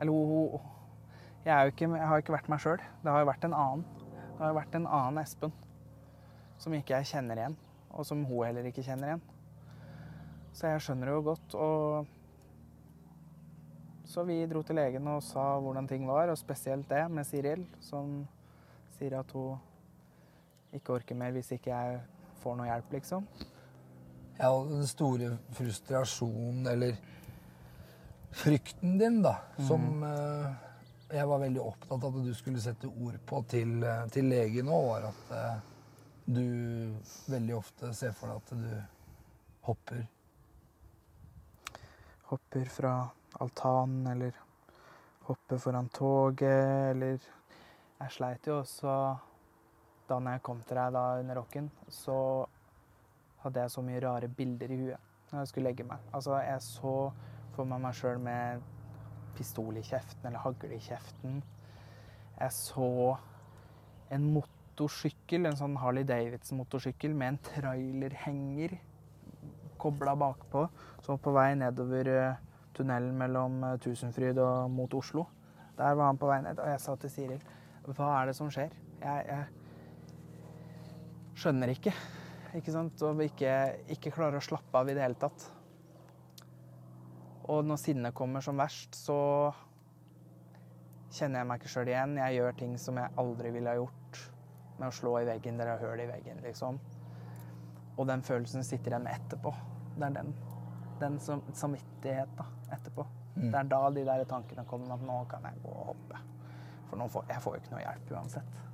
Eller 0.00 0.12
hun 0.12 0.60
Jeg, 1.44 1.72
jeg 1.80 2.08
har 2.10 2.20
ikke 2.20 2.34
vært 2.34 2.50
meg 2.52 2.60
sjøl. 2.60 2.82
Det 3.02 3.12
har 3.12 3.22
jo 3.24 3.30
vært 3.30 3.44
en 3.48 3.56
annen. 3.56 3.86
Det 4.36 4.44
har 4.44 4.52
jo 4.52 4.58
vært 4.58 4.76
en 4.76 4.86
annen 4.86 5.22
Espen. 5.22 5.52
Som 6.58 6.74
ikke 6.76 6.98
jeg 6.98 7.08
kjenner 7.12 7.40
igjen. 7.40 7.56
Og 7.90 8.06
som 8.06 8.24
hun 8.28 8.44
heller 8.44 8.68
ikke 8.68 8.84
kjenner 8.84 9.14
igjen. 9.14 9.24
Så 10.52 10.72
jeg 10.72 10.84
skjønner 10.84 11.08
det 11.08 11.14
jo 11.16 11.24
godt. 11.30 11.56
Og 11.56 12.17
så 14.08 14.24
vi 14.24 14.40
dro 14.48 14.62
til 14.64 14.78
legen 14.80 15.08
og 15.12 15.22
sa 15.24 15.44
hvordan 15.60 15.88
ting 15.88 16.06
var, 16.08 16.30
og 16.32 16.40
spesielt 16.40 16.88
det 16.88 17.04
med 17.12 17.26
Siril, 17.28 17.66
som 17.84 18.22
sier 18.96 19.18
at 19.20 19.32
hun 19.36 19.58
ikke 20.74 20.96
orker 20.96 21.18
mer 21.18 21.34
hvis 21.36 21.52
ikke 21.56 21.72
jeg 21.72 22.00
får 22.42 22.56
noe 22.56 22.68
hjelp, 22.70 22.92
liksom. 22.96 23.28
Ja, 24.38 24.52
og 24.52 24.70
den 24.70 24.86
store 24.88 25.32
frustrasjonen, 25.56 26.66
eller 26.70 26.96
frykten 28.38 28.98
din, 29.00 29.20
da, 29.24 29.34
som 29.66 30.04
uh, 30.04 30.48
jeg 31.10 31.28
var 31.28 31.42
veldig 31.42 31.64
opptatt 31.64 32.04
av 32.04 32.18
at 32.20 32.28
du 32.28 32.34
skulle 32.36 32.62
sette 32.62 32.88
ord 32.88 33.16
på 33.26 33.40
til, 33.48 33.78
eh, 33.82 34.04
til 34.12 34.28
legen 34.28 34.68
òg, 34.68 34.84
var 34.90 35.08
at 35.08 35.32
uh, 35.32 35.74
du 36.28 36.44
veldig 37.32 37.56
ofte 37.56 37.92
ser 37.96 38.12
for 38.16 38.28
deg 38.28 38.42
at 38.42 38.56
du 38.60 39.68
hopper 39.68 40.06
Hopper 42.28 42.66
fra 42.68 42.92
altanen, 43.40 44.06
eller 44.06 44.36
hoppe 45.28 45.58
foran 45.58 45.88
toget, 45.88 46.94
eller 46.94 47.18
Jeg 47.98 48.14
sleit 48.14 48.46
jo 48.46 48.60
også 48.60 48.92
da 50.08 50.18
når 50.22 50.36
jeg 50.36 50.42
kom 50.46 50.60
til 50.62 50.78
deg 50.78 50.92
da 50.94 51.02
under 51.18 51.36
rocken, 51.40 51.70
så 51.90 52.46
hadde 53.42 53.60
jeg 53.64 53.72
så 53.74 53.82
mye 53.82 54.02
rare 54.04 54.28
bilder 54.28 54.70
i 54.70 54.78
huet 54.84 55.32
når 55.32 55.40
jeg 55.40 55.50
skulle 55.50 55.68
legge 55.68 55.84
meg. 55.84 56.04
Altså, 56.14 56.38
jeg 56.40 56.62
så 56.62 56.92
for 57.56 57.68
meg 57.68 57.82
meg 57.82 57.96
sjøl 57.98 58.20
med 58.22 58.62
pistol 59.36 59.76
i 59.76 59.84
kjeften 59.84 60.30
eller 60.30 60.44
hagle 60.46 60.78
i 60.78 60.82
kjeften. 60.82 61.42
Jeg 62.38 62.54
så 62.54 63.16
en 64.14 64.30
motorsykkel, 64.32 65.44
en 65.44 65.58
sånn 65.58 65.76
Harley 65.82 66.06
Davidson-motorsykkel 66.08 67.12
med 67.18 67.34
en 67.34 67.42
trailerhenger 67.50 68.78
kobla 69.78 70.14
bakpå, 70.18 70.64
som 71.04 71.20
på 71.22 71.32
vei 71.36 71.52
nedover 71.58 72.10
eh, 72.10 72.47
tunnelen 72.78 73.14
mellom 73.18 73.62
eh, 73.66 73.78
Tusenfryd 73.82 74.38
og 74.42 74.70
mot 74.72 74.94
Oslo. 74.94 75.26
Der 75.78 75.94
var 75.98 76.06
han 76.10 76.18
på 76.18 76.30
vei 76.30 76.40
ned, 76.42 76.58
og 76.58 76.68
jeg 76.72 76.80
sa 76.82 76.96
til 76.98 77.10
Siril 77.12 77.42
hva 77.88 78.08
er 78.18 78.28
det 78.28 78.34
som 78.36 78.50
skjer? 78.52 78.72
Jeg, 79.00 79.20
jeg 79.30 79.44
skjønner 81.40 81.70
ikke. 81.72 81.92
Ikke 82.58 82.74
sant? 82.74 83.00
Og 83.06 83.22
ikke, 83.24 83.52
ikke 83.94 84.12
klarer 84.12 84.40
å 84.40 84.44
slappe 84.44 84.76
av 84.80 84.90
i 84.90 84.96
det 84.96 85.04
hele 85.04 85.16
tatt. 85.20 85.46
Og 87.48 87.64
når 87.64 87.80
sinnet 87.80 88.16
kommer 88.16 88.44
som 88.44 88.60
verst, 88.60 88.98
så 88.98 89.16
kjenner 91.14 91.40
jeg 91.40 91.48
meg 91.48 91.62
ikke 91.62 91.72
sjøl 91.72 91.88
igjen. 91.88 92.18
Jeg 92.20 92.36
gjør 92.36 92.58
ting 92.60 92.74
som 92.80 93.00
jeg 93.00 93.14
aldri 93.22 93.54
ville 93.54 93.72
ha 93.72 93.80
gjort. 93.80 94.20
Med 94.78 94.90
å 94.90 94.94
slå 94.94 95.14
i 95.22 95.28
veggen 95.28 95.56
der 95.58 95.72
jeg 95.72 95.80
har 95.80 95.88
hull 95.88 96.04
i 96.04 96.10
veggen, 96.10 96.42
liksom. 96.44 96.78
Og 97.98 98.04
den 98.10 98.22
følelsen 98.22 98.66
sitter 98.66 98.94
igjen 98.94 99.08
etterpå. 99.10 99.54
Det 99.96 100.06
er 100.10 100.14
den. 100.20 100.36
Den 101.00 101.16
som, 101.22 101.40
samvittighet 101.56 102.30
da, 102.38 102.44
etterpå. 102.76 103.06
Mm. 103.34 103.50
Det 103.50 103.58
er 103.60 103.68
da 103.72 103.82
de 103.94 104.06
der 104.08 104.24
tankene 104.30 104.64
kommer 104.68 104.92
om 104.92 104.98
at 104.98 105.06
nå 105.08 105.18
kan 105.30 105.44
jeg 105.48 105.62
gå 105.64 105.74
og 105.74 105.92
hoppe. 105.92 106.22
For 106.88 107.00
nå 107.00 107.08
får, 107.12 107.28
jeg 107.32 107.44
får 107.44 107.56
jo 107.56 107.62
ikke 107.62 107.74
noe 107.74 107.84
hjelp 107.84 108.16
uansett. 108.16 108.64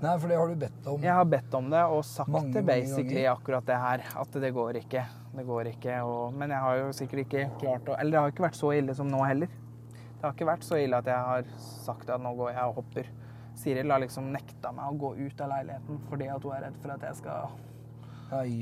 Nei, 0.00 0.12
for 0.16 0.32
det 0.32 0.36
har 0.40 0.48
du 0.48 0.60
bedt 0.60 0.86
om. 0.88 1.02
Jeg 1.04 1.12
har 1.12 1.26
bedt 1.28 1.54
om 1.58 1.66
det 1.72 1.80
og 1.92 2.04
sagt 2.08 2.32
Mange, 2.32 2.54
det 2.56 2.62
basically 2.64 3.26
akkurat 3.28 3.66
det 3.68 3.76
her. 3.76 4.04
At 4.22 4.38
det 4.44 4.50
går 4.56 4.78
ikke. 4.80 5.02
Det 5.36 5.44
går 5.46 5.72
ikke. 5.74 5.96
Og, 6.08 6.36
men 6.36 6.54
jeg 6.54 6.64
har 6.64 6.78
jo 6.80 6.92
sikkert 6.96 7.26
ikke 7.26 7.48
klart 7.60 7.90
å 7.90 7.98
Eller 7.98 8.16
det 8.16 8.22
har 8.22 8.32
ikke 8.32 8.46
vært 8.46 8.60
så 8.60 8.72
ille 8.76 8.96
som 8.96 9.10
nå 9.12 9.20
heller. 9.28 9.52
Det 9.92 10.24
har 10.24 10.32
ikke 10.36 10.48
vært 10.48 10.64
så 10.64 10.80
ille 10.80 11.00
at 11.00 11.08
jeg 11.08 11.28
har 11.28 11.52
sagt 11.58 12.08
at 12.12 12.22
nå 12.22 12.32
går 12.38 12.54
jeg 12.54 12.72
og 12.72 12.80
hopper. 12.80 13.12
Siril 13.60 13.92
har 13.92 14.00
liksom 14.00 14.30
nekta 14.32 14.72
meg 14.72 14.88
å 14.88 14.98
gå 15.00 15.12
ut 15.20 15.44
av 15.44 15.52
leiligheten 15.52 16.00
fordi 16.08 16.28
at 16.32 16.44
hun 16.46 16.56
er 16.56 16.64
redd 16.64 16.80
for 16.80 16.94
at 16.94 17.06
jeg 17.08 17.20
skal 17.20 17.58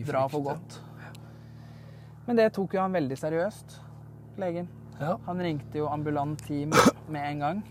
dra 0.09 0.27
for 0.33 0.47
godt. 0.49 0.79
Men 2.29 2.37
det 2.37 2.51
tok 2.53 2.75
jo 2.77 2.83
han 2.85 2.93
veldig 2.93 3.17
seriøst, 3.19 3.79
legen. 4.39 4.69
Ja. 5.01 5.15
Han 5.27 5.41
ringte 5.41 5.79
jo 5.81 5.89
ambulant 5.89 6.43
team 6.45 6.75
med 7.09 7.23
en 7.25 7.39
gang. 7.45 7.63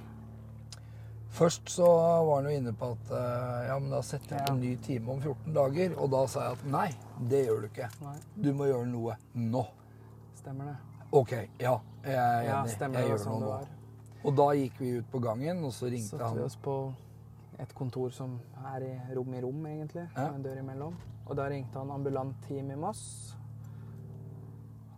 Først 1.37 1.69
så 1.69 1.85
var 2.25 2.39
han 2.41 2.47
jo 2.49 2.57
inne 2.57 2.71
på 2.73 2.87
at 2.95 3.11
eh, 3.13 3.67
ja, 3.67 3.75
men 3.79 3.91
da 3.93 3.99
setter 4.01 4.37
jeg 4.39 4.45
Ja. 4.47 4.53
en 4.55 4.59
ny 4.63 4.71
time 4.81 5.11
om 5.13 5.19
14 5.21 5.53
dager. 5.53 5.93
Og 6.01 6.09
da 6.09 6.21
sa 6.25 6.47
jeg 6.47 6.57
at 6.57 6.63
nei, 6.73 6.87
det 7.29 7.43
gjør 7.45 7.61
du 7.61 7.67
ikke. 7.69 7.89
Nei, 8.01 8.15
Du 8.41 8.53
må 8.57 8.65
gjøre 8.71 8.87
noe 8.89 9.17
nå. 9.35 9.65
stemmer 10.39 10.71
det. 10.71 10.77
OK, 11.11 11.31
ja, 11.61 11.75
jeg 12.03 12.15
er 12.15 12.41
Ja, 12.47 12.61
enig. 12.63 12.71
stemmer 12.73 12.99
jeg 12.99 13.09
gjør 13.11 13.21
Sånn 13.27 13.39
noe 13.43 13.59
nå. 13.61 13.67
Og 14.25 14.35
da 14.35 14.47
gikk 14.57 14.79
vi 14.79 14.89
ut 14.97 15.11
på 15.11 15.19
gangen, 15.21 15.63
og 15.63 15.71
så 15.71 15.91
ringte 15.91 16.17
satte 16.17 16.33
vi 16.35 16.41
oss 16.43 16.55
på 16.55 16.93
et 17.59 17.73
kontor 17.75 18.09
som 18.11 18.39
er 18.73 18.81
i 18.83 19.13
rom 19.15 19.33
i 19.33 19.41
rom, 19.41 19.61
egentlig. 19.65 20.07
Ja. 20.15 20.31
Med 20.31 20.35
en 20.35 20.43
dør 20.43 20.57
imellom. 20.63 20.95
Og 21.27 21.35
da 21.37 21.45
ringte 21.49 21.77
han 21.79 21.91
ambulant 21.91 22.35
team 22.47 22.71
i 22.71 22.75
Moss. 22.75 23.35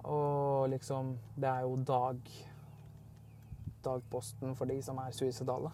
Og 0.04 0.70
liksom 0.70 1.18
Det 1.36 1.50
er 1.50 1.62
jo 1.62 1.76
dag 1.76 2.20
dagposten 3.84 4.56
for 4.56 4.66
de 4.66 4.82
som 4.84 4.98
er 4.98 5.12
suicidale. 5.16 5.72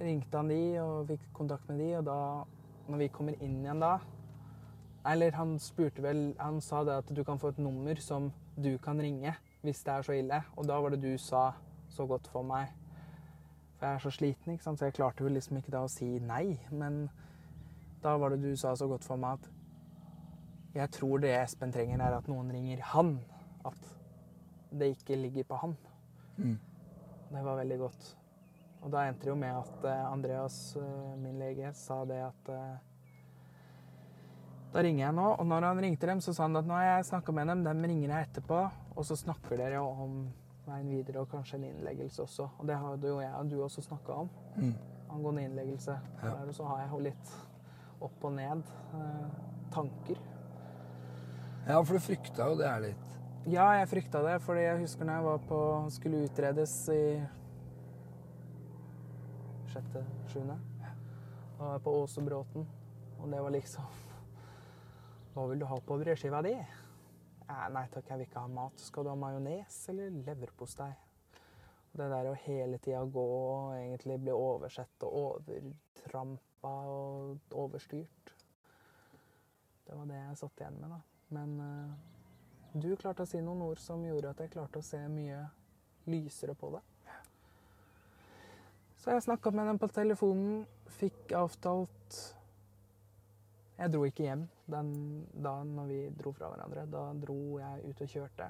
Ringte 0.00 0.36
han 0.36 0.48
de 0.50 0.80
og 0.82 1.06
fikk 1.08 1.28
kontakt 1.36 1.68
med 1.68 1.78
de, 1.78 1.96
og 1.98 2.04
da 2.06 2.18
Når 2.88 2.98
vi 2.98 3.08
kommer 3.08 3.38
inn 3.40 3.60
igjen 3.62 3.80
da 3.80 3.98
Eller 5.06 5.32
han 5.32 5.58
spurte 5.58 6.02
vel 6.02 6.34
Han 6.38 6.60
sa 6.60 6.82
det 6.84 6.96
at 6.98 7.16
du 7.16 7.24
kan 7.24 7.38
få 7.38 7.48
et 7.48 7.58
nummer 7.58 7.94
som 8.00 8.32
du 8.56 8.76
kan 8.78 9.00
ringe 9.00 9.34
hvis 9.62 9.82
det 9.82 9.92
er 9.92 10.02
så 10.02 10.12
ille. 10.12 10.42
Og 10.56 10.66
da 10.66 10.74
var 10.82 10.90
det 10.90 11.02
du 11.02 11.18
sa 11.18 11.52
så 11.88 12.06
godt 12.06 12.26
for 12.26 12.42
meg. 12.42 12.66
For 13.78 13.86
jeg 13.86 13.94
er 13.94 13.98
så 13.98 14.10
sliten, 14.10 14.52
ikke 14.52 14.64
sant? 14.64 14.78
så 14.78 14.84
jeg 14.84 14.94
klarte 14.94 15.24
jo 15.24 15.30
liksom 15.30 15.56
ikke 15.56 15.70
da 15.70 15.84
å 15.86 15.90
si 15.90 16.18
nei. 16.18 16.58
Men 16.70 17.04
da 18.02 18.16
var 18.18 18.34
det 18.34 18.42
du 18.42 18.56
sa 18.58 18.74
så 18.74 18.88
godt 18.90 19.04
for 19.06 19.16
meg 19.22 19.38
at 19.38 19.61
jeg 20.74 20.90
tror 20.94 21.20
det 21.22 21.34
Espen 21.36 21.72
trenger, 21.72 22.00
er 22.00 22.16
at 22.16 22.28
noen 22.30 22.50
ringer 22.52 22.80
han. 22.94 23.16
At 23.68 23.78
det 24.72 24.94
ikke 24.94 25.18
ligger 25.20 25.48
på 25.50 25.60
han. 25.60 25.76
Mm. 26.38 26.58
Det 27.32 27.42
var 27.44 27.60
veldig 27.60 27.78
godt. 27.82 28.08
Og 28.82 28.90
da 28.90 29.04
endte 29.06 29.26
det 29.26 29.30
jo 29.30 29.38
med 29.38 29.54
at 29.54 29.84
eh, 29.86 30.06
Andreas, 30.08 30.56
eh, 30.76 31.12
min 31.20 31.38
lege, 31.38 31.70
sa 31.78 32.00
det 32.08 32.18
at 32.24 32.48
eh, 32.50 32.80
Da 34.72 34.82
ringer 34.82 35.04
jeg 35.04 35.16
nå. 35.18 35.26
Og 35.36 35.46
når 35.46 35.68
han 35.68 35.82
ringte 35.84 36.08
dem, 36.08 36.22
så 36.24 36.34
sa 36.34 36.48
han 36.48 36.58
at 36.58 36.66
nå 36.66 36.74
har 36.74 36.88
jeg 36.88 37.10
snakka 37.12 37.34
med 37.36 37.52
dem, 37.52 37.64
dem 37.68 37.84
ringer 37.84 38.14
jeg 38.14 38.28
etterpå. 38.30 38.62
Og 38.96 39.06
så 39.06 39.16
snakker 39.20 39.60
dere 39.60 39.84
om 39.84 40.24
veien 40.66 40.90
videre 40.90 41.22
og 41.22 41.30
kanskje 41.30 41.58
en 41.58 41.68
innleggelse 41.68 42.24
også. 42.24 42.48
Og 42.58 42.68
det 42.68 42.80
hadde 42.80 43.12
jo 43.12 43.20
jeg 43.20 43.32
og 43.36 43.50
du 43.50 43.56
også 43.62 43.84
snakka 43.84 44.18
om. 44.24 44.30
Mm. 44.56 44.74
Angående 45.12 45.46
innleggelse. 45.46 45.98
Ja. 46.22 46.34
Der, 46.40 46.52
så 46.56 46.66
har 46.70 46.82
jeg 46.82 46.92
jo 46.92 47.00
litt 47.06 47.32
opp 48.02 48.24
og 48.24 48.34
ned 48.34 48.62
eh, 48.98 49.40
tanker. 49.74 50.22
Ja, 51.62 51.84
for 51.84 51.94
du 51.94 52.00
frykta 52.02 52.48
jo 52.50 52.56
det 52.58 52.66
her 52.66 52.80
litt. 52.82 53.10
Ja, 53.46 53.68
jeg 53.78 53.88
frykta 53.90 54.18
det, 54.24 54.34
fordi 54.42 54.64
jeg 54.64 54.80
husker 54.80 55.06
når 55.06 55.14
jeg 55.14 55.26
var 55.26 55.44
på, 55.46 55.58
skulle 55.94 56.22
utredes 56.26 56.72
i 56.90 57.02
sjette, 59.70 60.02
sjuende. 60.32 60.56
Da 60.82 61.60
var 61.60 61.76
jeg 61.76 61.84
på 61.84 61.94
Åsebråten, 62.00 62.66
og 63.20 63.30
det 63.30 63.42
var 63.44 63.54
liksom 63.54 64.00
Hva 65.32 65.44
vil 65.48 65.62
du 65.62 65.68
ha 65.70 65.78
på 65.86 66.00
brødskiva 66.02 66.42
di? 66.44 66.56
Nei 67.46 67.84
takk, 67.92 68.10
jeg 68.10 68.18
vil 68.18 68.26
ikke 68.26 68.42
ha 68.42 68.50
mat. 68.50 68.82
Skal 68.82 69.06
du 69.06 69.12
ha 69.12 69.16
majones 69.18 69.78
eller 69.92 70.10
leverpostei? 70.26 70.90
Det 71.92 72.10
der 72.10 72.30
å 72.30 72.34
hele 72.42 72.80
tida 72.82 73.04
gå 73.04 73.22
og 73.22 73.76
egentlig 73.76 74.18
bli 74.24 74.34
oversett 74.34 75.06
og 75.06 75.16
overtrampa 75.22 76.74
og 76.90 77.56
overstyrt. 77.64 78.34
Det 79.86 79.96
var 79.96 80.10
det 80.10 80.20
jeg 80.20 80.38
satt 80.42 80.62
igjen 80.62 80.78
med, 80.80 80.94
da. 80.96 81.11
Men 81.32 81.58
eh, 81.64 82.78
du 82.84 82.92
klarte 82.96 83.24
å 83.24 83.28
si 83.28 83.40
noen 83.40 83.64
ord 83.66 83.80
som 83.80 84.04
gjorde 84.04 84.32
at 84.32 84.40
jeg 84.44 84.52
klarte 84.54 84.80
å 84.80 84.86
se 84.86 85.00
mye 85.12 85.42
lysere 86.08 86.54
på 86.58 86.72
det. 86.74 86.82
Så 89.02 89.10
jeg 89.10 89.24
snakka 89.24 89.50
med 89.50 89.66
dem 89.66 89.80
på 89.82 89.88
telefonen, 89.90 90.62
fikk 90.94 91.32
avtalt 91.34 92.18
Jeg 93.80 93.90
dro 93.90 94.04
ikke 94.06 94.28
hjem 94.28 94.44
den 94.70 94.92
dagen 95.34 95.72
når 95.74 95.88
vi 95.88 96.00
dro 96.14 96.30
fra 96.36 96.52
hverandre. 96.52 96.84
Da 96.86 97.08
dro 97.18 97.38
jeg 97.58 97.88
ut 97.88 98.02
og 98.04 98.12
kjørte. 98.12 98.46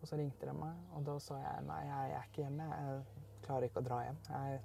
Og 0.00 0.08
så 0.08 0.16
ringte 0.18 0.48
de 0.48 0.54
meg, 0.56 0.76
og 0.96 1.04
da 1.06 1.18
sa 1.22 1.36
jeg 1.38 1.66
nei, 1.68 1.80
jeg 1.86 2.14
er 2.16 2.26
ikke 2.26 2.42
hjemme. 2.42 2.66
Jeg 2.72 3.24
klarer 3.44 3.68
ikke 3.68 3.82
å 3.82 3.86
dra 3.86 3.98
hjem. 4.06 4.20
Jeg 4.32 4.60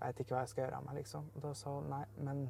veit 0.00 0.22
ikke 0.22 0.36
hva 0.36 0.42
jeg 0.44 0.52
skal 0.52 0.64
gjøre 0.64 0.78
av 0.78 0.86
meg, 0.86 0.98
liksom. 1.00 1.30
Og 1.34 1.44
da 1.48 1.52
sa 1.56 1.72
hun 1.78 1.88
nei, 1.90 2.02
men 2.28 2.44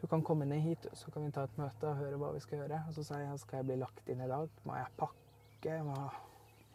du 0.00 0.06
kan 0.08 0.22
komme 0.24 0.46
ned 0.48 0.62
hit, 0.64 0.86
så 0.96 1.10
kan 1.12 1.24
vi 1.26 1.32
ta 1.34 1.44
et 1.44 1.56
møte 1.60 1.88
og 1.88 1.98
høre 2.00 2.16
hva 2.20 2.32
vi 2.32 2.40
skal 2.40 2.62
gjøre. 2.62 2.80
Og 2.88 2.96
så 2.96 3.04
sa 3.04 3.20
jeg 3.20 3.38
skal 3.42 3.60
jeg 3.60 3.68
bli 3.68 3.78
lagt 3.82 4.08
inn 4.08 4.22
i 4.24 4.28
dag? 4.30 4.48
Må 4.64 4.76
jeg 4.78 4.92
pakke? 5.00 5.78
Må... 5.84 5.96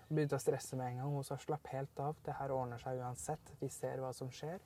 Begynte 0.05 0.37
å 0.37 0.41
stresse 0.41 0.77
med 0.77 0.91
en 0.91 0.99
gang. 1.01 1.13
Hun 1.17 1.25
sa 1.25 1.37
slapp 1.41 1.65
helt 1.73 1.99
av. 1.99 2.17
Det 2.25 2.35
her 2.37 2.53
ordner 2.53 2.81
seg 2.81 3.01
uansett. 3.01 3.55
Vi 3.57 3.71
ser 3.73 3.97
hva 4.03 4.11
som 4.13 4.29
skjer. 4.29 4.61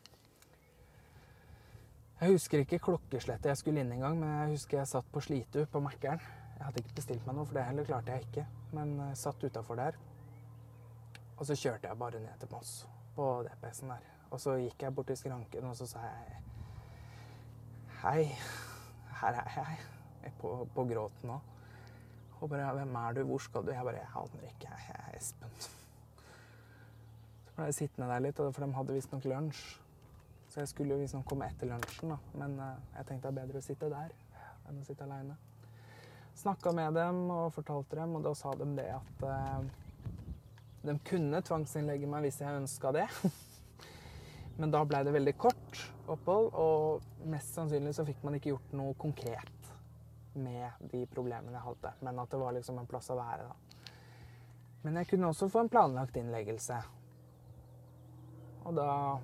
Jeg 2.19 2.35
husker 2.35 2.65
ikke 2.65 2.81
klokkeslettet 2.83 3.47
jeg 3.47 3.61
skulle 3.61 3.79
inn 3.79 3.93
engang, 3.95 4.17
men 4.19 4.33
jeg 4.41 4.57
husker 4.57 4.81
jeg 4.81 4.91
satt 4.91 5.07
på 5.13 5.23
Slitu 5.23 5.61
på 5.71 5.79
Mækkern. 5.79 6.19
Jeg 6.57 6.65
hadde 6.65 6.83
ikke 6.83 6.97
bestilt 6.97 7.23
meg 7.23 7.37
noe, 7.37 7.47
for 7.47 7.55
det 7.55 7.63
heller 7.69 7.87
klarte 7.87 8.17
jeg 8.17 8.27
ikke. 8.27 8.43
Men 8.75 8.97
jeg 9.05 9.21
satt 9.21 9.47
utafor 9.47 9.79
der. 9.79 9.95
Og 11.37 11.47
så 11.47 11.55
kjørte 11.55 11.87
jeg 11.87 12.01
bare 12.03 12.19
ned 12.19 12.35
til 12.41 12.51
Moss 12.51 12.73
på 13.15 13.31
DPS-en 13.47 13.95
der. 13.95 14.11
Og 14.35 14.43
så 14.43 14.59
gikk 14.59 14.83
jeg 14.83 14.95
bort 14.97 15.07
til 15.07 15.17
skranken, 15.23 15.71
og 15.71 15.79
så 15.79 15.87
sa 15.87 16.03
jeg 16.03 16.48
Hei, 17.99 18.29
her 19.19 19.35
er 19.35 19.47
jeg. 19.55 19.79
jeg 20.23 20.29
er 20.29 20.35
på, 20.39 20.49
på 20.71 20.83
gråten 20.87 21.27
nå. 21.27 21.39
Og 22.39 22.49
bare 22.49 22.71
'Hvem 22.71 22.95
er 22.95 23.13
du? 23.13 23.23
Hvor 23.23 23.37
skal 23.37 23.65
du?' 23.65 23.71
Jeg 23.71 23.83
bare 23.83 23.95
'Jeg 23.95 24.07
aner 24.15 24.47
ikke. 24.47 24.69
Jeg 24.87 24.95
er 24.95 25.17
Espen'. 25.17 25.59
Så 27.45 27.51
ble 27.55 27.65
jeg 27.65 27.73
sittende 27.73 28.07
der 28.09 28.19
litt, 28.19 28.37
for 28.37 28.65
de 28.65 28.73
hadde 28.73 28.93
visstnok 28.93 29.25
lunsj. 29.25 29.81
Så 30.47 30.59
jeg 30.59 30.67
skulle 30.67 30.93
jo 30.93 30.99
visstnok 30.99 31.25
komme 31.25 31.49
etter 31.51 31.67
lunsjen, 31.67 32.09
da. 32.09 32.17
Men 32.33 32.59
eh, 32.59 32.79
jeg 32.97 33.05
tenkte 33.05 33.27
det 33.27 33.37
er 33.37 33.45
bedre 33.45 33.57
å 33.57 33.67
sitte 33.67 33.89
der 33.91 34.15
enn 34.69 34.79
å 34.79 34.85
sitte 34.87 35.03
aleine. 35.03 35.35
Snakka 36.35 36.71
med 36.71 36.93
dem 36.93 37.29
og 37.29 37.53
fortalte 37.53 37.99
dem, 37.99 38.15
og 38.15 38.23
da 38.23 38.33
sa 38.33 38.53
de 38.55 38.75
det 38.77 38.89
at 38.95 39.23
eh, 39.27 39.69
de 40.87 40.99
kunne 40.99 41.41
tvangsinnlegge 41.41 42.07
meg 42.07 42.21
hvis 42.29 42.39
jeg 42.39 42.63
ønska 42.63 42.95
det. 42.95 43.09
Men 44.59 44.71
da 44.71 44.85
blei 44.85 45.03
det 45.03 45.13
veldig 45.19 45.37
kort 45.37 45.58
opphold, 46.13 46.51
og 46.53 47.27
mest 47.29 47.55
sannsynlig 47.55 47.93
så 47.97 48.05
fikk 48.07 48.23
man 48.25 48.37
ikke 48.37 48.53
gjort 48.53 48.75
noe 48.77 48.97
konkret. 48.99 49.55
med 50.33 50.71
de 50.91 51.05
problemene 51.09 51.57
jeg 51.57 51.65
hadde. 51.65 51.91
Men 52.05 52.19
at 52.21 52.31
det 52.31 52.39
var 52.39 52.53
liksom 52.55 52.77
en 52.79 52.87
plass 52.87 53.09
å 53.11 53.17
være, 53.17 53.49
da. 53.49 53.55
Men 54.83 54.99
jeg 55.01 55.09
kunne 55.09 55.31
også 55.33 55.49
få 55.51 55.65
en 55.65 55.71
planlagt 55.71 56.15
innleggelse. 56.19 56.77
Og 58.65 58.75
da 58.77 59.19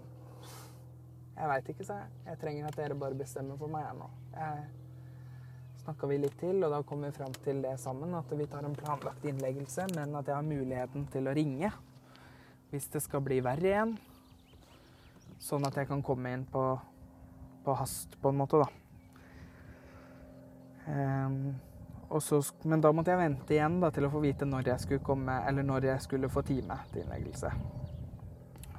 Jeg 1.35 1.49
veit 1.51 1.69
ikke, 1.69 1.83
sa 1.83 1.97
jeg. 1.99 2.11
Jeg 2.29 2.39
trenger 2.39 2.67
at 2.69 2.77
dere 2.79 2.95
bare 2.95 3.17
bestemmer 3.19 3.57
for 3.59 3.67
meg, 3.67 3.83
jeg 3.83 3.97
nå. 3.99 4.05
Jeg 4.39 5.81
snakka 5.81 6.07
vi 6.07 6.19
litt 6.21 6.37
til, 6.39 6.63
og 6.63 6.71
da 6.71 6.79
kom 6.87 7.01
vi 7.03 7.09
fram 7.11 7.33
til 7.43 7.59
det 7.61 7.73
sammen. 7.79 8.13
At 8.15 8.31
vi 8.31 8.47
tar 8.47 8.63
en 8.63 8.75
planlagt 8.75 9.25
innleggelse, 9.27 9.89
men 9.97 10.15
at 10.15 10.31
jeg 10.31 10.35
har 10.37 10.47
muligheten 10.47 11.03
til 11.11 11.27
å 11.27 11.35
ringe 11.35 11.73
hvis 12.71 12.87
det 12.91 13.03
skal 13.03 13.21
bli 13.23 13.41
verre 13.43 13.67
igjen. 13.67 13.91
Sånn 15.41 15.65
at 15.67 15.77
jeg 15.77 15.89
kan 15.89 16.03
komme 16.05 16.31
inn 16.33 16.45
på, 16.49 16.63
på 17.65 17.77
hast, 17.79 18.17
på 18.21 18.31
en 18.31 18.39
måte, 18.39 18.61
da. 18.63 18.67
Um, 20.85 21.55
og 22.09 22.21
så, 22.21 22.39
men 22.69 22.81
da 22.81 22.91
måtte 22.93 23.11
jeg 23.11 23.19
vente 23.23 23.55
igjen 23.55 23.79
da, 23.81 23.89
til 23.93 24.05
å 24.05 24.11
få 24.13 24.21
vite 24.23 24.45
når 24.47 24.69
jeg 24.73 24.83
skulle 24.83 25.05
komme, 25.05 25.39
eller 25.49 25.65
når 25.65 25.89
jeg 25.89 26.05
skulle 26.05 26.29
få 26.29 26.45
time 26.45 26.77
til 26.91 27.03
innleggelse. 27.03 27.51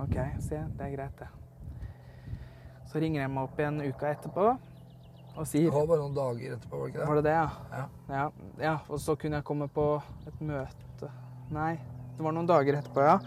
OK, 0.05 0.17
se, 0.45 0.63
det 0.79 0.87
er 0.87 0.95
greit, 0.95 1.21
det. 1.21 1.29
Så 2.87 3.03
ringer 3.03 3.25
jeg 3.25 3.33
meg 3.35 3.49
opp 3.49 3.61
igjen 3.61 3.83
uka 3.83 4.13
etterpå 4.15 4.51
og 5.37 5.45
Det 5.53 5.69
var 5.69 5.85
bare 5.85 6.01
noen 6.01 6.15
dager 6.17 6.53
etterpå, 6.55 6.79
var 6.79 6.87
det 6.87 6.93
ikke 6.95 7.01
det? 7.01 7.07
Var 7.09 7.17
det? 7.17 7.23
det 7.23 7.31
det, 7.31 7.37
ja? 7.37 7.49
Ja. 7.73 7.87
Ja, 8.09 8.29
ja, 8.65 8.77
og 8.89 9.01
så 9.01 9.17
kunne 9.21 9.37
jeg 9.37 9.45
komme 9.45 9.69
på 9.69 9.85
et 10.27 10.41
møte 10.41 11.11
Nei, 11.53 11.75
det 12.17 12.25
var 12.25 12.33
noen 12.33 12.49
dager 12.49 12.79
etterpå, 12.79 13.05
ja. 13.05 13.19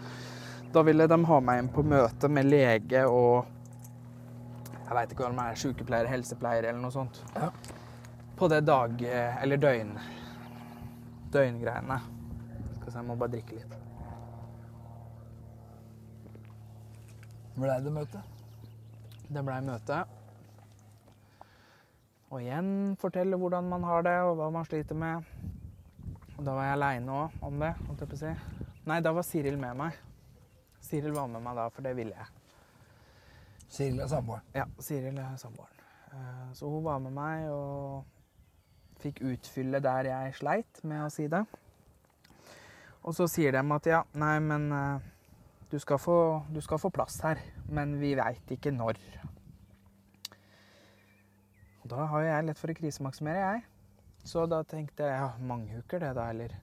Da 0.74 0.84
ville 0.86 1.08
de 1.10 1.18
ha 1.26 1.40
meg 1.42 1.64
inn 1.64 1.70
på 1.74 1.82
møte 1.82 2.30
med 2.30 2.46
lege 2.46 3.02
og 3.10 3.48
Jeg 4.86 4.96
veit 4.98 5.12
ikke 5.14 5.26
hva 5.26 5.32
de 5.34 5.44
er, 5.44 5.58
sykepleier, 5.62 6.10
helsepleier 6.10 6.66
eller 6.70 6.82
noe 6.82 6.94
sånt. 6.94 7.20
Ja. 7.36 7.50
På 8.38 8.48
det 8.50 8.64
dag... 8.66 9.02
Eller 9.06 9.62
døgn... 9.62 9.92
Døgngreiene. 11.30 11.98
Skal 12.80 12.88
se, 12.88 12.96
jeg 12.98 13.06
må 13.06 13.18
bare 13.22 13.34
drikke 13.36 13.60
litt. 13.60 13.76
Blei 17.60 17.78
det 17.86 17.94
møte? 17.94 18.24
Det 19.30 19.46
blei 19.46 19.60
møte. 19.66 20.02
Og 22.30 22.42
igjen 22.42 22.74
fortelle 23.02 23.38
hvordan 23.38 23.70
man 23.70 23.86
har 23.86 24.06
det, 24.06 24.18
og 24.26 24.38
hva 24.42 24.50
man 24.54 24.66
sliter 24.66 24.98
med. 24.98 25.26
Og 26.38 26.46
da 26.46 26.54
var 26.54 26.70
jeg 26.70 26.78
aleine 26.78 27.24
òg 27.26 27.42
om 27.46 27.62
det, 27.62 27.74
holdt 27.86 28.06
jeg 28.06 28.14
på 28.14 28.18
å 28.18 28.24
si. 28.26 28.38
Nei, 28.90 29.02
da 29.06 29.14
var 29.14 29.26
Siril 29.28 29.58
med 29.62 29.78
meg. 29.78 30.06
Siril 30.90 31.14
var 31.14 31.28
med 31.30 31.44
meg 31.46 31.58
da, 31.60 31.68
for 31.74 31.86
det 31.86 31.96
ville 31.98 32.16
jeg. 32.18 32.46
Siril 33.70 34.00
er 34.02 34.10
samboeren. 34.10 34.48
Ja, 34.58 34.66
Siril 34.82 35.18
er 35.22 35.36
samboeren. 35.38 35.84
Eh, 36.10 36.54
Så 36.58 36.70
hun 36.70 36.84
var 36.84 37.00
med 37.04 37.14
meg 37.14 37.50
og 37.54 38.06
fikk 39.00 39.22
utfylle 39.30 39.80
der 39.80 40.10
jeg 40.10 40.36
sleit 40.40 40.82
med 40.84 41.06
å 41.06 41.12
si 41.14 41.28
det. 41.32 41.44
Og 43.06 43.14
så 43.16 43.30
sier 43.32 43.54
de 43.56 43.62
at 43.76 43.88
ja, 43.88 44.02
nei, 44.20 44.36
men 44.44 44.72
eh, 44.76 45.06
du 45.72 45.78
skal 45.80 46.02
få, 46.02 46.18
du 46.50 46.60
skal 46.66 46.82
få 46.82 46.90
plass 46.90 47.20
her, 47.24 47.40
men 47.70 47.94
vi 48.02 48.16
veit 48.18 48.52
ikke 48.58 48.74
når. 48.74 48.98
Og 51.84 51.92
da 51.94 52.08
har 52.10 52.26
jo 52.26 52.32
jeg 52.32 52.48
lett 52.50 52.60
for 52.60 52.74
å 52.74 52.78
krisemaksimere, 52.82 53.46
jeg. 53.54 53.64
Så 54.28 54.44
da 54.52 54.64
tenkte 54.68 55.06
jeg 55.08 55.16
ja, 55.22 55.30
mange 55.40 55.78
uker 55.80 56.02
det 56.04 56.12
da, 56.18 56.26
eller 56.34 56.58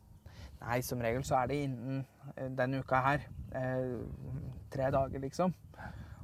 Nei, 0.61 0.81
som 0.83 1.03
regel 1.05 1.25
så 1.27 1.41
er 1.41 1.51
det 1.51 1.59
innen 1.67 2.01
eh, 2.35 2.49
denne 2.57 2.81
uka 2.83 3.01
her. 3.05 3.27
Eh, 3.55 3.99
tre 4.73 4.91
dager, 4.95 5.23
liksom. 5.23 5.55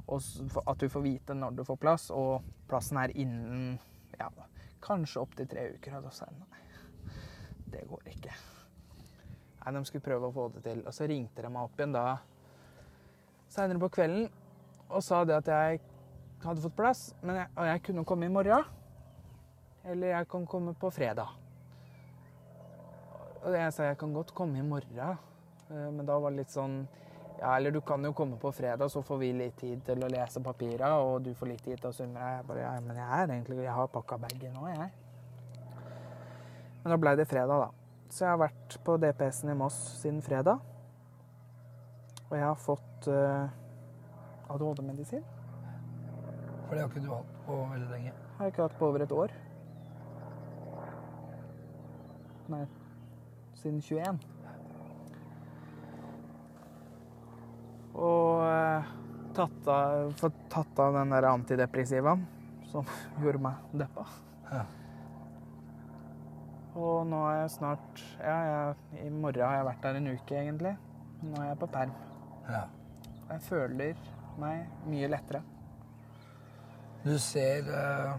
Og 0.07 0.21
at 0.67 0.81
du 0.81 0.89
får 0.91 1.05
vite 1.05 1.35
når 1.37 1.59
du 1.59 1.63
får 1.67 1.79
plass, 1.79 2.09
og 2.11 2.43
plassen 2.67 2.99
er 2.99 3.13
innen 3.15 3.77
ja, 4.19 4.27
kanskje 4.83 5.21
opptil 5.21 5.47
tre 5.49 5.69
uker. 5.77 5.99
Og 5.99 6.09
da 6.09 6.11
sa 6.13 6.27
jeg 6.27 6.41
nei, 6.41 6.63
det 7.73 7.85
går 7.89 8.11
ikke. 8.11 8.35
Nei, 9.63 9.73
De 9.77 9.85
skulle 9.87 10.05
prøve 10.05 10.29
å 10.29 10.35
få 10.35 10.49
det 10.57 10.65
til. 10.67 10.83
Og 10.83 10.95
så 10.95 11.07
ringte 11.09 11.45
de 11.45 11.51
meg 11.53 11.69
opp 11.69 11.79
igjen 11.79 11.95
da 11.95 12.07
seinere 13.53 13.81
på 13.83 13.91
kvelden 13.93 14.25
og 14.93 15.03
sa 15.05 15.21
det 15.25 15.35
at 15.37 15.49
jeg 15.49 15.79
hadde 16.43 16.61
fått 16.63 16.75
plass, 16.75 17.01
jeg, 17.23 17.45
og 17.55 17.67
jeg 17.69 17.81
kunne 17.85 18.03
komme 18.05 18.27
i 18.27 18.33
morgen. 18.33 18.65
Eller 19.89 20.13
jeg 20.13 20.27
kan 20.31 20.45
komme 20.47 20.73
på 20.79 20.89
fredag. 20.93 21.42
Og 23.43 23.55
jeg 23.57 23.73
sa 23.75 23.89
jeg 23.89 23.99
kan 23.99 24.13
godt 24.15 24.33
komme 24.35 24.59
i 24.59 24.65
morgen, 24.65 25.17
eh, 25.69 25.89
men 25.91 26.05
da 26.07 26.15
var 26.19 26.31
det 26.31 26.43
litt 26.43 26.53
sånn 26.53 26.83
ja, 27.39 27.57
eller 27.57 27.71
du 27.71 27.81
kan 27.81 28.03
jo 28.05 28.13
komme 28.15 28.37
på 28.39 28.51
fredag, 28.55 28.89
så 28.89 29.01
får 29.03 29.17
vi 29.19 29.31
litt 29.35 29.57
tid 29.59 29.81
til 29.83 30.03
å 30.05 30.09
lese 30.11 30.39
papira, 30.39 30.93
og 31.03 31.25
du 31.25 31.33
får 31.35 31.49
litt 31.49 31.63
tid 31.65 31.81
til 31.81 31.89
å 31.89 31.95
summe 31.95 32.19
deg. 32.19 32.37
Jeg 32.37 32.45
bare, 32.47 32.61
ja, 32.63 32.73
men 32.85 32.99
jeg 33.01 33.07
er 33.07 33.33
egentlig, 33.33 33.57
jeg 33.65 33.73
har 33.75 33.89
pakka 33.91 34.17
bagen 34.21 34.53
nå, 34.55 34.67
jeg. 34.71 34.91
Men 36.83 36.93
da 36.93 36.97
ble 37.01 37.15
det 37.19 37.25
fredag, 37.27 37.65
da. 37.65 38.07
Så 38.13 38.23
jeg 38.23 38.31
har 38.31 38.39
vært 38.45 38.77
på 38.85 38.95
DPS-en 39.01 39.51
i 39.51 39.57
Moss 39.57 39.79
siden 39.99 40.21
fredag. 40.23 40.61
Og 42.29 42.35
jeg 42.37 42.45
har 42.45 42.59
fått 42.61 43.09
uh, 43.09 44.53
ADHD-medisin. 44.53 45.25
For 46.67 46.75
det 46.75 46.83
har 46.83 46.91
ikke 46.91 47.03
du 47.03 47.09
hatt 47.11 47.33
på 47.47 47.57
veldig 47.73 47.89
lenge. 47.89 48.13
Har 48.37 48.47
jeg 48.47 48.55
ikke 48.55 48.67
hatt 48.67 48.77
på 48.79 48.87
over 48.87 49.03
et 49.03 49.17
år. 49.17 49.35
Nei, 52.53 52.63
siden 53.63 53.81
21. 53.81 54.19
Og 57.93 58.43
eh, 58.47 58.93
tatt 59.37 59.67
av, 59.69 60.13
fått 60.17 60.39
tatt 60.53 60.79
av 60.81 60.95
den 60.97 61.13
der 61.13 61.27
antidepressivaen 61.29 62.23
som 62.71 62.87
gjorde 63.21 63.41
meg 63.43 63.75
deppa. 63.83 64.05
Ja. 64.51 64.63
Og 66.73 67.03
nå 67.05 67.19
er 67.29 67.35
jeg 67.43 67.51
snart 67.53 67.99
Ja, 68.17 68.35
jeg, 68.49 68.77
i 69.05 69.09
morgen 69.13 69.45
har 69.45 69.59
jeg 69.59 69.67
vært 69.67 69.83
der 69.85 69.99
en 69.99 70.07
uke, 70.09 70.37
egentlig. 70.39 70.71
Nå 71.23 71.37
er 71.37 71.51
jeg 71.51 71.59
på 71.61 71.69
perm. 71.73 71.91
Ja. 72.49 72.63
Og 73.27 73.33
jeg 73.35 73.43
føler 73.45 73.99
meg 74.41 74.63
mye 74.89 75.09
lettere. 75.13 75.43
Du 77.03 77.13
ser 77.21 77.67
eh, 77.69 78.15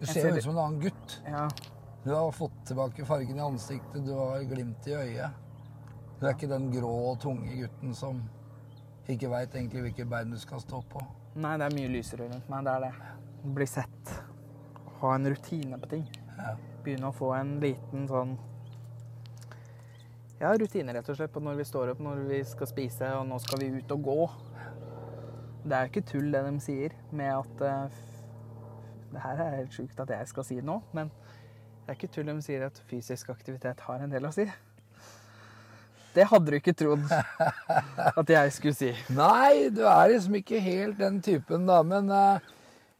Du 0.00 0.06
ser 0.08 0.18
ser- 0.26 0.34
ut 0.34 0.42
som 0.48 0.56
en 0.56 0.64
annen 0.64 0.80
gutt. 0.82 1.14
Ja, 1.28 1.46
Du 2.04 2.10
har 2.10 2.32
fått 2.32 2.66
tilbake 2.66 3.04
fargen 3.04 3.36
i 3.36 3.40
ansiktet, 3.40 4.06
du 4.06 4.12
har 4.12 4.40
glimt 4.42 4.86
i 4.86 4.94
øyet. 4.94 5.30
Du 6.18 6.26
er 6.26 6.34
ikke 6.34 6.48
den 6.50 6.66
grå, 6.72 6.90
og 7.12 7.20
tunge 7.22 7.54
gutten 7.54 7.94
som 7.94 8.24
ikke 9.10 9.30
veit 9.30 9.54
egentlig 9.54 9.84
hvilket 9.84 10.10
bein 10.10 10.34
du 10.34 10.38
skal 10.42 10.58
stå 10.62 10.80
på. 10.90 11.02
Nei, 11.38 11.54
det 11.60 11.68
er 11.68 11.76
mye 11.76 11.92
lysere 11.92 12.26
rundt 12.26 12.50
meg. 12.50 12.66
Det 12.66 12.72
er 12.72 12.84
det. 12.88 13.12
Bli 13.54 13.66
sett. 13.70 14.12
Ha 14.98 15.14
en 15.14 15.30
rutine 15.30 15.78
på 15.78 15.92
ting. 15.94 16.02
Ja. 16.40 16.56
Begynne 16.82 17.12
å 17.12 17.14
få 17.14 17.30
en 17.36 17.54
liten 17.62 18.08
sånn 18.10 18.34
Ja, 20.40 20.50
rutine 20.58 20.90
rett 20.96 21.06
og 21.06 21.14
slett 21.14 21.30
på 21.30 21.38
når 21.38 21.60
vi 21.60 21.66
står 21.68 21.92
opp, 21.92 22.00
når 22.02 22.24
vi 22.26 22.40
skal 22.50 22.66
spise, 22.66 23.12
og 23.14 23.28
nå 23.30 23.38
skal 23.44 23.62
vi 23.62 23.68
ut 23.76 23.94
og 23.94 24.08
gå. 24.08 24.16
Det 25.62 25.76
er 25.76 25.84
jo 25.86 25.92
ikke 25.92 26.08
tull 26.08 26.32
det 26.34 26.40
de 26.48 26.56
sier 26.64 26.96
med 27.14 27.30
at 27.30 27.62
uh, 27.62 28.00
Det 29.12 29.22
her 29.22 29.44
er 29.44 29.60
helt 29.60 29.76
sjukt 29.76 30.02
at 30.02 30.10
jeg 30.10 30.30
skal 30.32 30.48
si 30.48 30.58
nå, 30.58 30.80
men 30.98 31.12
det 31.82 31.90
er 31.90 31.98
ikke 31.98 32.12
tull 32.14 32.28
de 32.30 32.36
sier 32.44 32.62
at 32.68 32.76
fysisk 32.86 33.32
aktivitet 33.32 33.80
har 33.88 34.04
en 34.04 34.12
del 34.12 34.28
å 34.28 34.30
si. 34.34 34.46
Det 36.12 36.26
hadde 36.28 36.52
du 36.52 36.58
ikke 36.58 36.74
trodd 36.76 37.04
at 38.20 38.30
jeg 38.30 38.52
skulle 38.54 38.76
si. 38.76 38.90
Nei, 39.16 39.70
du 39.72 39.82
er 39.88 40.12
liksom 40.12 40.36
ikke 40.38 40.60
helt 40.62 40.98
den 41.00 41.20
typen, 41.24 41.64
da. 41.68 41.80
Men 41.86 42.10
eh, 42.12 42.50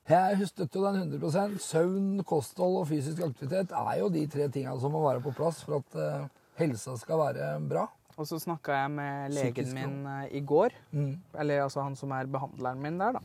jeg 0.09 0.49
støtter 0.49 0.81
jo 0.81 0.87
den 0.89 1.13
100% 1.21 1.59
Søvn, 1.63 2.23
kosthold 2.27 2.81
og 2.81 2.89
fysisk 2.91 3.21
aktivitet 3.27 3.75
er 3.77 3.99
jo 4.01 4.09
de 4.13 4.25
tre 4.33 4.49
tinga 4.53 4.75
som 4.81 4.97
må 4.97 5.05
være 5.05 5.23
på 5.25 5.35
plass 5.37 5.61
for 5.67 5.83
at 5.83 5.99
eh, 6.01 6.25
helsa 6.63 6.97
skal 7.01 7.21
være 7.21 7.53
bra. 7.69 7.87
Og 8.17 8.27
så 8.29 8.41
snakka 8.41 8.81
jeg 8.81 8.95
med 8.97 9.37
legen 9.37 9.71
min 9.77 9.95
eh, 10.17 10.27
i 10.41 10.43
går. 10.43 10.75
Mm. 10.91 11.15
Eller 11.45 11.67
altså 11.69 11.85
han 11.85 11.95
som 12.01 12.17
er 12.17 12.33
behandleren 12.33 12.83
min 12.83 12.99
der, 13.01 13.21
da. 13.21 13.25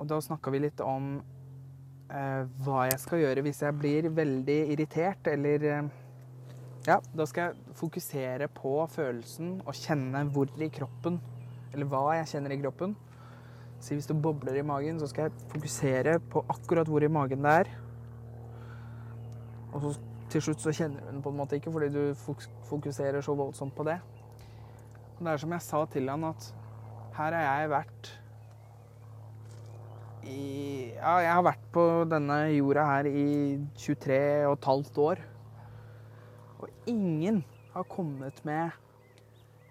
Og 0.00 0.06
da 0.08 0.16
snakka 0.24 0.48
vi 0.54 0.62
litt 0.62 0.78
om 0.80 1.18
hva 2.08 2.84
jeg 2.90 3.00
skal 3.00 3.22
gjøre 3.22 3.44
hvis 3.46 3.62
jeg 3.64 3.76
blir 3.78 4.08
veldig 4.12 4.58
irritert, 4.74 5.30
eller 5.32 5.68
eh, 5.70 5.92
Ja, 6.84 6.98
da 7.16 7.24
skal 7.24 7.46
jeg 7.48 7.76
fokusere 7.78 8.48
på 8.52 8.74
følelsen 8.92 9.54
og 9.64 9.72
kjenne 9.78 10.26
hvor 10.34 10.50
i 10.60 10.68
kroppen 10.68 11.16
Eller 11.72 11.88
hva 11.88 12.02
jeg 12.18 12.28
kjenner 12.34 12.52
i 12.52 12.58
kroppen. 12.60 12.92
Så 13.80 13.96
hvis 13.96 14.06
det 14.06 14.20
bobler 14.22 14.60
i 14.60 14.62
magen, 14.62 15.00
så 15.00 15.08
skal 15.10 15.26
jeg 15.26 15.48
fokusere 15.50 16.18
på 16.30 16.44
akkurat 16.48 16.88
hvor 16.88 17.02
i 17.02 17.08
magen 17.10 17.42
det 17.42 17.54
er. 17.64 17.70
Og 19.72 19.80
så 19.82 19.94
til 20.30 20.44
slutt 20.44 20.62
så 20.62 20.72
kjenner 20.76 21.02
du 21.02 21.10
den 21.10 21.24
på 21.24 21.32
en 21.32 21.40
måte 21.40 21.58
ikke, 21.58 21.72
fordi 21.72 21.88
du 21.90 22.14
fokuserer 22.68 23.20
så 23.24 23.34
voldsomt 23.34 23.74
på 23.74 23.84
det. 23.88 23.98
Det 25.18 25.32
er 25.32 25.42
som 25.42 25.52
jeg 25.52 25.66
sa 25.66 25.82
til 25.90 26.08
han, 26.10 26.24
at 26.30 26.46
her 27.16 27.36
har 27.36 27.60
jeg 27.60 27.70
vært 27.70 28.12
i 30.26 30.92
Ja, 30.94 31.18
jeg 31.20 31.32
har 31.32 31.44
vært 31.44 31.64
på 31.74 31.84
denne 32.08 32.38
jorda 32.54 32.84
her 32.88 33.08
i 33.10 33.26
23 33.76 34.18
og 34.48 34.54
et 34.56 34.68
halvt 34.70 35.00
år. 35.04 35.20
Og 36.64 36.68
ingen 36.88 37.42
har 37.74 37.84
kommet 37.90 38.38
med 38.46 38.70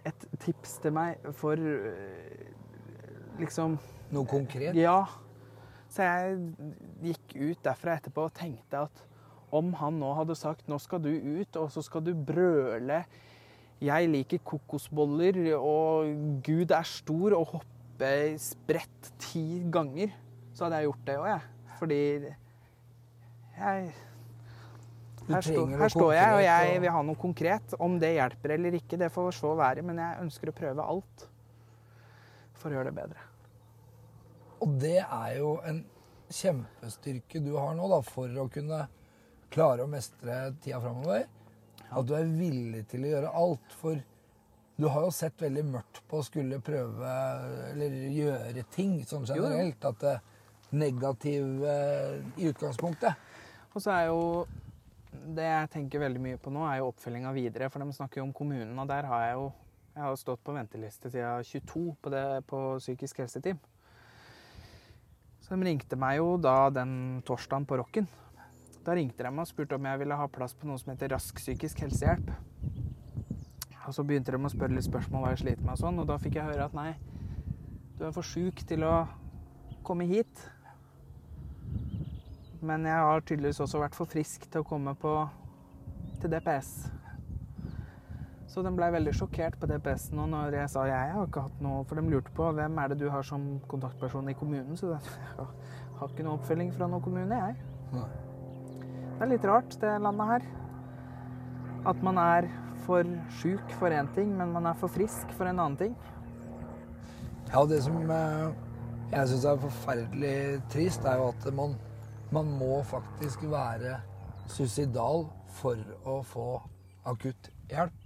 et 0.06 0.28
tips 0.43 0.78
til 0.84 0.93
meg 0.93 1.24
for 1.39 1.58
øh, 1.58 2.51
liksom 3.39 3.80
Noe 4.14 4.30
konkret? 4.30 4.78
Ja. 4.78 4.99
Så 5.89 6.06
jeg 6.06 6.38
gikk 7.04 7.36
ut 7.38 7.66
derfra 7.66 7.97
etterpå 7.97 8.28
og 8.28 8.36
tenkte 8.38 8.86
at 8.86 9.04
om 9.54 9.74
han 9.78 9.99
nå 10.01 10.10
hadde 10.18 10.36
sagt 10.38 10.68
'nå 10.68 10.80
skal 10.82 11.01
du 11.04 11.12
ut, 11.14 11.56
og 11.62 11.70
så 11.72 11.82
skal 11.86 12.01
du 12.06 12.14
brøle' 12.14 13.06
'jeg 13.82 14.10
liker 14.10 14.39
kokosboller', 14.45 15.54
og 15.58 16.06
'Gud 16.43 16.72
er 16.72 16.86
stor', 16.88 17.38
og 17.38 17.45
hoppe 17.45 18.39
spredt 18.39 19.14
ti 19.20 19.64
ganger, 19.72 20.10
så 20.64 20.70
hadde 20.70 20.80
jeg 20.80 20.88
gjort 20.88 21.07
det 21.07 21.14
òg, 21.20 21.26
jeg. 21.28 21.70
Fordi 21.76 22.01
jeg 23.53 23.88
her, 25.28 25.41
stå, 25.43 25.66
her 25.76 25.91
står 25.91 26.14
jeg, 26.16 26.36
og 26.38 26.43
jeg 26.45 26.80
vil 26.86 26.93
ha 26.95 27.01
noe 27.03 27.20
konkret. 27.20 27.76
Om 27.84 27.97
det 27.99 28.14
hjelper 28.16 28.55
eller 28.55 28.78
ikke, 28.80 28.99
det 29.01 29.11
får 29.11 29.36
så 29.41 29.51
være, 29.59 29.84
men 29.84 29.99
jeg 29.99 30.24
ønsker 30.24 30.51
å 30.51 30.55
prøve 30.55 30.88
alt 30.95 31.28
for 32.61 32.72
å 32.72 32.78
gjøre 32.78 32.93
det 32.93 32.95
bedre. 33.01 33.28
Og 34.64 34.80
det 34.80 34.97
er 35.03 35.36
jo 35.41 35.57
en 35.68 35.84
kjempestyrke 36.32 37.43
du 37.43 37.53
har 37.57 37.76
nå, 37.76 37.91
da, 37.91 37.99
for 38.07 38.39
å 38.39 38.47
kunne 38.51 38.86
klare 39.51 39.84
å 39.84 39.91
mestre 39.91 40.45
tida 40.64 40.80
framover. 40.80 41.28
At 41.91 42.07
du 42.07 42.16
er 42.16 42.36
villig 42.39 42.88
til 42.93 43.03
å 43.03 43.16
gjøre 43.18 43.38
alt. 43.43 43.80
For 43.84 43.99
du 44.80 44.88
har 44.88 45.03
jo 45.03 45.11
sett 45.11 45.43
veldig 45.43 45.68
mørkt 45.76 46.05
på 46.07 46.24
å 46.24 46.26
skulle 46.26 46.64
prøve 46.64 47.18
eller 47.74 48.03
gjøre 48.16 48.64
ting 48.72 49.01
sånn 49.03 49.28
generelt. 49.28 49.84
At 49.91 49.99
det 50.07 50.22
negativ 50.74 51.63
eh, 51.65 52.19
i 52.41 52.49
utgangspunktet. 52.51 53.32
Og 53.74 53.82
så 53.82 53.93
er 53.95 54.07
jo 54.09 54.21
det 55.34 55.45
jeg 55.45 55.69
tenker 55.76 56.01
veldig 56.03 56.21
mye 56.21 56.39
på 56.41 56.51
nå, 56.53 56.63
er 56.67 56.82
jo 56.82 56.89
oppfølginga 56.91 57.34
videre. 57.36 57.69
For 57.71 57.84
de 57.84 57.95
snakker 57.95 58.21
jo 58.21 58.28
om 58.28 58.34
kommunen, 58.36 58.74
og 58.80 58.89
der 58.89 59.09
har 59.09 59.28
jeg 59.28 59.38
jo 59.39 59.51
jeg 59.93 60.01
har 60.01 60.15
stått 60.17 60.41
på 60.41 60.55
venteliste 60.55 61.09
siden 61.13 61.43
22 61.45 61.82
på, 62.01 62.09
det, 62.09 62.26
på 62.49 62.59
psykisk 62.82 63.19
helseteam. 63.21 63.59
Så 65.43 65.53
de 65.53 65.67
ringte 65.67 65.99
meg 65.99 66.17
jo 66.17 66.32
da 66.41 66.71
den 66.74 67.21
torsdagen 67.28 67.67
på 67.69 67.78
Rocken. 67.78 68.07
Da 68.84 68.95
ringte 68.97 69.21
de 69.21 69.30
meg 69.30 69.45
og 69.45 69.51
spurte 69.51 69.78
om 69.78 69.86
jeg 69.86 70.01
ville 70.01 70.17
ha 70.17 70.26
plass 70.34 70.55
på 70.57 70.65
noe 70.65 70.82
som 70.82 70.89
heter 70.95 71.13
Rask 71.13 71.38
psykisk 71.38 71.84
helsehjelp. 71.86 72.32
Og 73.84 73.93
så 73.93 74.05
begynte 74.07 74.34
de 74.34 74.39
å 74.39 74.51
spørre 74.51 74.74
litt 74.74 74.88
spørsmål 74.88 75.28
hva 75.28 75.36
jeg 75.36 75.43
sliter 75.43 75.67
med 75.67 75.76
og 75.76 75.82
sånn, 75.84 76.01
og 76.01 76.09
da 76.09 76.17
fikk 76.24 76.39
jeg 76.39 76.47
høre 76.47 76.65
at 76.65 76.78
nei, 76.78 76.93
du 77.99 78.05
er 78.07 78.15
for 78.15 78.26
sjuk 78.26 78.63
til 78.65 78.88
å 78.88 78.95
komme 79.86 80.07
hit. 80.09 80.47
Men 82.64 82.86
jeg 82.88 82.95
har 82.95 83.24
tydeligvis 83.28 83.59
også 83.64 83.82
vært 83.82 83.95
for 83.97 84.07
frisk 84.07 84.45
til 84.47 84.64
å 84.64 84.68
komme 84.68 84.93
på, 84.99 85.14
til 86.22 86.32
DPS. 86.32 86.70
Så 88.47 88.61
de 88.64 88.72
blei 88.76 88.88
veldig 88.93 89.11
sjokkert 89.18 89.57
på 89.59 89.68
DPS-en 89.68 90.22
og 90.24 90.30
når 90.32 90.59
jeg 90.59 90.72
sa 90.72 90.84
jeg 90.86 91.14
har 91.16 91.26
ikke 91.26 91.41
hatt 91.47 91.61
noe 91.66 91.80
For 91.89 91.97
de 91.97 92.03
lurte 92.05 92.30
på 92.38 92.51
hvem 92.53 92.76
er 92.78 92.91
det 92.91 92.99
du 93.01 93.07
har 93.09 93.26
som 93.26 93.47
kontaktperson 93.72 94.30
i 94.30 94.36
kommunen. 94.38 94.78
Så 94.78 94.91
jeg 94.93 95.47
har 95.97 96.11
ikke 96.11 96.26
noe 96.26 96.38
oppfølging 96.38 96.70
fra 96.76 96.88
noen 96.91 97.03
kommune, 97.03 97.39
jeg. 97.39 97.57
Det 97.93 99.26
er 99.26 99.32
litt 99.32 99.47
rart, 99.49 99.78
det 99.82 99.95
landet 100.05 100.30
her. 100.36 100.45
At 101.89 102.05
man 102.05 102.20
er 102.22 102.47
for 102.86 103.07
sjuk 103.39 103.74
for 103.80 103.93
én 103.95 104.07
ting, 104.16 104.32
men 104.38 104.53
man 104.53 104.70
er 104.70 104.78
for 104.80 104.91
frisk 104.91 105.34
for 105.38 105.49
en 105.49 105.59
annen 105.59 105.80
ting. 105.80 105.97
Ja, 107.51 107.66
det 107.70 107.84
som 107.86 107.97
eh, 108.11 108.53
jeg 109.14 109.30
syns 109.30 109.45
er 109.45 109.59
forferdelig 109.61 110.38
trist, 110.74 111.05
er 111.05 111.20
jo 111.22 111.28
at 111.34 111.49
man, 111.53 111.76
man 112.34 112.50
må 112.60 112.80
faktisk 112.90 113.44
være 113.52 114.00
suicidal 114.50 115.28
for 115.60 115.78
å 116.10 116.18
få 116.26 116.48
akutt 117.10 117.50
hjelp. 117.72 118.00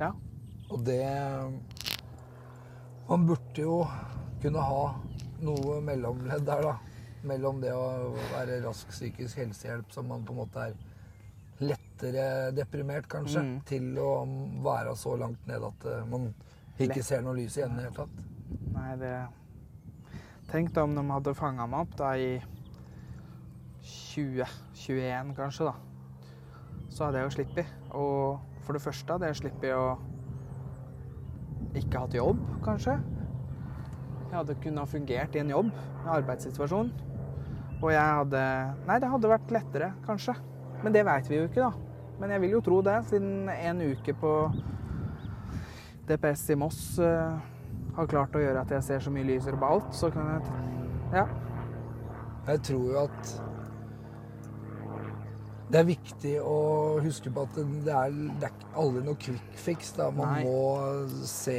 Ja. 0.00 0.12
Og 0.70 0.84
det 0.86 1.02
Man 3.10 3.24
burde 3.26 3.58
jo 3.64 3.80
kunne 4.40 4.62
ha 4.62 4.82
noe 5.42 5.80
mellomledd 5.82 6.44
der, 6.46 6.60
da. 6.62 6.76
Mellom 7.26 7.58
det 7.60 7.72
å 7.74 8.12
være 8.30 8.60
rask 8.64 8.88
psykisk 8.94 9.40
helsehjelp, 9.42 9.90
som 9.92 10.06
man 10.08 10.22
på 10.24 10.32
en 10.32 10.38
måte 10.44 10.62
er 10.70 10.76
lettere 11.60 12.52
deprimert, 12.56 13.08
kanskje, 13.10 13.42
Mm. 13.42 13.56
til 13.68 13.98
å 13.98 14.12
være 14.64 14.94
så 14.96 15.16
langt 15.18 15.42
ned 15.46 15.62
at 15.66 15.84
eh, 15.90 16.04
man 16.06 16.30
ikke 16.78 16.94
Lett. 16.94 17.04
ser 17.04 17.20
noe 17.26 17.34
lys 17.36 17.58
i 17.58 17.62
enden 17.66 17.80
i 17.80 17.82
det 17.82 17.90
hele 17.90 17.96
tatt. 17.98 18.22
Nei, 18.72 18.96
det 18.96 19.28
Tenk 20.50 20.72
da 20.74 20.82
om 20.82 20.96
de 20.96 21.02
hadde 21.06 21.36
fanga 21.38 21.62
meg 21.70 21.84
opp 21.84 21.92
da 22.00 22.08
i 22.18 22.30
2021, 23.86 25.34
kanskje, 25.36 25.68
da. 25.68 25.74
Så 26.90 27.04
hadde 27.06 27.20
jeg 27.20 27.28
jo 27.28 27.34
sluppet. 27.36 27.74
Og 27.94 28.64
for 28.66 28.74
det 28.74 28.82
første 28.82 29.14
hadde 29.14 29.28
jeg 29.30 29.38
sluppet 29.38 29.76
å 29.76 29.84
ikke 31.78 32.02
hatt 32.02 32.16
jobb, 32.18 32.40
kanskje. 32.64 32.96
Jeg 34.24 34.34
hadde 34.34 34.58
kunnet 34.64 34.90
fungert 34.90 35.38
i 35.38 35.42
en 35.44 35.52
jobb, 35.54 35.70
en 36.00 36.10
arbeidssituasjon. 36.16 36.90
Og 37.80 37.86
jeg 37.94 38.02
hadde 38.02 38.42
Nei, 38.88 38.98
det 38.98 39.12
hadde 39.12 39.30
vært 39.30 39.54
lettere, 39.54 39.92
kanskje. 40.08 40.34
Men 40.82 40.96
det 40.96 41.06
veit 41.06 41.30
vi 41.30 41.38
jo 41.38 41.46
ikke, 41.46 41.68
da. 41.68 41.70
Men 42.20 42.34
jeg 42.34 42.42
vil 42.42 42.58
jo 42.58 42.64
tro 42.66 42.80
det, 42.84 42.98
siden 43.08 43.48
en 43.54 43.86
uke 43.86 44.18
på 44.18 44.34
DPS 46.10 46.48
i 46.50 46.58
Moss 46.58 46.82
eh, 46.98 47.38
har 48.00 48.10
klart 48.10 48.36
å 48.38 48.42
gjøre 48.42 48.64
at 48.64 48.72
jeg 48.76 48.82
ser 48.88 49.04
så 49.06 49.12
mye 49.14 49.28
lysere 49.28 49.58
på 49.60 49.68
alt, 49.76 49.92
så 49.96 50.10
kan 50.14 50.34
jeg 50.34 50.42
Ja. 51.14 51.26
Jeg 52.46 52.62
tror 52.66 52.84
jo 52.92 52.98
at 53.04 53.40
det 55.70 55.78
er 55.78 55.86
viktig 55.86 56.32
å 56.42 56.54
huske 56.98 57.30
på 57.30 57.44
at 57.46 57.58
det 57.86 57.92
er, 57.94 58.14
det 58.40 58.48
er 58.48 58.78
aldri 58.80 59.04
noe 59.06 59.14
quick 59.22 59.52
fix. 59.54 59.92
Da. 59.94 60.08
Man 60.10 60.32
Nei. 60.34 60.40
må 60.42 61.06
se 61.30 61.54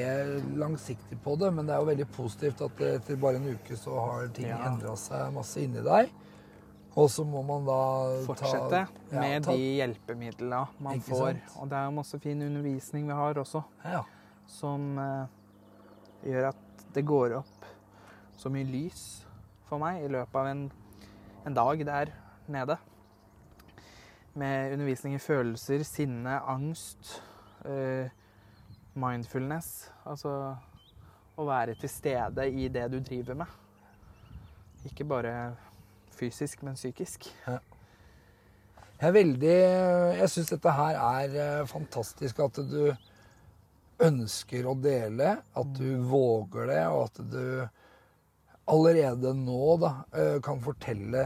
langsiktig 0.59 1.15
på 1.23 1.37
det, 1.39 1.53
men 1.55 1.69
det 1.69 1.77
er 1.77 1.79
jo 1.79 1.87
veldig 1.93 2.07
positivt 2.17 2.63
at 2.65 2.81
etter 2.89 3.15
bare 3.21 3.39
en 3.39 3.47
uke 3.53 3.77
så 3.79 3.95
har 4.03 4.27
ting 4.35 4.49
Ja. 4.51 4.57
endra 4.67 4.97
seg 4.99 5.31
masse 5.33 5.63
inni 5.63 5.79
deg. 5.85 6.11
Og 6.99 7.07
så 7.07 7.23
må 7.23 7.39
man 7.47 7.63
da 7.63 7.77
Fortsette 8.25 8.67
ta, 8.69 8.81
ja, 9.13 9.19
med 9.21 9.43
ta, 9.45 9.53
de 9.55 9.77
hjelpemidlene 9.79 10.67
man 10.83 10.99
får. 10.99 11.37
sant? 11.39 11.55
Og 11.61 11.69
det 11.69 11.77
er 11.79 11.85
jo 11.85 11.91
masse 12.01 12.19
fin 12.19 12.41
undervisning 12.41 13.07
vi 13.07 13.13
har 13.13 13.33
også, 13.39 13.63
Ja. 13.85 14.03
som 14.45 14.97
eh, 14.99 15.25
gjør 16.25 16.51
at 16.51 16.85
det 16.95 17.05
går 17.07 17.37
opp 17.39 17.67
så 18.37 18.49
mye 18.51 18.67
lys 18.67 19.03
for 19.69 19.81
meg 19.81 20.03
i 20.03 20.11
løpet 20.11 20.37
av 20.41 20.49
en, 20.49 20.65
en 21.47 21.57
dag 21.57 21.85
der 21.87 22.11
nede. 22.51 22.77
Med 24.33 24.73
undervisning 24.73 25.15
i 25.15 25.21
følelser, 25.21 25.83
sinne, 25.87 26.39
angst, 26.47 27.17
uh, 27.65 28.07
mindfulness. 28.93 29.91
Altså 30.07 30.33
å 31.39 31.47
være 31.47 31.75
til 31.79 31.91
stede 31.91 32.47
i 32.49 32.69
det 32.71 32.87
du 32.91 32.99
driver 33.03 33.37
med. 33.43 33.59
Ikke 34.87 35.05
bare 35.07 35.33
fysisk, 36.17 36.63
men 36.63 36.75
psykisk. 36.75 37.29
Jeg 37.47 39.07
er 39.09 39.13
veldig 39.15 39.53
Jeg 40.19 40.29
syns 40.29 40.51
dette 40.51 40.73
her 40.77 40.97
er 41.01 41.37
eh, 41.41 41.67
fantastisk 41.69 42.39
at 42.43 42.59
du 42.69 42.91
ønsker 44.01 44.67
å 44.67 44.75
dele, 44.79 45.35
at 45.41 45.77
du 45.77 46.01
våger 46.09 46.69
det, 46.71 46.81
og 46.89 47.03
at 47.09 47.21
du 47.31 47.45
allerede 48.71 49.33
nå 49.35 49.75
da 49.81 49.93
eh, 50.15 50.37
kan 50.43 50.61
fortelle 50.63 51.25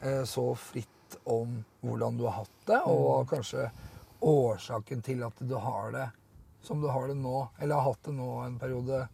eh, 0.00 0.22
så 0.28 0.48
fritt 0.58 1.18
om 1.30 1.58
hvordan 1.84 2.18
du 2.18 2.24
har 2.26 2.42
hatt 2.42 2.62
det, 2.70 2.80
og 2.90 3.28
kanskje 3.30 3.68
årsaken 4.26 5.04
til 5.06 5.22
at 5.26 5.42
du 5.44 5.54
har 5.60 5.92
det 5.94 6.08
som 6.66 6.80
du 6.82 6.88
har 6.90 7.06
det 7.06 7.18
nå, 7.20 7.44
eller 7.60 7.78
har 7.78 7.92
hatt 7.92 8.08
det 8.08 8.16
nå 8.16 8.30
en 8.42 8.58
periode, 8.58 9.04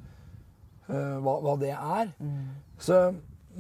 eh, 0.89 1.17
hva, 1.21 1.37
hva 1.45 1.57
det 1.61 1.75
er. 1.75 2.15
Så 2.81 3.03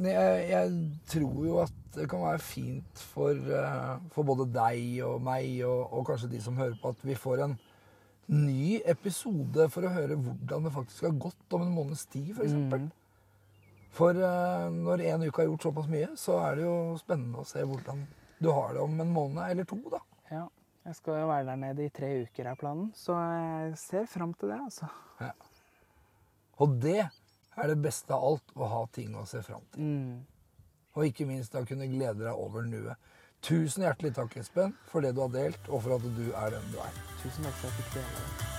jeg, 0.01 0.37
jeg 0.49 0.71
tror 1.13 1.43
jo 1.45 1.59
at 1.61 1.75
det 1.93 2.07
kan 2.09 2.23
være 2.25 2.41
fint 2.41 3.03
for, 3.13 3.37
for 4.15 4.25
både 4.25 4.47
deg 4.49 5.03
og 5.05 5.21
meg, 5.27 5.59
og, 5.69 5.93
og 5.93 6.07
kanskje 6.09 6.31
de 6.33 6.41
som 6.41 6.57
hører 6.57 6.79
på, 6.81 6.95
at 6.95 7.05
vi 7.05 7.19
får 7.21 7.45
en 7.45 7.59
ny 8.33 8.81
episode 8.89 9.69
for 9.73 9.87
å 9.87 9.93
høre 9.93 10.17
hvordan 10.17 10.67
det 10.67 10.73
faktisk 10.75 11.07
har 11.09 11.15
gått 11.21 11.57
om 11.57 11.67
en 11.67 11.77
måneds 11.77 12.07
tid, 12.13 12.33
f.eks. 12.35 12.57
Mm. 12.57 12.91
For 13.93 14.17
uh, 14.17 14.71
når 14.73 15.05
en 15.11 15.27
uke 15.27 15.43
har 15.43 15.51
gjort 15.51 15.69
såpass 15.69 15.89
mye, 15.93 16.09
så 16.17 16.39
er 16.47 16.59
det 16.59 16.65
jo 16.65 16.77
spennende 17.01 17.43
å 17.43 17.49
se 17.49 17.65
hvordan 17.69 18.07
du 18.43 18.49
har 18.51 18.75
det 18.75 18.83
om 18.83 19.01
en 19.05 19.13
måned 19.13 19.45
eller 19.45 19.69
to. 19.69 19.79
da. 19.93 20.01
Ja. 20.33 20.47
Jeg 20.83 20.97
skal 20.99 21.21
jo 21.21 21.27
være 21.31 21.47
der 21.47 21.59
nede 21.61 21.85
i 21.87 21.93
tre 21.95 22.09
uker, 22.25 22.49
er 22.51 22.59
planen. 22.59 22.89
Så 22.99 23.15
jeg 23.15 23.77
ser 23.79 24.07
fram 24.11 24.33
til 24.35 24.51
det, 24.51 24.59
altså. 24.65 24.89
Ja. 25.21 25.31
Og 26.59 26.75
det 26.83 27.05
er 27.05 27.69
det 27.71 27.79
beste 27.85 28.17
av 28.17 28.25
alt, 28.27 28.55
å 28.57 28.67
ha 28.73 28.81
ting 28.95 29.15
å 29.15 29.23
se 29.29 29.45
fram 29.47 29.63
til. 29.75 29.87
Mm. 29.87 30.17
Og 30.97 31.07
ikke 31.07 31.29
minst 31.29 31.55
da 31.55 31.63
kunne 31.69 31.87
glede 31.91 32.25
deg 32.25 32.35
over 32.35 32.67
nuet. 32.67 33.12
Tusen 33.43 33.83
hjertelig 33.83 34.13
takk, 34.15 34.37
Espen, 34.39 34.77
for 34.87 35.03
det 35.03 35.17
du 35.17 35.25
har 35.25 35.33
delt, 35.35 35.65
og 35.67 35.83
for 35.83 35.97
at 35.97 36.05
du 36.15 36.29
er 36.31 36.53
den 36.55 36.69
du 36.71 36.77
er. 36.79 36.99
Tusen 37.25 37.43
takk 37.43 37.57
for 37.59 37.67
at 37.67 37.73
jeg 37.73 37.79
fikk 37.81 37.97
dele. 37.99 38.53